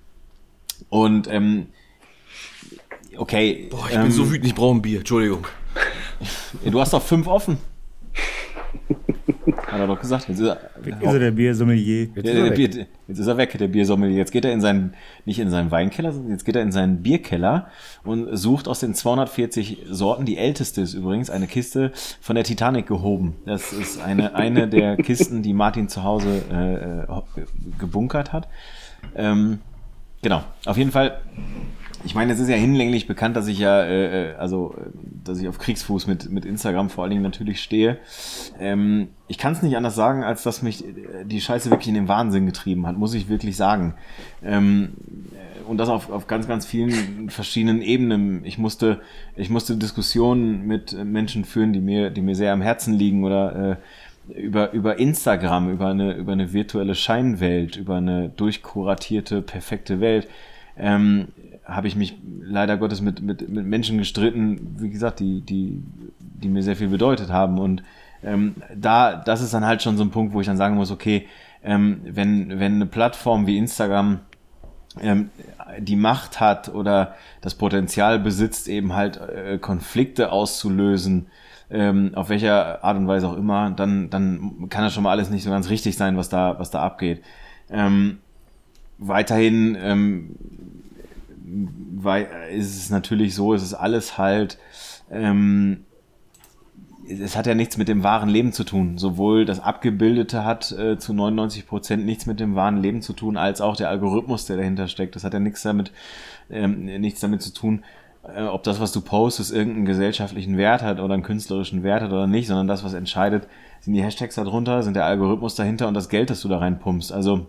[0.89, 1.67] und ähm,
[3.15, 3.69] okay.
[3.71, 4.99] Boah, ich ähm, bin so wütend, ich brauche ein Bier.
[4.99, 5.47] Entschuldigung.
[6.65, 7.57] Du hast doch fünf offen.
[9.77, 10.27] Hat er doch gesagt.
[10.27, 12.09] Jetzt ist er, Ist er der Biersommelier?
[12.15, 12.55] Jetzt ist er der weg.
[12.55, 14.17] Bier, jetzt ist er weg, der Biersommelier.
[14.17, 14.93] Jetzt geht er in seinen,
[15.25, 17.67] nicht in seinen Weinkeller, sondern jetzt geht er in seinen Bierkeller
[18.03, 22.87] und sucht aus den 240 Sorten, die älteste ist übrigens, eine Kiste von der Titanic
[22.87, 23.35] gehoben.
[23.45, 27.45] Das ist eine, eine der Kisten, die Martin zu Hause äh, äh,
[27.77, 28.47] gebunkert hat.
[29.15, 29.59] Ähm,
[30.23, 31.19] genau, auf jeden Fall
[32.03, 34.89] ich meine, es ist ja hinlänglich bekannt, dass ich ja, äh, äh, also, äh,
[35.23, 37.97] dass ich auf Kriegsfuß mit, mit Instagram vor allen Dingen natürlich stehe.
[38.59, 41.95] Ähm, ich kann es nicht anders sagen, als dass mich äh, die Scheiße wirklich in
[41.95, 43.95] den Wahnsinn getrieben hat, muss ich wirklich sagen.
[44.43, 44.93] Ähm,
[45.31, 48.45] äh, und das auf, auf ganz, ganz vielen verschiedenen Ebenen.
[48.45, 49.01] Ich musste,
[49.35, 53.71] ich musste Diskussionen mit Menschen führen, die mir, die mir sehr am Herzen liegen oder
[53.71, 53.75] äh,
[54.33, 60.27] über, über Instagram, über eine, über eine virtuelle Scheinwelt, über eine durchkuratierte, perfekte Welt.
[60.77, 61.29] Ähm,
[61.67, 65.83] habe ich mich leider Gottes mit, mit, mit Menschen gestritten, wie gesagt, die, die,
[66.19, 67.59] die mir sehr viel bedeutet haben.
[67.59, 67.83] Und
[68.23, 70.91] ähm, da, das ist dann halt schon so ein Punkt, wo ich dann sagen muss,
[70.91, 71.27] okay,
[71.63, 74.21] ähm, wenn, wenn eine Plattform wie Instagram
[75.01, 75.29] ähm,
[75.79, 81.27] die Macht hat oder das Potenzial besitzt, eben halt äh, Konflikte auszulösen,
[81.69, 85.29] ähm, auf welcher Art und Weise auch immer, dann, dann kann das schon mal alles
[85.29, 87.21] nicht so ganz richtig sein, was da, was da abgeht.
[87.69, 88.19] Ähm,
[88.97, 90.35] weiterhin ähm,
[91.95, 94.57] weil ist es natürlich so, es ist alles halt,
[95.09, 95.85] ähm,
[97.09, 98.97] es hat ja nichts mit dem wahren Leben zu tun.
[98.97, 103.37] Sowohl das Abgebildete hat äh, zu 99 Prozent nichts mit dem wahren Leben zu tun,
[103.37, 105.15] als auch der Algorithmus, der dahinter steckt.
[105.15, 105.91] Das hat ja nichts damit,
[106.49, 107.83] ähm, nichts damit zu tun,
[108.23, 112.11] äh, ob das, was du postest, irgendeinen gesellschaftlichen Wert hat oder einen künstlerischen Wert hat
[112.11, 113.47] oder nicht, sondern das, was entscheidet,
[113.79, 117.13] sind die Hashtags darunter, sind der Algorithmus dahinter und das Geld, das du da reinpumpst.
[117.13, 117.47] Also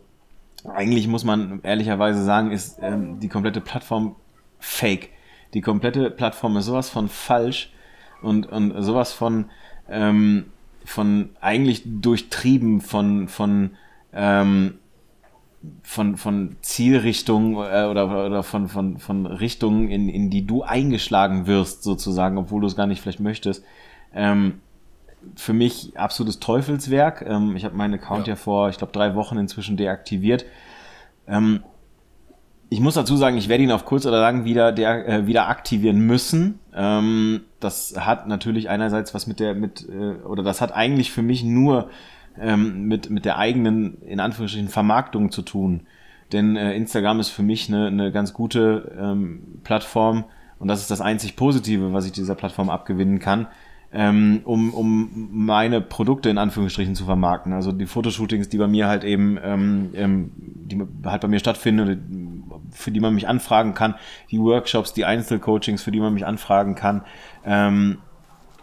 [0.65, 4.17] eigentlich muss man ehrlicherweise sagen, ist ähm, die komplette Plattform
[4.59, 5.11] fake.
[5.55, 7.73] Die komplette Plattform ist sowas von falsch
[8.23, 9.47] und, und sowas von,
[9.89, 10.47] ähm,
[10.85, 13.71] von eigentlich durchtrieben von, von,
[14.13, 14.79] ähm,
[15.83, 21.47] von, von Zielrichtung äh, oder, oder von, von, von Richtungen, in, in die du eingeschlagen
[21.47, 23.65] wirst, sozusagen, obwohl du es gar nicht vielleicht möchtest.
[24.15, 24.61] Ähm,
[25.37, 27.25] für mich absolutes Teufelswerk.
[27.27, 28.33] Ähm, ich habe meinen Account ja.
[28.33, 30.45] ja vor, ich glaube, drei Wochen inzwischen deaktiviert.
[31.27, 31.62] Ähm,
[32.71, 35.49] ich muss dazu sagen, ich werde ihn auf kurz oder lang wieder, der, äh, wieder
[35.49, 36.59] aktivieren müssen.
[36.75, 41.23] Ähm, das hat natürlich einerseits was mit der, mit, äh, oder das hat eigentlich für
[41.23, 41.89] mich nur
[42.39, 45.87] ähm, mit, mit der eigenen, in Anführungsstrichen, Vermarktung zu tun.
[46.33, 50.25] Denn äh, Instagram ist für mich eine, eine ganz gute ähm, Plattform
[50.59, 53.47] und das ist das einzig Positive, was ich dieser Plattform abgewinnen kann
[53.93, 57.53] ähm, um, um meine Produkte in Anführungsstrichen zu vermarkten.
[57.53, 62.45] Also die Fotoshootings, die bei mir halt eben, ähm, ähm, die halt bei mir stattfinden,
[62.70, 63.95] für die man mich anfragen kann,
[64.30, 67.05] die Workshops, die Einzelcoachings, für die man mich anfragen kann.
[67.47, 67.99] Ähm,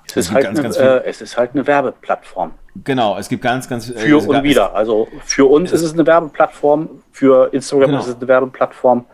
[0.07, 2.51] es, ist halt ganz, eine, ganz äh, es ist halt eine Werbeplattform.
[2.83, 4.75] Genau, es gibt ganz, ganz äh, für und wieder.
[4.75, 7.99] Also für uns ist es eine Werbeplattform, für Instagram genau.
[8.01, 9.05] ist es eine Werbeplattform.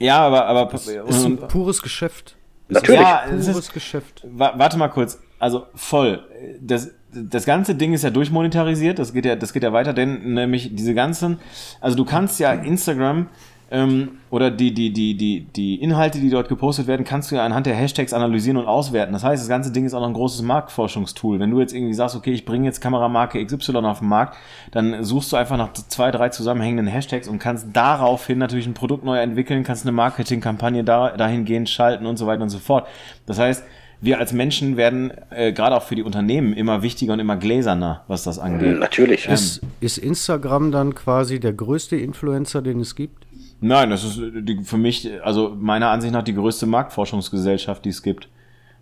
[0.00, 2.36] Ja, aber aber es ist ein pures Geschäft.
[2.68, 3.00] Natürlich.
[3.00, 4.22] Ja, es ist, Geschäft.
[4.24, 5.20] Warte mal kurz.
[5.38, 6.24] Also voll.
[6.60, 8.98] Das, das ganze Ding ist ja durchmonetarisiert.
[8.98, 11.38] Das geht ja, das geht ja weiter, denn nämlich diese ganzen,
[11.80, 13.28] also du kannst ja Instagram
[13.74, 17.44] ähm, oder die, die, die, die, die Inhalte, die dort gepostet werden, kannst du ja
[17.44, 19.12] anhand der Hashtags analysieren und auswerten.
[19.12, 21.40] Das heißt, das ganze Ding ist auch noch ein großes Marktforschungstool.
[21.40, 24.36] Wenn du jetzt irgendwie sagst, okay, ich bringe jetzt Kameramarke XY auf den Markt,
[24.70, 29.04] dann suchst du einfach nach zwei, drei zusammenhängenden Hashtags und kannst daraufhin natürlich ein Produkt
[29.04, 32.86] neu entwickeln, kannst eine Marketingkampagne da, dahingehend schalten und so weiter und so fort.
[33.26, 33.64] Das heißt,
[34.00, 38.04] wir als Menschen werden äh, gerade auch für die Unternehmen immer wichtiger und immer gläserner,
[38.06, 38.78] was das angeht.
[38.78, 39.26] Natürlich.
[39.26, 43.24] Ähm, ist, ist Instagram dann quasi der größte Influencer, den es gibt?
[43.66, 48.02] Nein, das ist die, für mich, also meiner Ansicht nach die größte Marktforschungsgesellschaft, die es
[48.02, 48.28] gibt.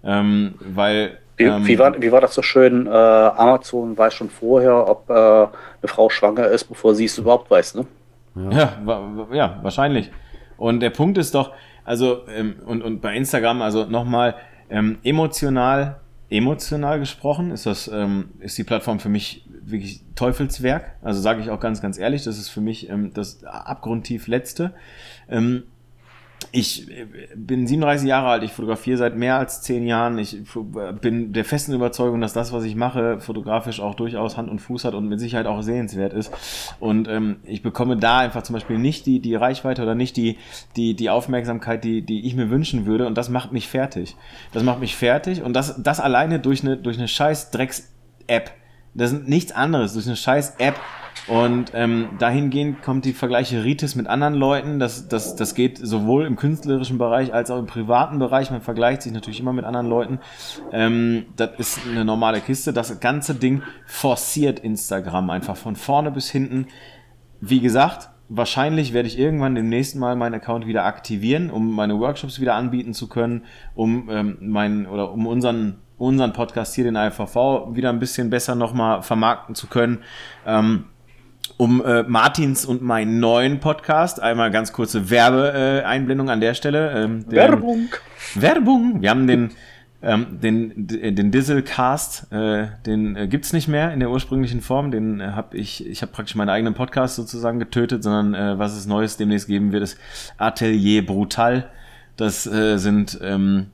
[0.02, 1.18] Ähm, weil.
[1.36, 2.88] Wie, ähm, wie, war, wie war das so schön?
[2.88, 5.48] Äh, Amazon weiß schon vorher, ob äh, eine
[5.84, 7.86] Frau schwanger ist, bevor sie es überhaupt weiß, ne?
[8.34, 8.50] Ja,
[8.84, 10.10] ja, ja wahrscheinlich.
[10.56, 11.52] Und der Punkt ist doch,
[11.84, 14.34] also, ähm, und, und bei Instagram, also nochmal,
[14.68, 20.97] ähm, emotional, emotional gesprochen, ist das, ähm, ist die Plattform für mich wirklich Teufelswerk.
[21.02, 24.72] Also sage ich auch ganz, ganz ehrlich, das ist für mich ähm, das abgrundtief Letzte.
[25.28, 25.64] Ähm,
[26.51, 27.06] ich äh,
[27.36, 30.18] bin 37 Jahre alt, ich fotografiere seit mehr als zehn Jahren.
[30.18, 30.39] Ich
[31.01, 34.84] bin der festen Überzeugung, dass das, was ich mache, fotografisch auch durchaus Hand und Fuß
[34.84, 36.32] hat und mit Sicherheit auch sehenswert ist.
[36.80, 40.39] Und ähm, ich bekomme da einfach zum Beispiel nicht die, die Reichweite oder nicht die,
[40.76, 43.06] die, die Aufmerksamkeit, die, die ich mir wünschen würde.
[43.06, 44.16] Und das macht mich fertig.
[44.52, 45.43] Das macht mich fertig.
[45.43, 48.51] Und das, das alleine durch eine, durch eine scheiß Drecks-App.
[48.94, 49.94] Das ist nichts anderes.
[49.94, 50.78] Durch eine scheiß App
[51.28, 53.64] und ähm, dahingehend kommt die Vergleiche
[53.94, 54.78] mit anderen Leuten.
[54.78, 58.51] Das, das, das geht sowohl im künstlerischen Bereich als auch im privaten Bereich.
[58.51, 60.19] Man vergleicht sich natürlich immer mit anderen Leuten.
[60.73, 62.73] Ähm, das ist eine normale Kiste.
[62.73, 66.66] Das ganze Ding forciert Instagram einfach von vorne bis hinten.
[67.40, 72.40] Wie gesagt, wahrscheinlich werde ich irgendwann demnächst mal meinen Account wieder aktivieren, um meine Workshops
[72.40, 73.44] wieder anbieten zu können,
[73.74, 78.56] um ähm, meinen oder um unseren unseren Podcast hier den AFV wieder ein bisschen besser
[78.56, 80.00] nochmal vermarkten zu können.
[80.44, 80.86] Ähm,
[81.58, 84.20] um äh, Martins und meinen neuen Podcast.
[84.20, 86.90] Einmal ganz kurze Werbeeinblendung äh, an der Stelle.
[86.92, 87.88] Ähm, den, Werbung.
[88.34, 89.02] Werbung.
[89.02, 89.50] Wir haben den,
[90.02, 94.90] ähm, den, den Dieselcast, äh, den äh, gibt's nicht mehr in der ursprünglichen Form.
[94.90, 98.76] Den äh, habe ich, ich habe praktisch meinen eigenen Podcast sozusagen getötet, sondern äh, was
[98.76, 99.98] es Neues demnächst geben wird, ist
[100.38, 101.70] Atelier Brutal.
[102.16, 103.68] Das äh, sind ähm,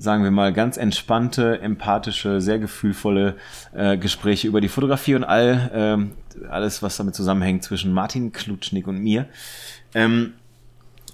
[0.00, 3.36] sagen wir mal, ganz entspannte, empathische, sehr gefühlvolle
[3.74, 6.12] äh, Gespräche über die Fotografie und all ähm,
[6.48, 9.26] alles, was damit zusammenhängt zwischen Martin Klutschnik und mir.
[9.94, 10.32] Ähm,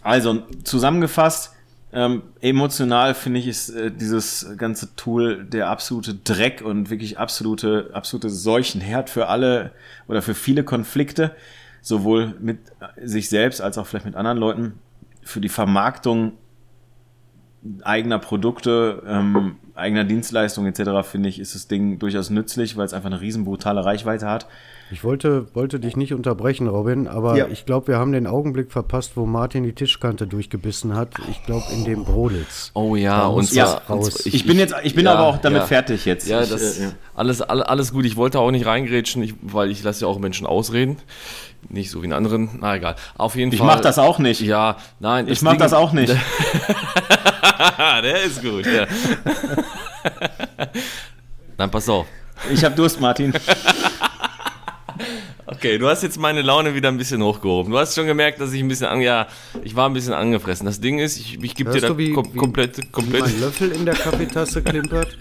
[0.02, 1.52] also zusammengefasst,
[1.92, 7.90] ähm, emotional finde ich ist äh, dieses ganze Tool der absolute Dreck und wirklich absolute
[7.92, 9.72] absolute Seuchenherd für alle
[10.06, 11.34] oder für viele Konflikte,
[11.82, 12.58] sowohl mit
[13.02, 14.78] sich selbst als auch vielleicht mit anderen Leuten.
[15.22, 16.34] Für die Vermarktung
[17.82, 21.08] eigener Produkte, ähm, eigener Dienstleistungen etc.
[21.08, 24.46] finde ich, ist das Ding durchaus nützlich, weil es einfach eine riesen brutale Reichweite hat.
[24.92, 27.48] Ich wollte, wollte dich nicht unterbrechen, Robin, aber ja.
[27.48, 31.14] ich glaube, wir haben den Augenblick verpasst, wo Martin die Tischkante durchgebissen hat.
[31.28, 32.70] Ich glaube, in dem Brodels.
[32.74, 34.24] Oh ja, und ja, raus.
[34.26, 35.66] Ich, ich, bin jetzt, ich bin ja, aber auch damit ja.
[35.66, 36.28] fertig jetzt.
[36.28, 38.04] Ja, ich, das, äh, Alles, alles gut.
[38.04, 40.98] Ich wollte auch nicht reingrätschen, ich, weil ich lasse ja auch Menschen ausreden.
[41.68, 42.50] Nicht so wie in anderen.
[42.60, 42.96] Na egal.
[43.16, 43.68] Auf jeden ich Fall.
[43.68, 44.40] Ich mach das auch nicht.
[44.40, 45.28] Ja, nein.
[45.28, 46.14] Ich mach Ding, das auch nicht.
[48.02, 48.86] Der ist gut, ja.
[51.56, 52.06] Dann pass auf.
[52.52, 53.32] Ich hab Durst, Martin.
[55.48, 57.72] Okay, du hast jetzt meine Laune wieder ein bisschen hochgehoben.
[57.72, 59.28] Du hast schon gemerkt, dass ich ein bisschen, an, ja,
[59.62, 60.66] ich war ein bisschen angefressen.
[60.66, 63.26] Das Ding ist, ich, ich gebe dir da wie, kom wie, komplett, komplett.
[63.26, 65.16] Wie mein Löffel in der Kaffeetasse klimpert.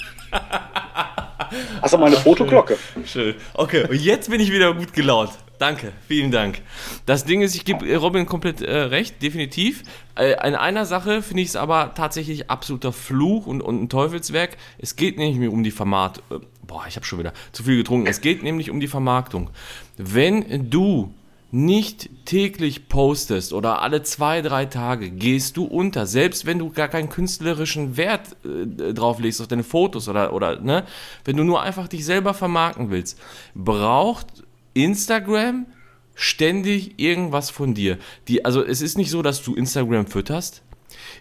[1.81, 2.77] Hast du meine Fotoglocke?
[3.05, 3.35] Schön.
[3.53, 5.29] Okay, und jetzt bin ich wieder gut gelaunt.
[5.57, 6.61] Danke, vielen Dank.
[7.05, 9.83] Das Ding ist, ich gebe Robin komplett äh, recht, definitiv.
[10.15, 14.57] Äh, in einer Sache finde ich es aber tatsächlich absoluter Fluch und, und ein Teufelswerk.
[14.77, 16.41] Es geht nämlich um die Vermarktung.
[16.41, 18.07] Äh, boah, ich habe schon wieder zu viel getrunken.
[18.07, 19.49] Es geht nämlich um die Vermarktung.
[19.97, 21.13] Wenn du
[21.51, 26.05] nicht täglich postest oder alle zwei, drei Tage, gehst du unter.
[26.05, 30.59] Selbst wenn du gar keinen künstlerischen Wert äh, drauf legst auf deine Fotos oder, oder,
[30.59, 30.83] ne,
[31.23, 33.17] wenn du nur einfach dich selber vermarkten willst,
[33.53, 34.43] braucht
[34.75, 35.65] Instagram
[36.13, 37.97] ständig irgendwas von dir.
[38.27, 40.61] Die, also es ist nicht so, dass du Instagram fütterst.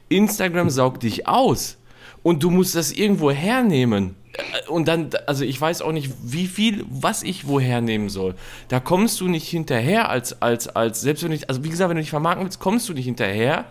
[0.09, 1.79] Instagram saugt dich aus
[2.23, 4.17] und du musst das irgendwo hernehmen.
[4.33, 8.35] Äh, und dann, also ich weiß auch nicht, wie viel, was ich woher nehmen soll.
[8.69, 11.97] Da kommst du nicht hinterher als, als, als, selbst wenn ich, also wie gesagt, wenn
[11.97, 13.67] du dich vermarkten willst, kommst du nicht hinterher,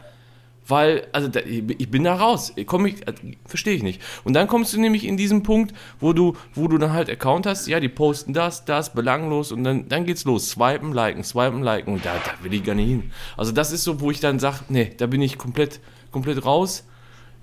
[0.67, 3.13] weil, also da, ich bin da raus, komm ich, äh,
[3.45, 4.01] verstehe ich nicht.
[4.23, 7.45] Und dann kommst du nämlich in diesen Punkt, wo du, wo du dann halt Account
[7.45, 10.49] hast, ja, die posten das, das, belanglos und dann, dann geht's los.
[10.49, 13.11] Swipen, liken, swipen, liken und da, da will ich gar nicht hin.
[13.35, 15.79] Also das ist so, wo ich dann sage, nee, da bin ich komplett,
[16.11, 16.85] komplett raus.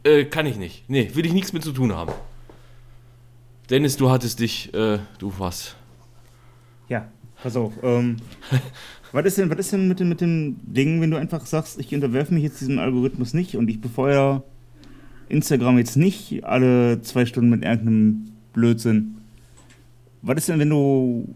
[0.02, 0.88] Äh, kann ich nicht.
[0.88, 2.12] Nee, will ich nichts mit zu tun haben.
[3.68, 5.76] Dennis, du hattest dich, äh, du was.
[6.88, 7.08] Ja,
[7.42, 7.74] pass auf.
[7.82, 8.16] Ähm,
[9.12, 11.78] was, ist denn, was ist denn mit dem, mit dem Ding, wenn du einfach sagst,
[11.80, 14.42] ich unterwerfe mich jetzt diesem Algorithmus nicht und ich befeuere
[15.28, 19.16] Instagram jetzt nicht alle zwei Stunden mit irgendeinem Blödsinn?
[20.22, 21.28] Was ist denn, wenn du.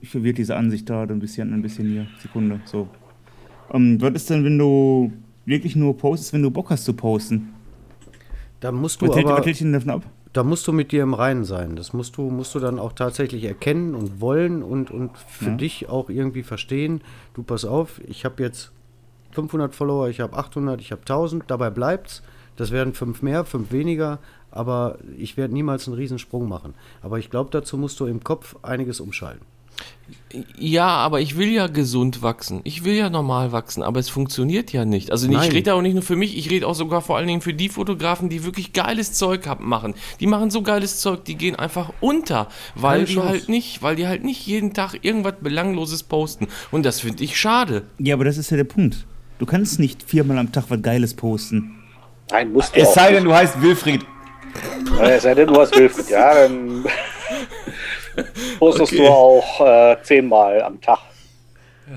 [0.00, 2.06] Ich verwirrt diese Ansicht da ein bisschen, ein bisschen hier.
[2.22, 2.88] Sekunde, so.
[3.72, 5.12] Ähm, was ist denn, wenn du
[5.44, 7.48] wirklich nur postest, wenn du Bock hast zu posten?
[8.60, 9.38] Da musst du was aber...
[9.38, 10.04] Was hält dich davon ab?
[10.32, 11.76] Da musst du mit dir im Reinen sein.
[11.76, 15.56] Das musst du, musst du dann auch tatsächlich erkennen und wollen und, und für ja.
[15.56, 17.02] dich auch irgendwie verstehen.
[17.34, 18.70] Du pass auf, ich habe jetzt
[19.32, 22.22] 500 Follower, ich habe 800, ich habe 1000, dabei bleibt's.
[22.56, 24.18] Das werden fünf mehr, fünf weniger,
[24.50, 26.74] aber ich werde niemals einen Riesensprung machen.
[27.00, 29.46] Aber ich glaube, dazu musst du im Kopf einiges umschalten.
[30.58, 32.60] Ja, aber ich will ja gesund wachsen.
[32.64, 35.10] Ich will ja normal wachsen, aber es funktioniert ja nicht.
[35.10, 35.48] Also Nein.
[35.48, 37.52] ich rede auch nicht nur für mich, ich rede auch sogar vor allen Dingen für
[37.54, 39.94] die Fotografen, die wirklich geiles Zeug machen.
[40.20, 43.28] Die machen so geiles Zeug, die gehen einfach unter, weil Keine die Chance.
[43.28, 46.46] halt nicht, weil die halt nicht jeden Tag irgendwas belangloses posten.
[46.70, 47.82] Und das finde ich schade.
[47.98, 49.06] Ja, aber das ist ja der Punkt.
[49.40, 51.76] Du kannst nicht viermal am Tag was Geiles posten.
[52.30, 54.04] Nein, musst du Es auch sei denn, du heißt Wilfried.
[54.96, 56.84] Ja, Es sei denn, du hast Wilfried, ja, dann
[58.58, 59.02] postest Okay.
[59.04, 60.98] du auch äh, zehnmal am Tag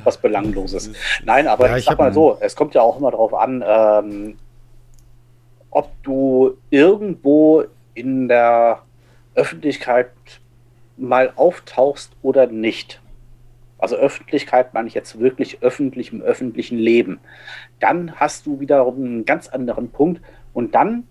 [0.04, 0.92] was Belangloses.
[1.24, 3.64] Nein, aber Ja, ich ich sag mal so, es kommt ja auch immer darauf an,
[3.68, 4.38] ähm,
[5.70, 7.64] ob du irgendwo
[7.94, 8.82] in der
[9.36, 10.10] Öffentlichkeit
[10.98, 13.02] mal auftauchst oder nicht.
[13.78, 17.20] Also Öffentlichkeit meine ich jetzt wirklich öffentlich im öffentlichen Leben.
[17.80, 20.22] Dann hast du wiederum einen ganz anderen Punkt
[20.54, 21.08] und dann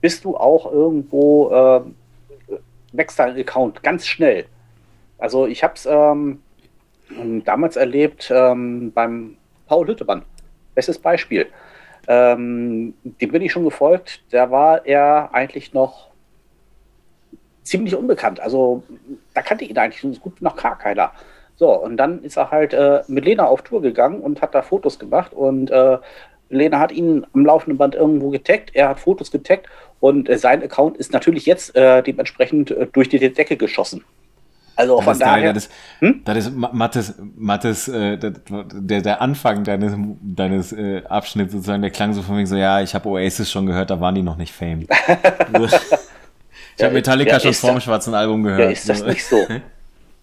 [0.00, 1.80] bist du auch irgendwo, äh,
[2.92, 4.46] wächst dein Account ganz schnell.
[5.18, 6.42] Also ich habe es ähm,
[7.44, 9.36] damals erlebt ähm, beim
[9.66, 10.22] Paul Hüttemann.
[10.74, 11.46] Bestes Beispiel.
[12.08, 14.22] Ähm, dem bin ich schon gefolgt.
[14.30, 16.10] Da war er eigentlich noch
[17.62, 18.40] ziemlich unbekannt.
[18.40, 18.82] Also
[19.34, 21.12] da kannte ihn eigentlich so gut noch gar keiner.
[21.54, 24.62] So, und dann ist er halt äh, mit Lena auf Tour gegangen und hat da
[24.62, 25.98] Fotos gemacht und äh,
[26.48, 29.68] Lena hat ihn am laufenden Band irgendwo getaggt, er hat Fotos getaggt
[30.02, 34.04] und äh, sein Account ist natürlich jetzt äh, dementsprechend äh, durch die Decke geschossen.
[34.74, 35.68] Also Das von ist geil, daher, das,
[36.00, 36.22] Hm?
[36.24, 38.32] das ist Ma- Mattes, Mattes äh, der,
[39.02, 42.94] der, Anfang deines, deines äh, Abschnitts sozusagen, der klang so von wegen so, ja, ich
[42.94, 44.86] habe Oasis schon gehört, da waren die noch nicht Fame.
[45.56, 45.66] So.
[46.76, 48.60] ich habe Metallica schon ist vor dem das- schwarzen Album gehört.
[48.60, 49.36] ja, ist das nicht so.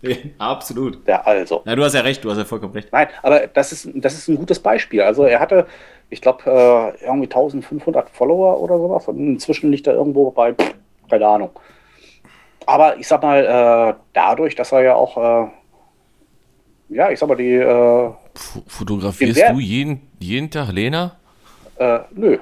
[0.38, 1.00] Absolut.
[1.08, 1.62] Ja, also.
[1.66, 2.90] Na, du hast ja recht, du hast ja vollkommen recht.
[2.92, 5.02] Nein, aber das ist, das ist ein gutes Beispiel.
[5.02, 5.68] Also er hatte,
[6.10, 9.08] ich glaube, äh, irgendwie 1500 Follower oder sowas.
[9.08, 10.56] Und inzwischen liegt er irgendwo bei,
[11.10, 11.52] keine Ahnung.
[12.66, 15.50] Aber ich sag mal, äh, dadurch, dass er ja auch, äh,
[16.90, 18.12] ja, ich sag mal, die, äh,
[18.68, 21.20] fotografierst du jeden, jeden Tag Lena?
[21.80, 22.38] äh, nö,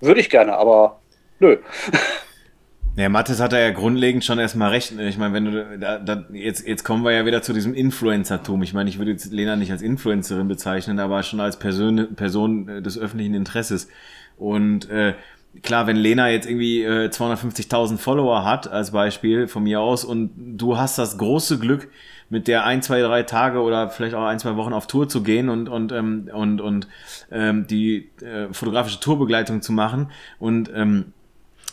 [0.00, 1.00] würde ich gerne, aber
[1.38, 1.56] nö.
[2.96, 4.92] Ja, Mathis hat da ja grundlegend schon erstmal recht.
[4.96, 8.62] Ich meine, wenn du da, da, jetzt, jetzt kommen wir ja wieder zu diesem Influencer-Tum.
[8.62, 12.68] Ich meine, ich würde jetzt Lena nicht als Influencerin bezeichnen, aber schon als Person, Person
[12.68, 13.88] äh, des öffentlichen Interesses.
[14.36, 15.14] Und äh,
[15.62, 20.30] klar, wenn Lena jetzt irgendwie äh, 250.000 Follower hat, als Beispiel von mir aus, und
[20.36, 21.88] du hast das große Glück,
[22.30, 25.22] mit der ein, zwei, drei Tage oder vielleicht auch ein, zwei Wochen auf Tour zu
[25.22, 26.88] gehen und, und, ähm, und, und
[27.30, 31.12] ähm, die äh, fotografische Tourbegleitung zu machen und ähm,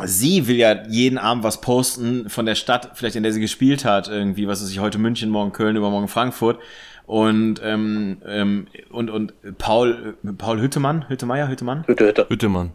[0.06, 3.86] sie will ja jeden Abend was posten von der Stadt, vielleicht in der sie gespielt
[3.86, 6.60] hat, irgendwie, was weiß ich, heute München, morgen Köln, übermorgen Frankfurt.
[7.06, 11.86] Und, ähm, ähm, und, und Paul, äh, Paul Hüttemann, Hüttemeier, Hüttemann?
[11.88, 12.26] Hütte, Hütte.
[12.30, 12.72] Hüttemann.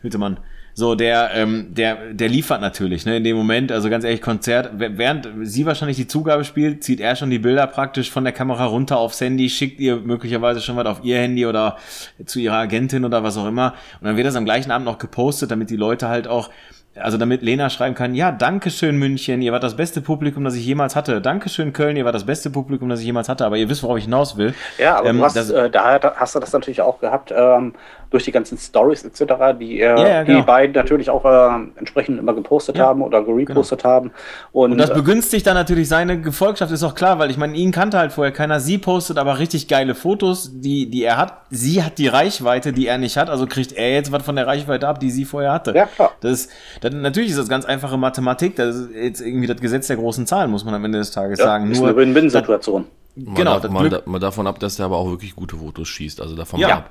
[0.00, 0.38] Hüttemann.
[0.74, 4.70] So, der, ähm, der, der liefert natürlich, ne, in dem Moment, also ganz ehrlich, Konzert,
[4.76, 8.64] während sie wahrscheinlich die Zugabe spielt, zieht er schon die Bilder praktisch von der Kamera
[8.66, 11.76] runter aufs Handy, schickt ihr möglicherweise schon was auf ihr Handy oder
[12.24, 13.74] zu ihrer Agentin oder was auch immer.
[14.00, 16.50] Und dann wird das am gleichen Abend noch gepostet, damit die Leute halt auch,
[16.96, 20.64] also damit Lena schreiben kann, ja, Dankeschön München, ihr wart das beste Publikum, das ich
[20.66, 21.20] jemals hatte.
[21.20, 23.44] Dankeschön Köln, ihr wart das beste Publikum, das ich jemals hatte.
[23.44, 24.54] Aber ihr wisst, worauf ich hinaus will.
[24.78, 27.74] Ja, aber Ähm, du hast, das- äh, daher hast du das natürlich auch gehabt, ähm,
[28.10, 30.44] durch die ganzen Stories etc., die, äh, Ja, ja, die genau.
[30.44, 34.10] beiden natürlich auch äh, entsprechend immer gepostet Ja, haben oder gerepostet haben.
[34.52, 37.56] Und, Und das äh, begünstigt dann natürlich seine Gefolgschaft, ist auch klar, weil ich meine,
[37.56, 38.58] ihn kannte halt vorher keiner.
[38.58, 41.42] Sie postet aber richtig geile Fotos, die, die er hat.
[41.50, 44.46] Sie hat die Reichweite, die er nicht hat, also kriegt er jetzt was von der
[44.46, 45.72] Reichweite ab, die sie vorher hatte.
[45.74, 46.10] Ja, klar.
[46.20, 46.50] Das ist,
[46.80, 50.26] das, natürlich ist das ganz einfache Mathematik, das ist jetzt irgendwie das Gesetz der großen
[50.26, 51.70] Zahlen, muss man am Ende des Tages ja, sagen.
[51.70, 52.86] ist Nur, eine Win-Win-Situation.
[53.16, 56.20] Genau, mal, Glück- da, mal davon ab, dass der aber auch wirklich gute Fotos schießt.
[56.20, 56.68] Also davon Ja.
[56.78, 56.90] ab.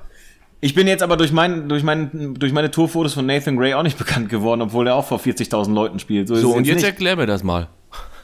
[0.61, 3.83] Ich bin jetzt aber durch, mein, durch, mein, durch meine Tourfotos von Nathan Gray auch
[3.83, 6.29] nicht bekannt geworden, obwohl er auch vor 40.000 Leuten spielt.
[6.29, 6.85] ist So, es und jetzt nicht.
[6.85, 7.67] erklär mir das mal.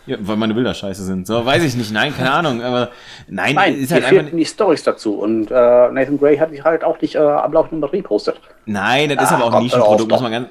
[0.08, 1.26] Ja, weil meine Bilder scheiße sind.
[1.26, 1.92] So, weiß ich nicht.
[1.92, 2.62] Nein, keine Ahnung.
[2.62, 2.90] Aber
[3.28, 4.36] nein, Nein, ist hier halt einfach.
[4.38, 5.16] die Stories dazu.
[5.16, 8.40] Und äh, Nathan Gray hat sich halt auch nicht äh, am laufenden Band repostet.
[8.68, 10.50] Nein, das ist Ah, aber auch ein Nischenprodukt, muss man ganz.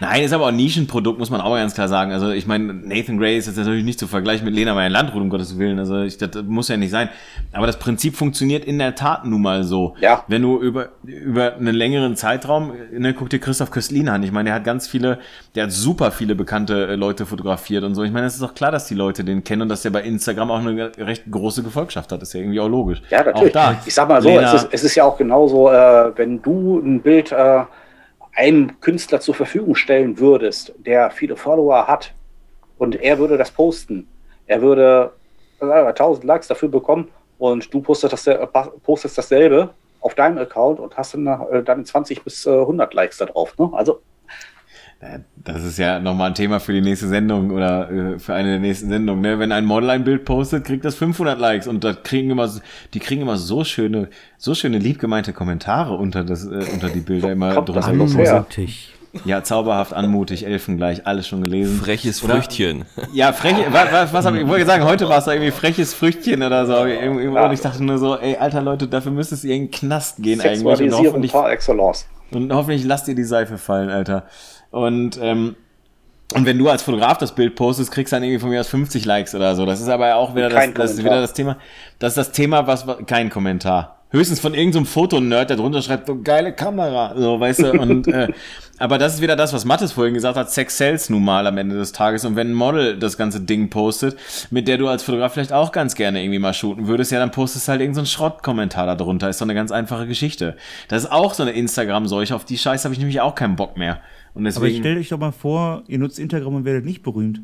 [0.00, 2.12] Nein, ist aber auch ein Nischenprodukt, muss man auch mal ganz klar sagen.
[2.12, 5.20] Also ich meine, Nathan Gray ist jetzt natürlich nicht zu vergleichen mit Lena Meyer Landrut,
[5.20, 5.78] um Gottes Willen.
[5.78, 7.08] Also ich, das muss ja nicht sein.
[7.52, 9.96] Aber das Prinzip funktioniert in der Tat nun mal so.
[10.00, 10.24] Ja.
[10.28, 14.22] Wenn du über, über einen längeren Zeitraum, ne, guck dir Christoph Köstlin an.
[14.22, 15.18] Ich meine, der hat ganz viele,
[15.54, 18.04] der hat super viele bekannte äh, Leute fotografiert und so.
[18.04, 20.02] Ich meine, es ist doch klar, dass die Leute den kennen und dass der bei
[20.02, 22.22] Instagram auch eine recht große Gefolgschaft hat.
[22.22, 23.02] ist ja irgendwie auch logisch.
[23.10, 23.56] Ja, natürlich.
[23.56, 23.82] Auch da.
[23.84, 26.78] Ich sag mal so, Lena- es ist, es ist ja auch genauso, äh, wenn du
[26.78, 27.62] ein Bild äh,
[28.34, 32.14] einem Künstler zur Verfügung stellen würdest, der viele Follower hat
[32.78, 34.08] und er würde das posten,
[34.46, 35.12] er würde
[35.60, 38.46] äh, 1000 Likes dafür bekommen und du postest, das, äh,
[38.82, 43.18] postest dasselbe auf deinem Account und hast dann äh, dann 20 bis äh, 100 Likes
[43.18, 43.56] da drauf.
[43.58, 43.70] Ne?
[43.72, 44.00] Also
[45.36, 48.58] Das ist ja nochmal ein Thema für die nächste Sendung oder äh, für eine der
[48.58, 49.22] nächsten Sendungen.
[49.22, 49.38] Ne?
[49.38, 52.50] Wenn ein Model ein Bild postet, kriegt das 500 Likes und das kriegen immer,
[52.94, 54.08] die kriegen immer so schöne,
[54.38, 57.86] so schöne liebgemeinte Kommentare unter das, äh, unter die Bilder immer Kommt drunter.
[57.86, 58.92] Anmutig.
[59.24, 61.78] Ja, zauberhaft, anmutig, Elfengleich, alles schon gelesen.
[61.78, 62.84] Freches Oder- Früchtchen.
[63.12, 65.50] Ja, frech, was, was, was hab ich, ich wollte sagen, heute war es da irgendwie
[65.52, 66.84] freches Früchtchen oder so.
[66.84, 70.22] Irgendwie, Und ich dachte nur so, ey, alter Leute, dafür müsste es in den Knast
[70.22, 70.92] gehen eigentlich.
[70.92, 72.06] Und hoffentlich, par excellence.
[72.32, 74.24] und hoffentlich lasst ihr die Seife fallen, Alter.
[74.70, 75.56] Und, ähm,
[76.34, 78.68] und wenn du als Fotograf das Bild postest, kriegst du dann irgendwie von mir aus
[78.68, 79.64] 50 Likes oder so.
[79.64, 81.56] Das ist aber auch wieder, das, das ist wieder das Thema.
[81.98, 83.98] Das ist das Thema, was, was kein Kommentar.
[84.10, 88.28] Höchstens von irgendeinem Fotonerd, der drunter schreibt, so geile Kamera, so, weißt du, und, äh,
[88.78, 91.58] aber das ist wieder das, was Mattes vorhin gesagt hat, Sex sells nun mal am
[91.58, 92.24] Ende des Tages.
[92.24, 94.16] Und wenn ein Model das ganze Ding postet,
[94.50, 97.32] mit der du als Fotograf vielleicht auch ganz gerne irgendwie mal shooten würdest, ja, dann
[97.32, 99.28] postest du halt irgendeinen so Schrottkommentar da drunter.
[99.28, 100.56] Ist doch eine ganz einfache Geschichte.
[100.88, 103.76] Das ist auch so eine Instagram-Seuche, auf die Scheiße habe ich nämlich auch keinen Bock
[103.76, 104.00] mehr.
[104.34, 104.78] Und Aber deswegen.
[104.78, 107.40] stellt euch doch mal vor, ihr nutzt Instagram und werdet nicht berühmt.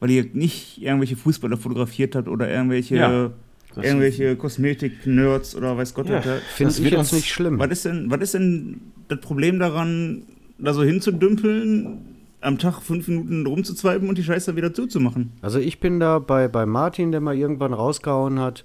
[0.00, 3.30] Weil ihr nicht irgendwelche Fußballer fotografiert habt oder irgendwelche, Ja,
[3.76, 6.16] irgendwelche Kosmetik-Nerds oder weiß Gott Ja.
[6.24, 6.24] was.
[6.54, 7.58] Finde Das ich wird jetzt uns- nicht schlimm.
[7.58, 10.22] Was ist denn, was ist denn das Problem daran,
[10.58, 11.98] da so hinzudümpeln,
[12.40, 15.32] am Tag fünf Minuten rumzuzweiben und die Scheiße wieder zuzumachen?
[15.40, 18.64] Also ich bin da bei, bei Martin, der mal irgendwann rausgehauen hat.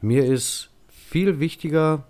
[0.00, 2.04] Mir ist viel wichtiger,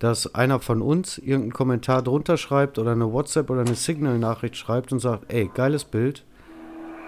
[0.00, 4.92] dass einer von uns irgendeinen Kommentar drunter schreibt oder eine WhatsApp oder eine Signal-Nachricht schreibt
[4.92, 6.24] und sagt, ey, geiles Bild,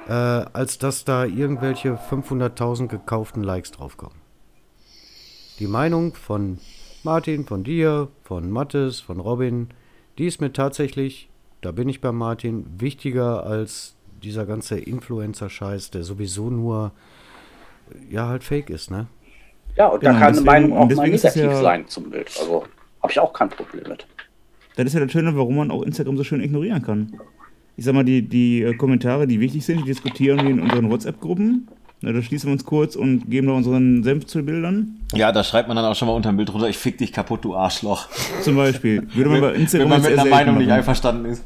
[0.08, 4.16] äh, als dass da irgendwelche 500.000 gekauften Likes draufkommen.
[5.58, 6.58] Die Meinung von
[7.02, 9.68] Martin, von dir, von Mattes, von Robin,
[10.18, 11.28] die ist mir tatsächlich,
[11.62, 16.92] da bin ich bei Martin, wichtiger als dieser ganze Influencer-Scheiß, der sowieso nur,
[18.10, 19.06] ja, halt fake ist, ne?
[19.76, 22.30] Ja, und Genau, da kann deswegen- eine Meinung auch mal negativ ja- sein zum Bild.
[22.38, 22.64] Also
[23.02, 24.06] habe ich auch kein Problem mit.
[24.76, 27.12] Das ist ja das Schöne, warum man auch Instagram so schön ignorieren kann.
[27.76, 30.90] Ich sag mal, die, die äh, Kommentare, die wichtig sind, die diskutieren wir in unseren
[30.90, 31.68] WhatsApp-Gruppen.
[32.04, 34.96] Da schließen wir uns kurz und geben da unseren Senf zu Bildern.
[35.14, 37.12] Ja, da schreibt man dann auch schon mal unter dem Bild drunter, ich fick dich
[37.12, 38.08] kaputt, du Arschloch.
[38.42, 39.06] Zum Beispiel.
[39.14, 40.78] Würde man bei Wenn Instagram man jetzt mit einer Meinung nicht machen.
[40.78, 41.44] einverstanden ist.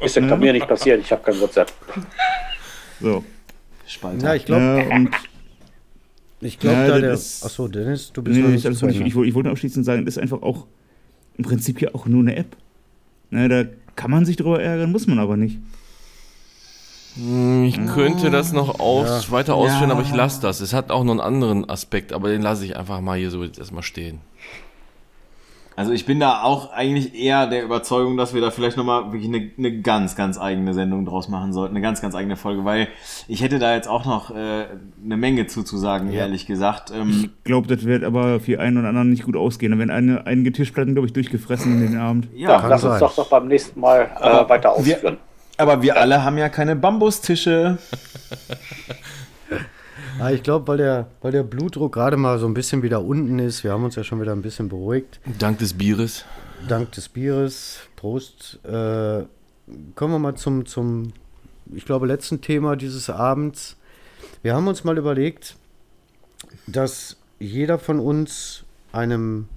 [0.00, 1.72] Ist ja bei mir nicht passiert, ich habe kein WhatsApp.
[3.00, 3.24] So.
[3.86, 4.24] Spalter.
[4.28, 5.06] Ja, ich glaube, Ja,
[6.40, 7.12] ich glaube, Ja, da das der.
[7.14, 8.64] ist- Achso, Dennis, du bist Nee, nicht.
[8.64, 10.66] Ich, ich, wollte- ich wollte abschließend sagen, das ist einfach auch
[11.38, 12.56] im Prinzip ja auch nur eine App.
[13.30, 13.64] Ne, da
[13.96, 15.58] kann man sich drüber ärgern, muss man aber nicht.
[17.64, 19.94] Ich könnte das noch aus, weiter ausführen, Ja.
[19.96, 20.60] aber ich lasse das.
[20.60, 23.42] Es hat auch noch einen anderen Aspekt, aber den lasse ich einfach mal hier so
[23.42, 24.20] jetzt erstmal stehen.
[25.78, 29.28] Also ich bin da auch eigentlich eher der Überzeugung, dass wir da vielleicht nochmal wirklich
[29.28, 31.76] eine, eine ganz, ganz eigene Sendung draus machen sollten.
[31.76, 32.88] Eine ganz, ganz eigene Folge, weil
[33.28, 34.64] ich hätte da jetzt auch noch äh,
[35.04, 36.90] eine Menge zuzusagen, ehrlich gesagt.
[36.92, 39.70] Ähm, Ich glaube, das wird aber für einen oder anderen nicht gut ausgehen.
[39.70, 42.26] Da werden eine, einige Tischplatten, glaube ich, durchgefressen in den Abend.
[42.34, 42.90] Ja, kann lass sein.
[42.90, 45.16] uns doch, doch beim nächsten Mal äh, weiter wir- ausführen.
[45.58, 47.78] aber wir alle haben ja keine Bambustische.
[50.20, 53.38] Ah, ich glaube, weil der, weil der Blutdruck gerade mal so ein bisschen wieder unten
[53.38, 53.62] ist.
[53.62, 55.20] Wir haben uns ja schon wieder ein bisschen beruhigt.
[55.38, 56.24] Dank des Bieres.
[56.66, 57.80] Dank des Bieres.
[57.94, 58.58] Prost.
[58.64, 59.24] Äh,
[59.94, 61.12] kommen wir mal zum, zum,
[61.72, 63.76] ich glaube, letzten Thema dieses Abends.
[64.42, 65.56] Wir haben uns mal überlegt,
[66.66, 69.48] dass jeder von uns einem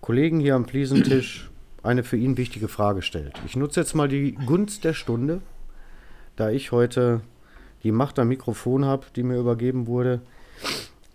[0.00, 1.50] Kollegen hier am Fliesentisch
[1.82, 3.34] eine für ihn wichtige Frage stellt.
[3.46, 5.40] Ich nutze jetzt mal die Gunst der Stunde,
[6.34, 7.20] da ich heute
[7.86, 10.20] die Macht am Mikrofon habe, die mir übergeben wurde.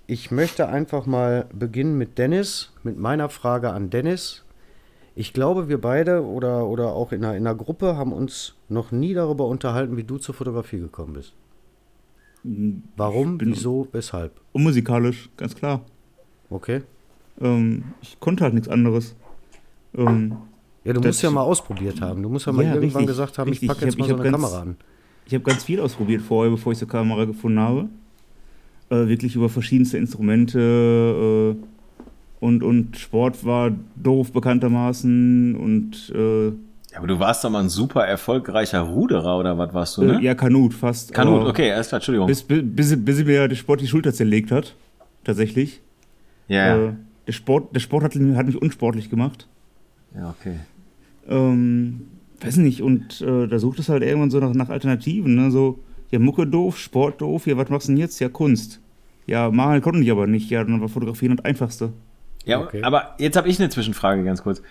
[0.07, 4.43] Ich möchte einfach mal beginnen mit Dennis, mit meiner Frage an Dennis.
[5.13, 8.91] Ich glaube, wir beide oder, oder auch in einer, in einer Gruppe haben uns noch
[8.93, 11.33] nie darüber unterhalten, wie du zur Fotografie gekommen bist.
[12.95, 14.31] Warum, wieso, weshalb?
[14.53, 15.81] Und musikalisch, ganz klar.
[16.49, 16.83] Okay.
[17.41, 19.15] Ähm, ich konnte halt nichts anderes.
[19.95, 20.37] Ähm,
[20.85, 22.23] Ja, du musst ja mal ausprobiert haben.
[22.23, 23.69] Du musst ja mal Ja, irgendwann richtig, gesagt haben, richtig.
[23.69, 24.77] ich packe Ich jetzt hab- mal ich so eine Kamera an.
[25.31, 27.87] Ich habe ganz viel ausprobiert vorher, bevor ich zur Kamera gefunden habe.
[28.89, 36.97] Äh, wirklich über verschiedenste Instrumente äh, und, und Sport war doof bekanntermaßen und äh, Ja,
[36.97, 40.19] aber du warst doch mal ein super erfolgreicher Ruderer oder was warst du, ne?
[40.19, 41.13] äh, ja, Kanut fast.
[41.13, 42.27] Kanut, okay, alles klar, Entschuldigung.
[42.27, 44.75] Bis, bis, bis, bis mir der Sport die Schulter zerlegt hat.
[45.23, 45.79] Tatsächlich.
[46.49, 46.87] ja, ja.
[46.89, 46.93] Äh,
[47.25, 49.47] der Sport, der Sport hat, hat mich unsportlich gemacht.
[50.13, 50.55] ja, okay.
[51.29, 52.01] Ähm,
[52.45, 55.51] weiß nicht, und äh, da sucht es halt irgendwann so nach, nach Alternativen, ne?
[55.51, 55.79] So,
[56.11, 58.19] ja, Mucke doof, Sport doof, ja, was machst du denn jetzt?
[58.19, 58.79] Ja, Kunst.
[59.27, 61.93] Ja, malen konnte ich aber nicht, ja, dann war Fotografieren das Einfachste.
[62.45, 62.81] Ja, Okay.
[62.83, 64.61] aber jetzt habe ich eine Zwischenfrage ganz kurz.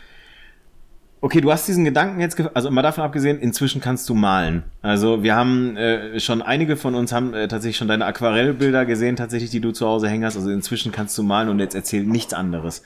[1.23, 4.63] Okay, du hast diesen Gedanken jetzt, also mal davon abgesehen, inzwischen kannst du malen.
[4.81, 9.17] Also wir haben äh, schon, einige von uns haben äh, tatsächlich schon deine Aquarellbilder gesehen,
[9.17, 10.37] tatsächlich, die du zu Hause hängen hast.
[10.37, 12.83] Also inzwischen kannst du malen und jetzt erzähl nichts anderes.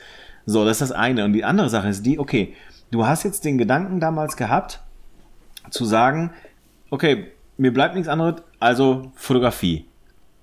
[0.47, 1.24] So, das ist das eine.
[1.24, 2.55] Und die andere Sache ist die, okay,
[2.94, 4.80] du hast jetzt den Gedanken damals gehabt,
[5.70, 6.30] zu sagen,
[6.90, 9.86] okay, mir bleibt nichts anderes, also Fotografie.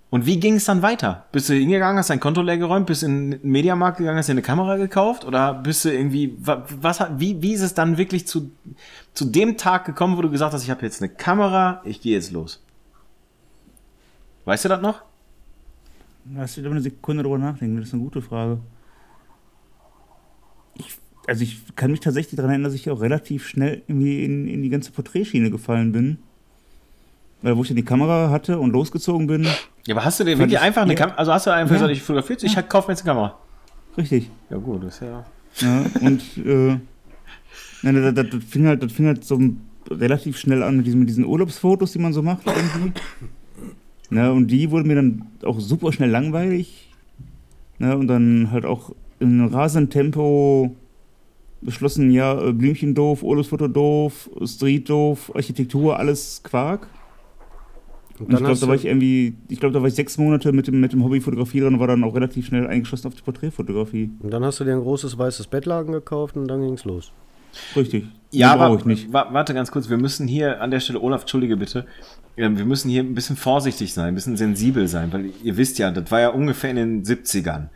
[0.09, 1.25] Und wie ging es dann weiter?
[1.31, 4.33] Bist du hingegangen, hast dein Konto leer geräumt, bist in den Mediamarkt gegangen, hast dir
[4.33, 5.23] eine Kamera gekauft?
[5.23, 8.51] Oder bist du irgendwie, wa- was, wie, wie ist es dann wirklich zu,
[9.13, 12.15] zu dem Tag gekommen, wo du gesagt hast, ich habe jetzt eine Kamera, ich gehe
[12.15, 12.61] jetzt los?
[14.43, 15.01] Weißt du das noch?
[16.35, 18.57] Lass dich eine Sekunde drüber nachdenken, das ist eine gute Frage.
[21.27, 24.61] Also ich kann mich tatsächlich daran erinnern, dass ich auch relativ schnell irgendwie in, in
[24.63, 26.17] die ganze Porträtschiene gefallen bin.
[27.43, 29.43] Weil wo ich dann die Kamera hatte und losgezogen bin,
[29.87, 30.99] Ja, aber hast du dir wirklich ich- einfach eine ja.
[30.99, 31.81] Kamera, also hast du einfach Ja.
[31.81, 33.37] gesagt, ich fotografiere jetzt, ich kauf mir jetzt eine Kamera.
[33.97, 34.29] richtig.
[34.49, 35.25] Ja gut, das ist ja...
[35.59, 36.77] Ja, und äh,
[37.81, 39.37] nein, das, das, das, fing halt, das fing halt so
[39.89, 42.93] relativ schnell an mit diesen, mit diesen Urlaubsfotos, die man so macht irgendwie.
[44.09, 46.89] Na, und die wurden mir dann auch super schnell langweilig.
[47.79, 50.75] Na, und dann halt auch in rasendem Tempo
[51.61, 56.87] beschlossen, ja, äh, Blümchen doof, Urlaubsfoto doof, Street doof, Architektur, alles Quark.
[58.19, 60.51] Und Und ich glaube, da war ich irgendwie, ich glaube, da war ich sechs Monate
[60.51, 63.21] mit dem, mit dem Hobby fotografieren und war dann auch relativ schnell eingeschossen auf die
[63.23, 64.11] Porträtfotografie.
[64.19, 67.11] und dann hast du dir ein großes weißes Bettlaken gekauft und dann ging's los.
[67.75, 68.05] Richtig.
[68.31, 69.11] Ja, aber ich nicht.
[69.11, 71.85] wa- warte ganz kurz, wir müssen hier an der Stelle, Olaf, entschuldige bitte,
[72.37, 75.77] ähm, wir müssen hier ein bisschen vorsichtig sein, ein bisschen sensibel sein, weil ihr wisst
[75.79, 77.67] ja, das war ja ungefähr in den 70ern.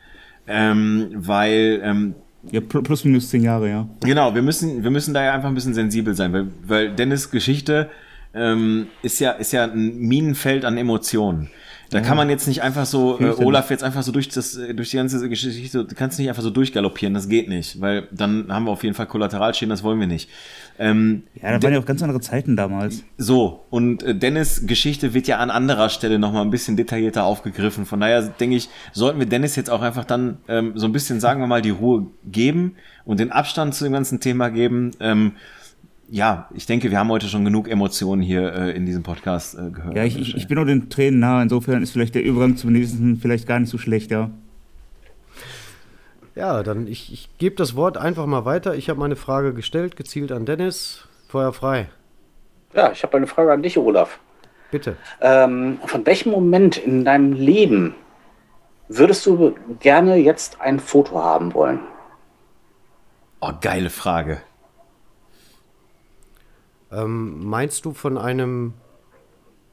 [0.47, 2.15] Ähm, weil, ähm,
[2.51, 3.87] Ja, pl- plus minus zehn Jahre, ja.
[4.01, 7.31] genau, wir müssen, wir müssen da ja einfach ein bisschen sensibel sein, weil, weil Dennis
[7.31, 7.89] Geschichte
[8.33, 11.49] ähm, ist ja, ist ja ein Minenfeld an Emotionen.
[11.95, 13.41] Da kann man jetzt nicht einfach so, äh.
[13.41, 16.43] Olaf jetzt einfach so durch das, äh, durch die ganze Geschichte, du kannst nicht einfach
[16.43, 20.01] so durchgaloppieren, das geht nicht, weil dann haben wir auf jeden Fall Kollateralschäden, das wollen
[20.01, 20.29] wir nicht.
[20.77, 23.05] Ähm, Ja, da waren ja auch ganz andere Zeiten damals.
[23.17, 27.85] so, und äh, Dennis' Geschichte wird ja an anderer Stelle nochmal ein bisschen detaillierter aufgegriffen.
[27.85, 31.21] Von daher denke ich, sollten wir Dennis jetzt auch einfach dann ähm, so ein bisschen,
[31.21, 34.91] sagen wir mal, die Ruhe geben und den Abstand zu dem ganzen Thema geben.
[34.99, 35.31] Ähm,
[36.09, 39.71] ja, ich denke, wir haben heute schon genug Emotionen hier äh, in diesem Podcast äh,
[39.71, 39.95] gehört.
[39.95, 41.41] Ja, ich, ich, ich bin auch den Tränen nah.
[41.41, 44.29] Insofern ist vielleicht der Übergang zum nächsten vielleicht gar nicht so schlecht, ja.
[46.35, 48.75] Ja, dann ich, ich gebe das Wort einfach mal weiter.
[48.75, 51.07] Ich habe meine Frage gestellt, gezielt an Dennis.
[51.27, 51.89] Feuer frei.
[52.73, 54.19] Ja, ich habe eine Frage an dich, Olaf.
[54.69, 54.97] Bitte.
[55.21, 57.95] Ähm, von welchem Moment in deinem Leben
[58.89, 61.79] würdest du gerne jetzt ein Foto haben wollen?
[63.39, 64.41] Oh, geile Frage.
[66.95, 68.73] Ähm, meinst du von einem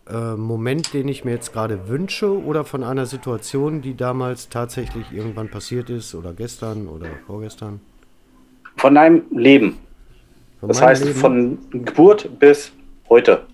[0.08, 5.12] äh, Moment, den ich mir jetzt gerade wünsche, oder von einer Situation, die damals tatsächlich
[5.12, 7.80] irgendwann passiert ist, oder gestern oder vorgestern?
[8.76, 9.78] Von deinem Leben.
[10.58, 11.18] Von Das heißt, Leben?
[11.18, 12.72] von Geburt bis
[13.08, 13.46] heute.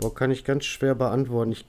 [0.00, 1.52] Boah, kann ich ganz schwer beantworten.
[1.52, 1.66] Ich,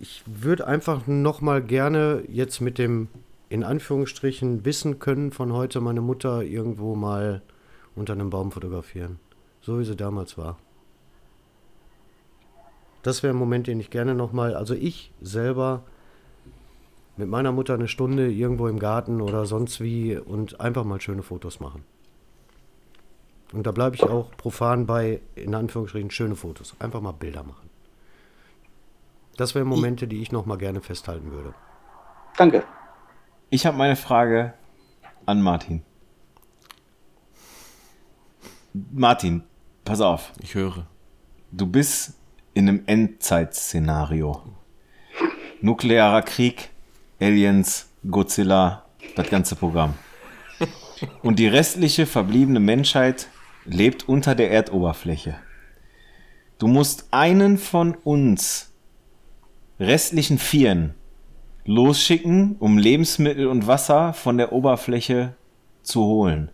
[0.00, 3.08] ich würde einfach noch mal gerne jetzt mit dem,
[3.48, 7.42] in Anführungsstrichen, Wissen können von heute meine Mutter irgendwo mal
[7.96, 9.18] unter einem Baum fotografieren.
[9.60, 10.58] So wie sie damals war.
[13.02, 15.84] Das wäre ein Moment, den ich gerne noch mal, also ich selber
[17.16, 21.22] mit meiner Mutter eine Stunde irgendwo im Garten oder sonst wie und einfach mal schöne
[21.22, 21.84] Fotos machen.
[23.52, 26.74] Und da bleibe ich auch profan bei, in Anführungsstrichen, schöne Fotos.
[26.80, 27.70] Einfach mal Bilder machen.
[29.36, 31.54] Das wären Momente, die ich noch mal gerne festhalten würde.
[32.36, 32.64] Danke.
[33.50, 34.54] Ich habe meine Frage
[35.26, 35.82] an Martin.
[38.74, 39.44] Martin,
[39.84, 40.32] pass auf.
[40.42, 40.86] Ich höre.
[41.52, 42.14] Du bist
[42.54, 44.42] in einem Endzeitszenario.
[45.60, 46.70] Nuklearer Krieg,
[47.20, 48.84] Aliens, Godzilla,
[49.14, 49.94] das ganze Programm.
[51.22, 53.28] Und die restliche verbliebene Menschheit
[53.64, 55.36] lebt unter der Erdoberfläche.
[56.58, 58.72] Du musst einen von uns
[59.78, 60.94] restlichen Vieren
[61.64, 65.36] losschicken, um Lebensmittel und Wasser von der Oberfläche
[65.84, 66.50] zu holen.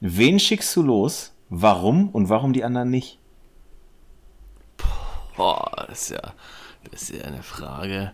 [0.00, 1.32] Wen schickst du los?
[1.48, 3.18] Warum und warum die anderen nicht?
[5.36, 6.34] Boah, das ist ja,
[6.90, 8.12] das ist ja eine Frage.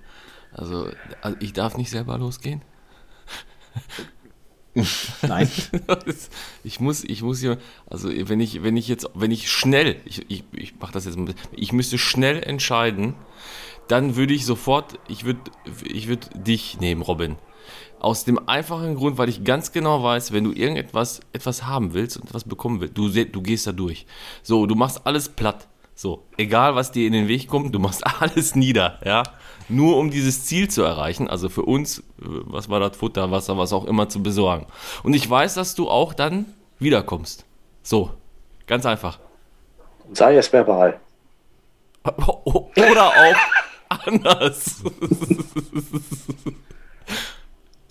[0.53, 0.91] Also,
[1.23, 2.63] also ich darf nicht selber losgehen.
[5.23, 5.51] Nein.
[6.65, 7.59] ich muss, ich muss hier,
[7.89, 11.17] also wenn ich, wenn ich jetzt, wenn ich schnell, ich, ich, ich mache das jetzt
[11.17, 13.15] ein bisschen, ich müsste schnell entscheiden,
[13.89, 15.41] dann würde ich sofort, ich würde,
[15.85, 17.37] ich würde dich nehmen, Robin.
[18.01, 22.17] Aus dem einfachen Grund, weil ich ganz genau weiß, wenn du irgendetwas etwas haben willst
[22.17, 24.07] und etwas bekommen willst, du, du gehst da durch.
[24.43, 25.69] So, du machst alles platt.
[25.95, 29.23] So, egal was dir in den Weg kommt, du machst alles nieder, ja.
[29.69, 33.59] Nur um dieses Ziel zu erreichen, also für uns, äh, was war das, Futter, Wasser,
[33.59, 34.67] was auch immer zu besorgen.
[35.03, 36.47] Und ich weiß, dass du auch dann
[36.79, 37.45] wiederkommst.
[37.83, 38.11] So,
[38.67, 39.19] ganz einfach.
[40.13, 40.99] Sei es verbal.
[42.05, 43.37] Oder auch
[44.07, 44.83] anders.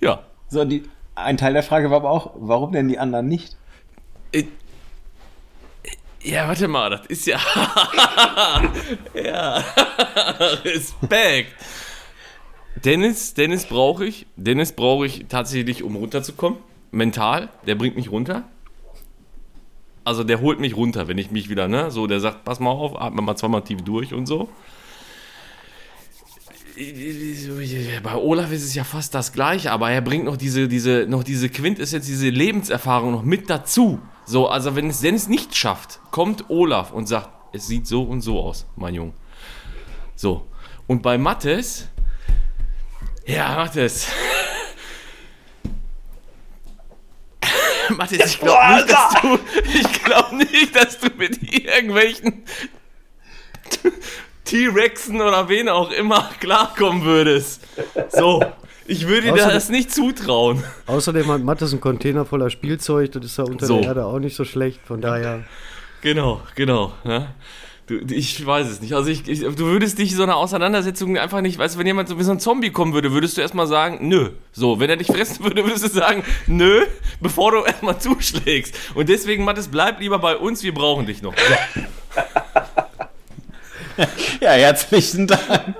[0.01, 0.23] Ja.
[0.49, 0.84] So, die,
[1.15, 3.55] ein Teil der Frage war aber auch, warum denn die anderen nicht?
[4.31, 4.45] Äh,
[6.21, 7.39] Ja, warte mal, das ist ja.
[9.13, 9.57] ja.
[10.65, 11.53] Respekt.
[12.84, 14.26] Dennis, Dennis brauche ich.
[14.35, 16.59] Dennis brauche ich tatsächlich, um runterzukommen.
[16.91, 17.49] Mental.
[17.67, 18.43] Der bringt mich runter.
[20.03, 21.91] Also der holt mich runter, wenn ich mich wieder, ne?
[21.91, 24.49] So, der sagt, pass mal auf, atme mal zweimal tief durch und so.
[28.03, 31.23] Bei Olaf ist es ja fast das gleiche, aber er bringt noch diese, diese, noch
[31.23, 33.99] diese Quintessenz, diese Lebenserfahrung noch mit dazu.
[34.26, 38.22] So, also wenn es Dennis nicht schafft, kommt Olaf und sagt, es sieht so und
[38.22, 39.11] so aus, mein Junge.
[40.15, 40.47] So.
[40.88, 41.89] Und bei Mattes,
[43.26, 44.07] ja, Mattes.
[47.89, 52.45] Mattes, ich glaube nicht, dass du, ich glaube nicht, dass du mit irgendwelchen
[54.49, 57.61] T-Rexen oder wen auch immer klarkommen würdest.
[58.09, 58.43] So.
[58.88, 60.63] Ich würde dir Außerdem- das nicht zutrauen.
[60.88, 63.77] Außerdem hat Mattes einen Container voller Spielzeug, das ist ja unter So.
[63.77, 65.43] der Erde auch nicht so schlecht, von daher.
[66.01, 66.93] Genau, genau.
[67.03, 67.27] Ja.
[67.85, 68.93] Du, ich weiß es nicht.
[68.93, 72.07] Also ich, ich, du würdest dich so einer Auseinandersetzung einfach nicht, weißt du, wenn jemand
[72.09, 74.30] so wie so ein Zombie kommen würde, würdest du erstmal sagen, nö.
[74.53, 76.84] So, wenn er dich fressen würde, würdest du sagen, nö,
[77.19, 78.76] bevor du erstmal zuschlägst.
[78.95, 81.34] Und deswegen, Mathis, bleib lieber bei uns, wir brauchen dich noch.
[81.35, 82.21] So.
[84.41, 85.76] Ja, herzlichen Dank.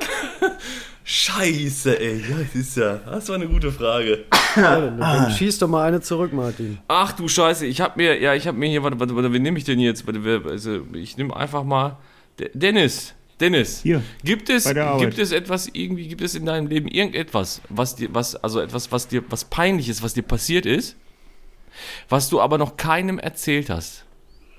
[1.04, 2.22] Scheiße, ey.
[2.30, 2.98] Ja, das ist ja.
[2.98, 4.26] Das war eine gute Frage.
[4.56, 6.78] Ja, dann, dann schieß doch mal eine zurück, Martin.
[6.88, 9.42] Ach du Scheiße, ich hab mir, ja, ich hab mir hier, warte, warte, warte, wen
[9.42, 10.04] nehme ich denn jetzt?
[10.08, 11.98] Also, ich nehme einfach mal.
[12.40, 13.82] De- Dennis, Dennis.
[13.82, 15.02] Hier, Gibt es, bei der Arbeit.
[15.02, 18.92] gibt es etwas, irgendwie, gibt es in deinem Leben irgendetwas, was dir, was, also etwas,
[18.92, 20.96] was dir, was peinlich ist, was dir passiert ist,
[22.08, 24.06] was du aber noch keinem erzählt hast?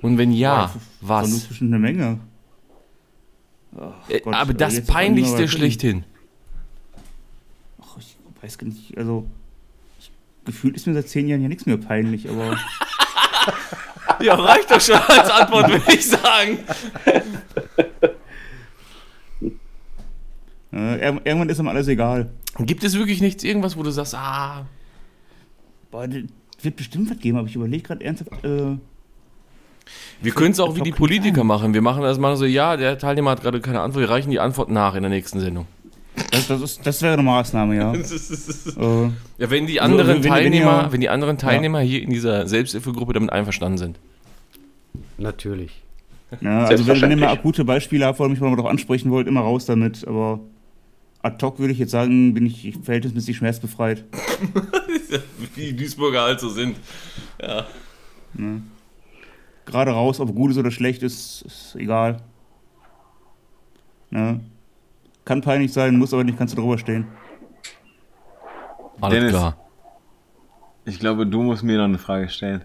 [0.02, 1.46] Und wenn ja, was?
[1.46, 2.18] zwischen eine Menge.
[3.74, 6.04] Gott, aber äh, das Peinlichste schlechthin.
[7.80, 9.26] Ach, ich weiß gar nicht, also
[9.98, 10.10] ich,
[10.44, 12.56] gefühlt ist mir seit zehn Jahren ja nichts mehr peinlich, aber
[14.20, 16.58] Ja, reicht doch schon als Antwort, würde ich sagen.
[20.72, 22.30] äh, ir- irgendwann ist ihm alles egal.
[22.58, 24.66] Gibt es wirklich nichts, irgendwas, wo du sagst, ah,
[25.90, 28.76] Boah, wird bestimmt was geben, aber ich überlege gerade ernsthaft, äh,
[30.22, 31.72] Wir können es auch wie die Politiker machen.
[31.74, 34.40] Wir machen das mal so, ja, der Teilnehmer hat gerade keine Antwort, wir reichen die
[34.40, 35.66] Antwort nach in der nächsten Sendung.
[36.30, 37.94] das, das, ist, das wäre eine Maßnahme, ja.
[37.94, 42.10] äh, Ja, wenn die anderen wenn- wenn Teilnehmer, ihr- wenn die anderen Teilnehmer hier in
[42.10, 43.98] dieser Selbsthilfegruppe damit einverstanden sind.
[45.18, 45.82] Natürlich.
[46.40, 49.10] ja, also wenn, wenn ihr mal akute Beispiele habt, wo ihr mich mal darauf ansprechen
[49.10, 50.40] wollt, immer raus damit, aber
[51.22, 54.04] ad hoc würde ich jetzt sagen, bin ich verhältnismäßig schmerzbefreit.
[55.54, 56.76] Wie die Duisburger halt so sind.
[59.70, 62.16] Gerade raus, ob gut ist oder schlecht ist, ist egal.
[64.10, 64.40] Ne?
[65.24, 67.06] Kann peinlich sein, muss aber nicht, kannst du drüber stehen.
[69.00, 69.30] Alles Dennis.
[69.32, 69.56] klar.
[70.84, 72.64] Ich glaube, du musst mir noch eine Frage stellen.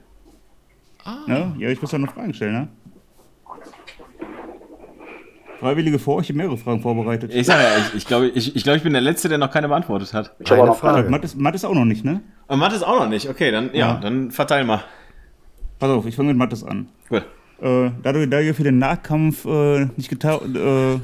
[1.28, 1.56] Ne?
[1.60, 2.68] Ja, ich muss ja noch Fragen stellen, ne?
[5.60, 7.34] Freiwillige vor, ich habe mehrere Fragen vorbereitet.
[7.34, 9.52] Ich sage ja, ich, ich glaube, ich, ich, glaube, ich bin der Letzte, der noch
[9.52, 10.36] keine beantwortet hat.
[10.40, 11.10] Ich habe noch Frage.
[11.10, 12.22] Matt ist, Matt ist auch noch nicht, ne?
[12.48, 13.30] Und Matt ist auch noch nicht.
[13.30, 14.00] Okay, dann, ja, Ja.
[14.00, 14.84] dann verteil mal.
[15.80, 16.88] Pass auf, ich fange mit Mattes an.
[17.10, 17.24] Gut.
[17.62, 21.00] Äh, da du da du für den Nahkampf äh, nicht getau äh,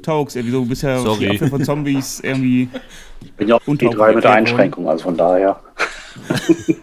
[0.00, 1.18] taugst, irgendwie so bisher Sorry.
[1.20, 2.68] die Abwehr von Zombies irgendwie.
[3.22, 4.32] Ich bin ja auch Unter- die drei mit der.
[4.32, 5.60] Einschränkung, also von daher.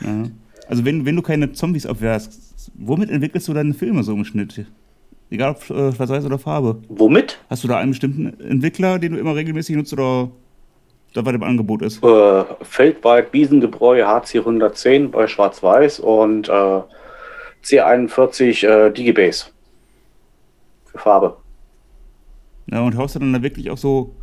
[0.00, 0.24] Ja.
[0.68, 4.64] Also wenn, wenn du keine Zombies abwehrst, womit entwickelst du deine Filme so im Schnitt?
[5.30, 6.80] Egal ob äh, schwarz-weiß oder Farbe.
[6.88, 7.38] Womit?
[7.50, 10.30] Hast du da einen bestimmten Entwickler, den du immer regelmäßig nutzt oder
[11.14, 12.02] da was im Angebot ist?
[12.02, 16.82] Äh, Feldwald Biesengebräu HC 110 bei Schwarz-Weiß und äh,
[17.64, 19.46] C41 äh, Digibase.
[20.86, 21.36] Für Farbe.
[22.70, 24.14] Ja, und haust du dann da wirklich auch so,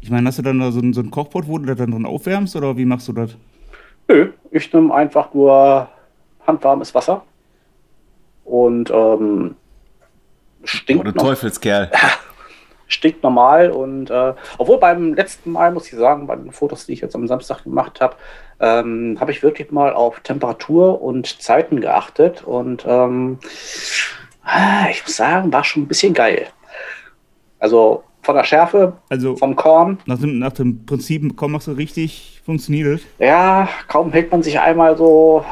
[0.00, 1.90] ich meine, hast du dann da so ein, so ein Kochpot, wo du das dann
[1.90, 3.36] drin aufwärmst oder wie machst du das?
[4.08, 5.88] Nö, ich nehme einfach nur
[6.46, 7.22] handwarmes Wasser
[8.44, 9.56] und ähm,
[10.64, 11.90] Oh, stinkt, du noch, Teufelskerl.
[12.86, 16.92] stinkt normal und äh, obwohl beim letzten Mal muss ich sagen, bei den Fotos, die
[16.92, 18.16] ich jetzt am Samstag gemacht habe,
[18.60, 23.38] ähm, habe ich wirklich mal auf Temperatur und Zeiten geachtet und ähm,
[24.90, 26.46] ich muss sagen, war schon ein bisschen geil.
[27.58, 31.72] Also von der Schärfe, Also vom Korn, nach dem, nach dem Prinzip, komm, machst du
[31.72, 35.44] richtig, funktioniert ja, kaum hält man sich einmal so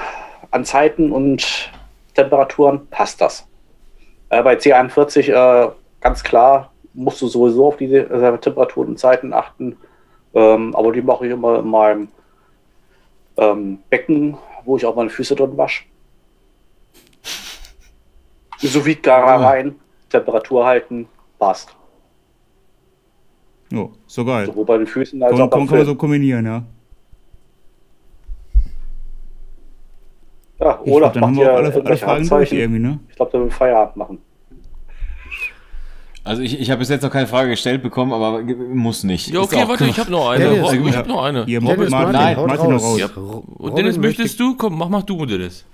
[0.51, 1.71] an Zeiten und
[2.15, 3.47] Temperaturen, passt das.
[4.29, 9.33] Äh, bei C41 äh, ganz klar musst du sowieso auf diese äh, Temperaturen und Zeiten
[9.33, 9.77] achten.
[10.35, 12.09] Ähm, aber die mache ich immer in meinem
[13.37, 15.85] ähm, Becken, wo ich auch meine Füße drin wasche.
[18.59, 19.75] So wie gar rein,
[20.09, 21.09] Temperatur halten,
[21.39, 21.75] passt.
[23.71, 24.47] Jo, so geil.
[24.47, 26.63] Sowohl bei den Füßen als Kann, auch kann, kann man so kombinieren, ja.
[30.61, 33.01] Ja, Ich Olaf glaub, dann macht haben wir auch alle, alle Fragen durch irgendwie, ne?
[33.09, 34.19] Ich glaube, der will Feierabend machen.
[36.25, 39.29] Also ich, ich habe bis jetzt noch keine Frage gestellt bekommen, aber muss nicht.
[39.29, 40.45] Ja, okay, warte, ich habe noch eine.
[40.45, 41.45] Dennis, Rob, ich habe noch eine.
[41.47, 42.83] Ihr Dennis, Martin, Nein, Martin noch raus.
[42.83, 42.99] raus.
[43.01, 43.09] Ja.
[43.17, 44.57] Und Dennis, Robin möchtest du?
[44.57, 45.65] Komm, mach, mach du, Dennis.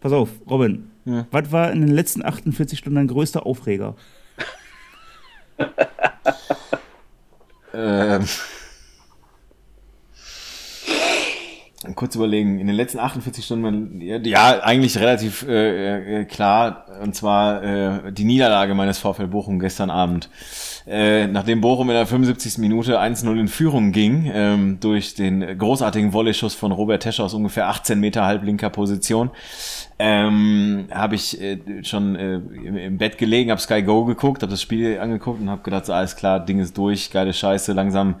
[0.00, 0.90] Pass auf, Robin.
[1.04, 1.26] Ja.
[1.30, 3.94] Was war in den letzten 48 Stunden dein größter Aufreger?
[7.74, 8.24] Ähm,
[11.94, 17.62] kurz überlegen, in den letzten 48 Stunden, ja, eigentlich relativ äh, äh, klar, und zwar
[17.62, 20.28] äh, die Niederlage meines VfL Bochum gestern Abend.
[20.86, 22.58] Äh, nachdem Bochum in der 75.
[22.58, 27.68] Minute 1-0 in Führung ging, ähm, durch den großartigen Volley-Schuss von Robert Tescher aus ungefähr
[27.68, 29.30] 18 Meter halblinker Position,
[29.98, 34.50] ähm, habe ich äh, schon äh, im, im Bett gelegen, habe Sky Go geguckt, habe
[34.50, 38.16] das Spiel angeguckt und habe gedacht, so, alles klar, Ding ist durch, geile Scheiße, langsam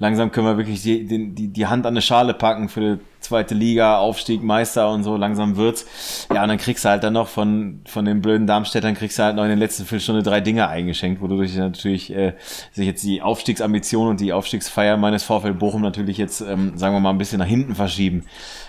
[0.00, 3.54] langsam können wir wirklich die, die, die, Hand an eine Schale packen für die zweite
[3.54, 6.26] Liga, Aufstieg, Meister und so, langsam wird's.
[6.34, 9.22] Ja, und dann kriegst du halt dann noch von, von den blöden Darmstädtern, kriegst du
[9.22, 12.32] halt noch in den letzten Viertelstunde drei Dinge eingeschenkt, wodurch natürlich äh,
[12.72, 17.00] sich jetzt die Aufstiegsambition und die Aufstiegsfeier meines VfL Bochum natürlich jetzt, ähm, sagen wir
[17.00, 18.24] mal, ein bisschen nach hinten verschieben.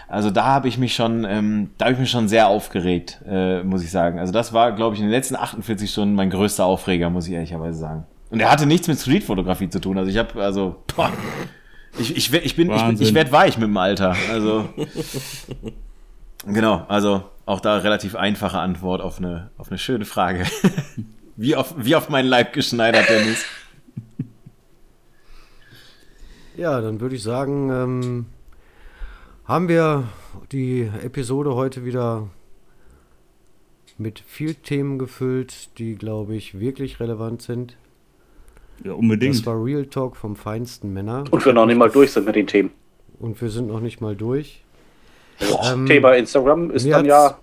[0.10, 3.64] Also da habe ich mich schon, ähm, da habe ich mich schon sehr aufgeregt, äh,
[3.64, 4.20] muss ich sagen.
[4.20, 7.34] Also das war, glaube ich, in den letzten 48 Stunden mein größter Aufreger, muss ich
[7.34, 8.06] ehrlicherweise sagen.
[8.32, 9.98] Und er hatte nichts mit Streetfotografie zu tun.
[9.98, 11.12] Also ich habe, also, boah,
[12.00, 13.06] ich, ich, ich bin, ich, bin- Wahnsinn.
[13.06, 14.16] ich werde weich mit dem Alter.
[14.32, 14.70] Also,
[16.46, 20.46] genau, also auch da relativ einfache Antwort auf eine, auf eine schöne Frage.
[21.36, 23.44] wie, auf, wie auf meinen Leib geschneidert, Dennis.
[26.56, 28.26] Ja, dann würde ich sagen, ähm,
[29.46, 30.08] haben wir
[30.52, 32.30] die Episode heute wieder
[33.98, 37.76] mit viel Themen gefüllt, die, glaube ich, wirklich relevant sind.
[38.84, 39.46] Ja, Das unbedingt.
[39.46, 41.24] war Real Talk vom feinsten Männer.
[41.32, 42.72] Und wir noch nicht mal durch sind mit den Themen.
[43.20, 44.64] Und wir sind noch nicht mal durch.
[45.40, 47.38] Boah, Ähm, Thema Instagram ist dann ja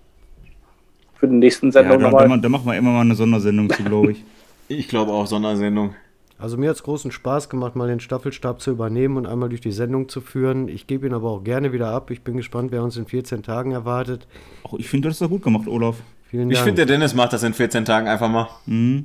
[1.16, 2.28] für die nächsten Ja, Sendungen da, da, nochmal.
[2.28, 4.24] ma- da machen wir immer mal eine Sondersendung zu, glaube ich.
[4.70, 5.94] Ich glaube auch Sondersendung.
[6.38, 9.62] Also mir hat es großen Spaß gemacht, mal den Staffelstab zu übernehmen und einmal durch
[9.62, 10.68] die Sendung zu führen.
[10.68, 12.10] Ich gebe ihn aber auch gerne wieder ab.
[12.10, 14.26] Ich bin gespannt, wer uns in 14 Tagen erwartet.
[14.64, 15.96] Auch ich finde, das ist doch gut gemacht, Olaf.
[16.30, 16.66] Vielen Ich Dank.
[16.66, 18.48] finde, der Dennis macht das in 14 Tagen einfach mal.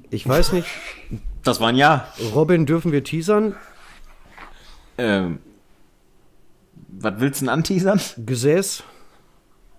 [0.09, 0.67] ich weiß nicht,
[1.43, 2.07] Das war ein Jahr.
[2.33, 3.55] Robin, dürfen wir teasern?
[4.97, 5.39] Ähm,
[6.89, 7.99] was willst du denn anteasern?
[8.17, 8.83] Gesäß?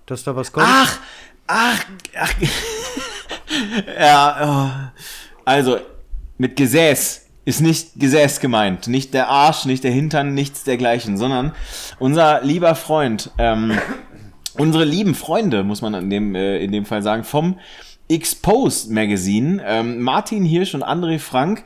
[0.06, 0.66] Dass da was kommt?
[0.68, 0.98] Ach,
[1.46, 1.84] ach,
[2.18, 2.34] ach.
[3.98, 5.00] ja, oh.
[5.44, 5.78] also
[6.38, 11.52] mit Gesäß ist nicht Gesäß gemeint, nicht der Arsch, nicht der Hintern, nichts dergleichen, sondern
[11.98, 13.78] unser lieber Freund, ähm,
[14.58, 17.58] unsere lieben Freunde, muss man in dem, äh, in dem Fall sagen, vom
[18.08, 21.64] Exposed Magazine, ähm, Martin Hirsch und André Frank,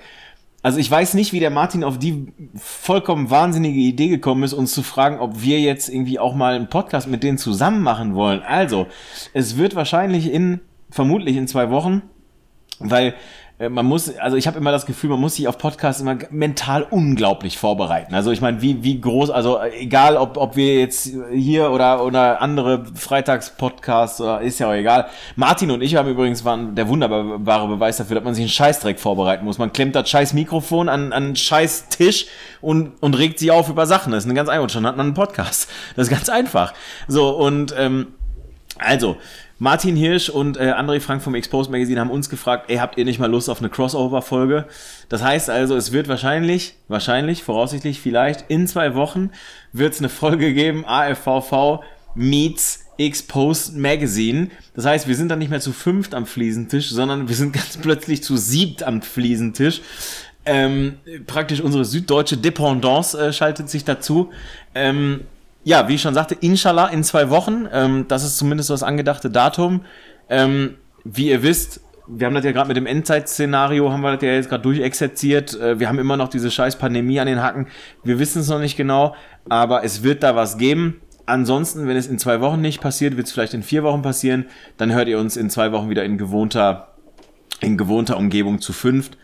[0.63, 4.73] also ich weiß nicht, wie der Martin auf die vollkommen wahnsinnige Idee gekommen ist, uns
[4.73, 8.43] zu fragen, ob wir jetzt irgendwie auch mal einen Podcast mit denen zusammen machen wollen.
[8.43, 8.87] Also,
[9.33, 10.61] es wird wahrscheinlich in,
[10.91, 12.03] vermutlich in zwei Wochen,
[12.81, 13.15] weil
[13.61, 16.87] man muss, also ich habe immer das Gefühl, man muss sich auf Podcasts immer mental
[16.89, 18.15] unglaublich vorbereiten.
[18.15, 22.05] Also ich meine, wie, wie groß, also äh, egal, ob, ob wir jetzt hier oder,
[22.05, 25.09] oder andere Freitagspodcasts, ist ja auch egal.
[25.35, 29.01] Martin und ich haben übrigens waren der wunderbare Beweis dafür, dass man sich einen Scheißdreck
[29.01, 29.59] vorbereiten muss.
[29.59, 32.27] Man klemmt das scheiß Mikrofon an, an einen scheiß Tisch
[32.61, 34.13] und, und regt sich auf über Sachen.
[34.13, 34.63] Das ist eine ganz einfach.
[34.63, 35.69] Und schon hat man einen Podcast.
[35.97, 36.75] Das ist ganz einfach.
[37.09, 38.09] So, und ähm,
[38.79, 39.17] also,
[39.61, 43.05] Martin Hirsch und äh, André Frank vom Exposed Magazine haben uns gefragt, ey, habt ihr
[43.05, 44.67] nicht mal Lust auf eine Crossover-Folge?
[45.09, 49.31] Das heißt also, es wird wahrscheinlich, wahrscheinlich, voraussichtlich, vielleicht in zwei Wochen
[49.73, 51.83] wird es eine Folge geben, AFVV
[52.15, 54.49] meets Exposed Magazine.
[54.75, 57.79] Das heißt, wir sind dann nicht mehr zu fünft am Fliesentisch, sondern wir sind ganz
[57.79, 59.81] plötzlich zu siebt am Fliesentisch.
[60.45, 60.95] Ähm,
[61.27, 64.31] praktisch unsere süddeutsche Dependance äh, schaltet sich dazu.
[64.75, 65.23] Ähm,
[65.65, 67.69] ja, wie ich schon sagte, inshallah in zwei Wochen.
[67.73, 69.83] Ähm, das ist zumindest das angedachte Datum.
[70.29, 74.23] Ähm, wie ihr wisst, wir haben das ja gerade mit dem Endzeit-Szenario, haben wir das
[74.23, 75.61] ja jetzt gerade durchexerziert.
[75.61, 77.67] Äh, wir haben immer noch diese scheiß Pandemie an den Hacken.
[78.03, 79.15] Wir wissen es noch nicht genau,
[79.49, 81.01] aber es wird da was geben.
[81.27, 84.47] Ansonsten, wenn es in zwei Wochen nicht passiert, wird es vielleicht in vier Wochen passieren.
[84.79, 86.95] Dann hört ihr uns in zwei Wochen wieder in gewohnter,
[87.61, 89.19] in gewohnter Umgebung zu fünft.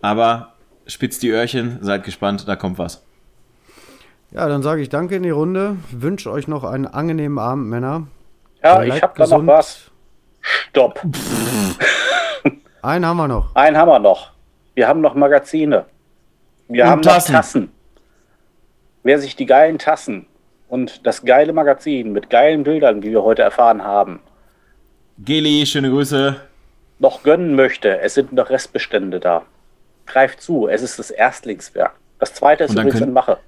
[0.00, 0.54] Aber
[0.86, 3.04] spitzt die Öhrchen, seid gespannt, da kommt was.
[4.32, 5.76] Ja, dann sage ich danke in die Runde.
[5.90, 8.06] Wünsche euch noch einen angenehmen Abend, Männer.
[8.62, 9.90] Ja, Bleibt ich habe da noch was.
[10.40, 11.00] Stopp.
[12.82, 13.54] Einen haben wir noch.
[13.54, 14.30] Einen haben wir noch.
[14.74, 15.84] Wir haben noch Magazine.
[16.68, 17.32] Wir Und haben Tassen.
[17.32, 17.72] noch Tassen.
[19.02, 20.26] Wer sich die geilen Tassen
[20.68, 24.20] und das geile Magazin mit geilen Bildern, wie wir heute erfahren haben,
[25.18, 26.36] Geli, schöne Grüße.
[26.98, 29.42] noch gönnen möchte, es sind noch Restbestände da.
[30.06, 31.92] Greift zu, es ist das Erstlingswerk.
[32.18, 33.38] Das zweite ist übrigens in Mache.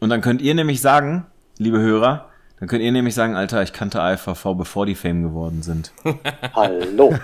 [0.00, 1.26] Und dann könnt ihr nämlich sagen,
[1.58, 2.28] liebe Hörer,
[2.60, 5.92] Dann könnt ihr nämlich sagen, Alter, ich kannte AFVV, bevor die Fame geworden sind.
[6.54, 7.14] Hallo.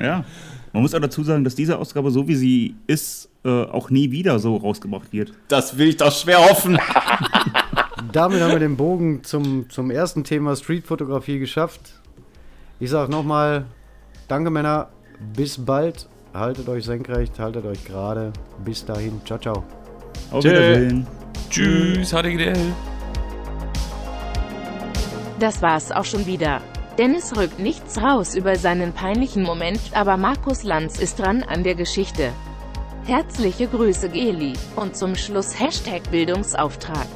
[0.00, 0.24] Ja.
[0.72, 4.12] Man muss auch dazu sagen, dass diese Ausgabe, so wie sie ist, äh, auch nie
[4.12, 5.32] wieder so rausgebracht wird.
[5.48, 6.78] Das will ich doch schwer hoffen.
[8.12, 11.80] Damit haben wir den Bogen zum, zum ersten Thema Streetfotografie geschafft.
[12.78, 13.64] Ich sage nochmal,
[14.28, 14.90] danke Männer,
[15.36, 16.08] bis bald.
[16.32, 18.32] Haltet euch senkrecht, haltet euch gerade.
[18.64, 19.64] Bis dahin, ciao, ciao.
[20.30, 20.50] Auf Tschö.
[20.50, 21.21] Wiedersehen.
[21.50, 22.72] Tschüss, HDGDL.
[25.38, 26.60] Das war's auch schon wieder.
[26.98, 31.74] Dennis rückt nichts raus über seinen peinlichen Moment, aber Markus Lanz ist dran an der
[31.74, 32.32] Geschichte.
[33.04, 34.52] Herzliche Grüße Geli.
[34.76, 37.06] Und zum Schluss Hashtag Bildungsauftrag.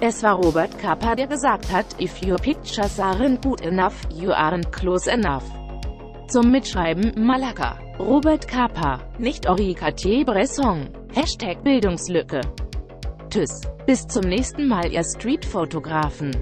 [0.00, 4.70] Es war Robert Kappa, der gesagt hat, if your pictures aren't good enough, you aren't
[4.72, 5.44] close enough.
[6.26, 7.78] Zum Mitschreiben Malaka.
[7.98, 10.88] Robert Kappa, nicht Henri Cartier-Bresson.
[11.12, 12.40] Hashtag Bildungslücke.
[13.30, 13.60] Tschüss.
[13.86, 16.32] Bis zum nächsten Mal, ihr Streetfotografen.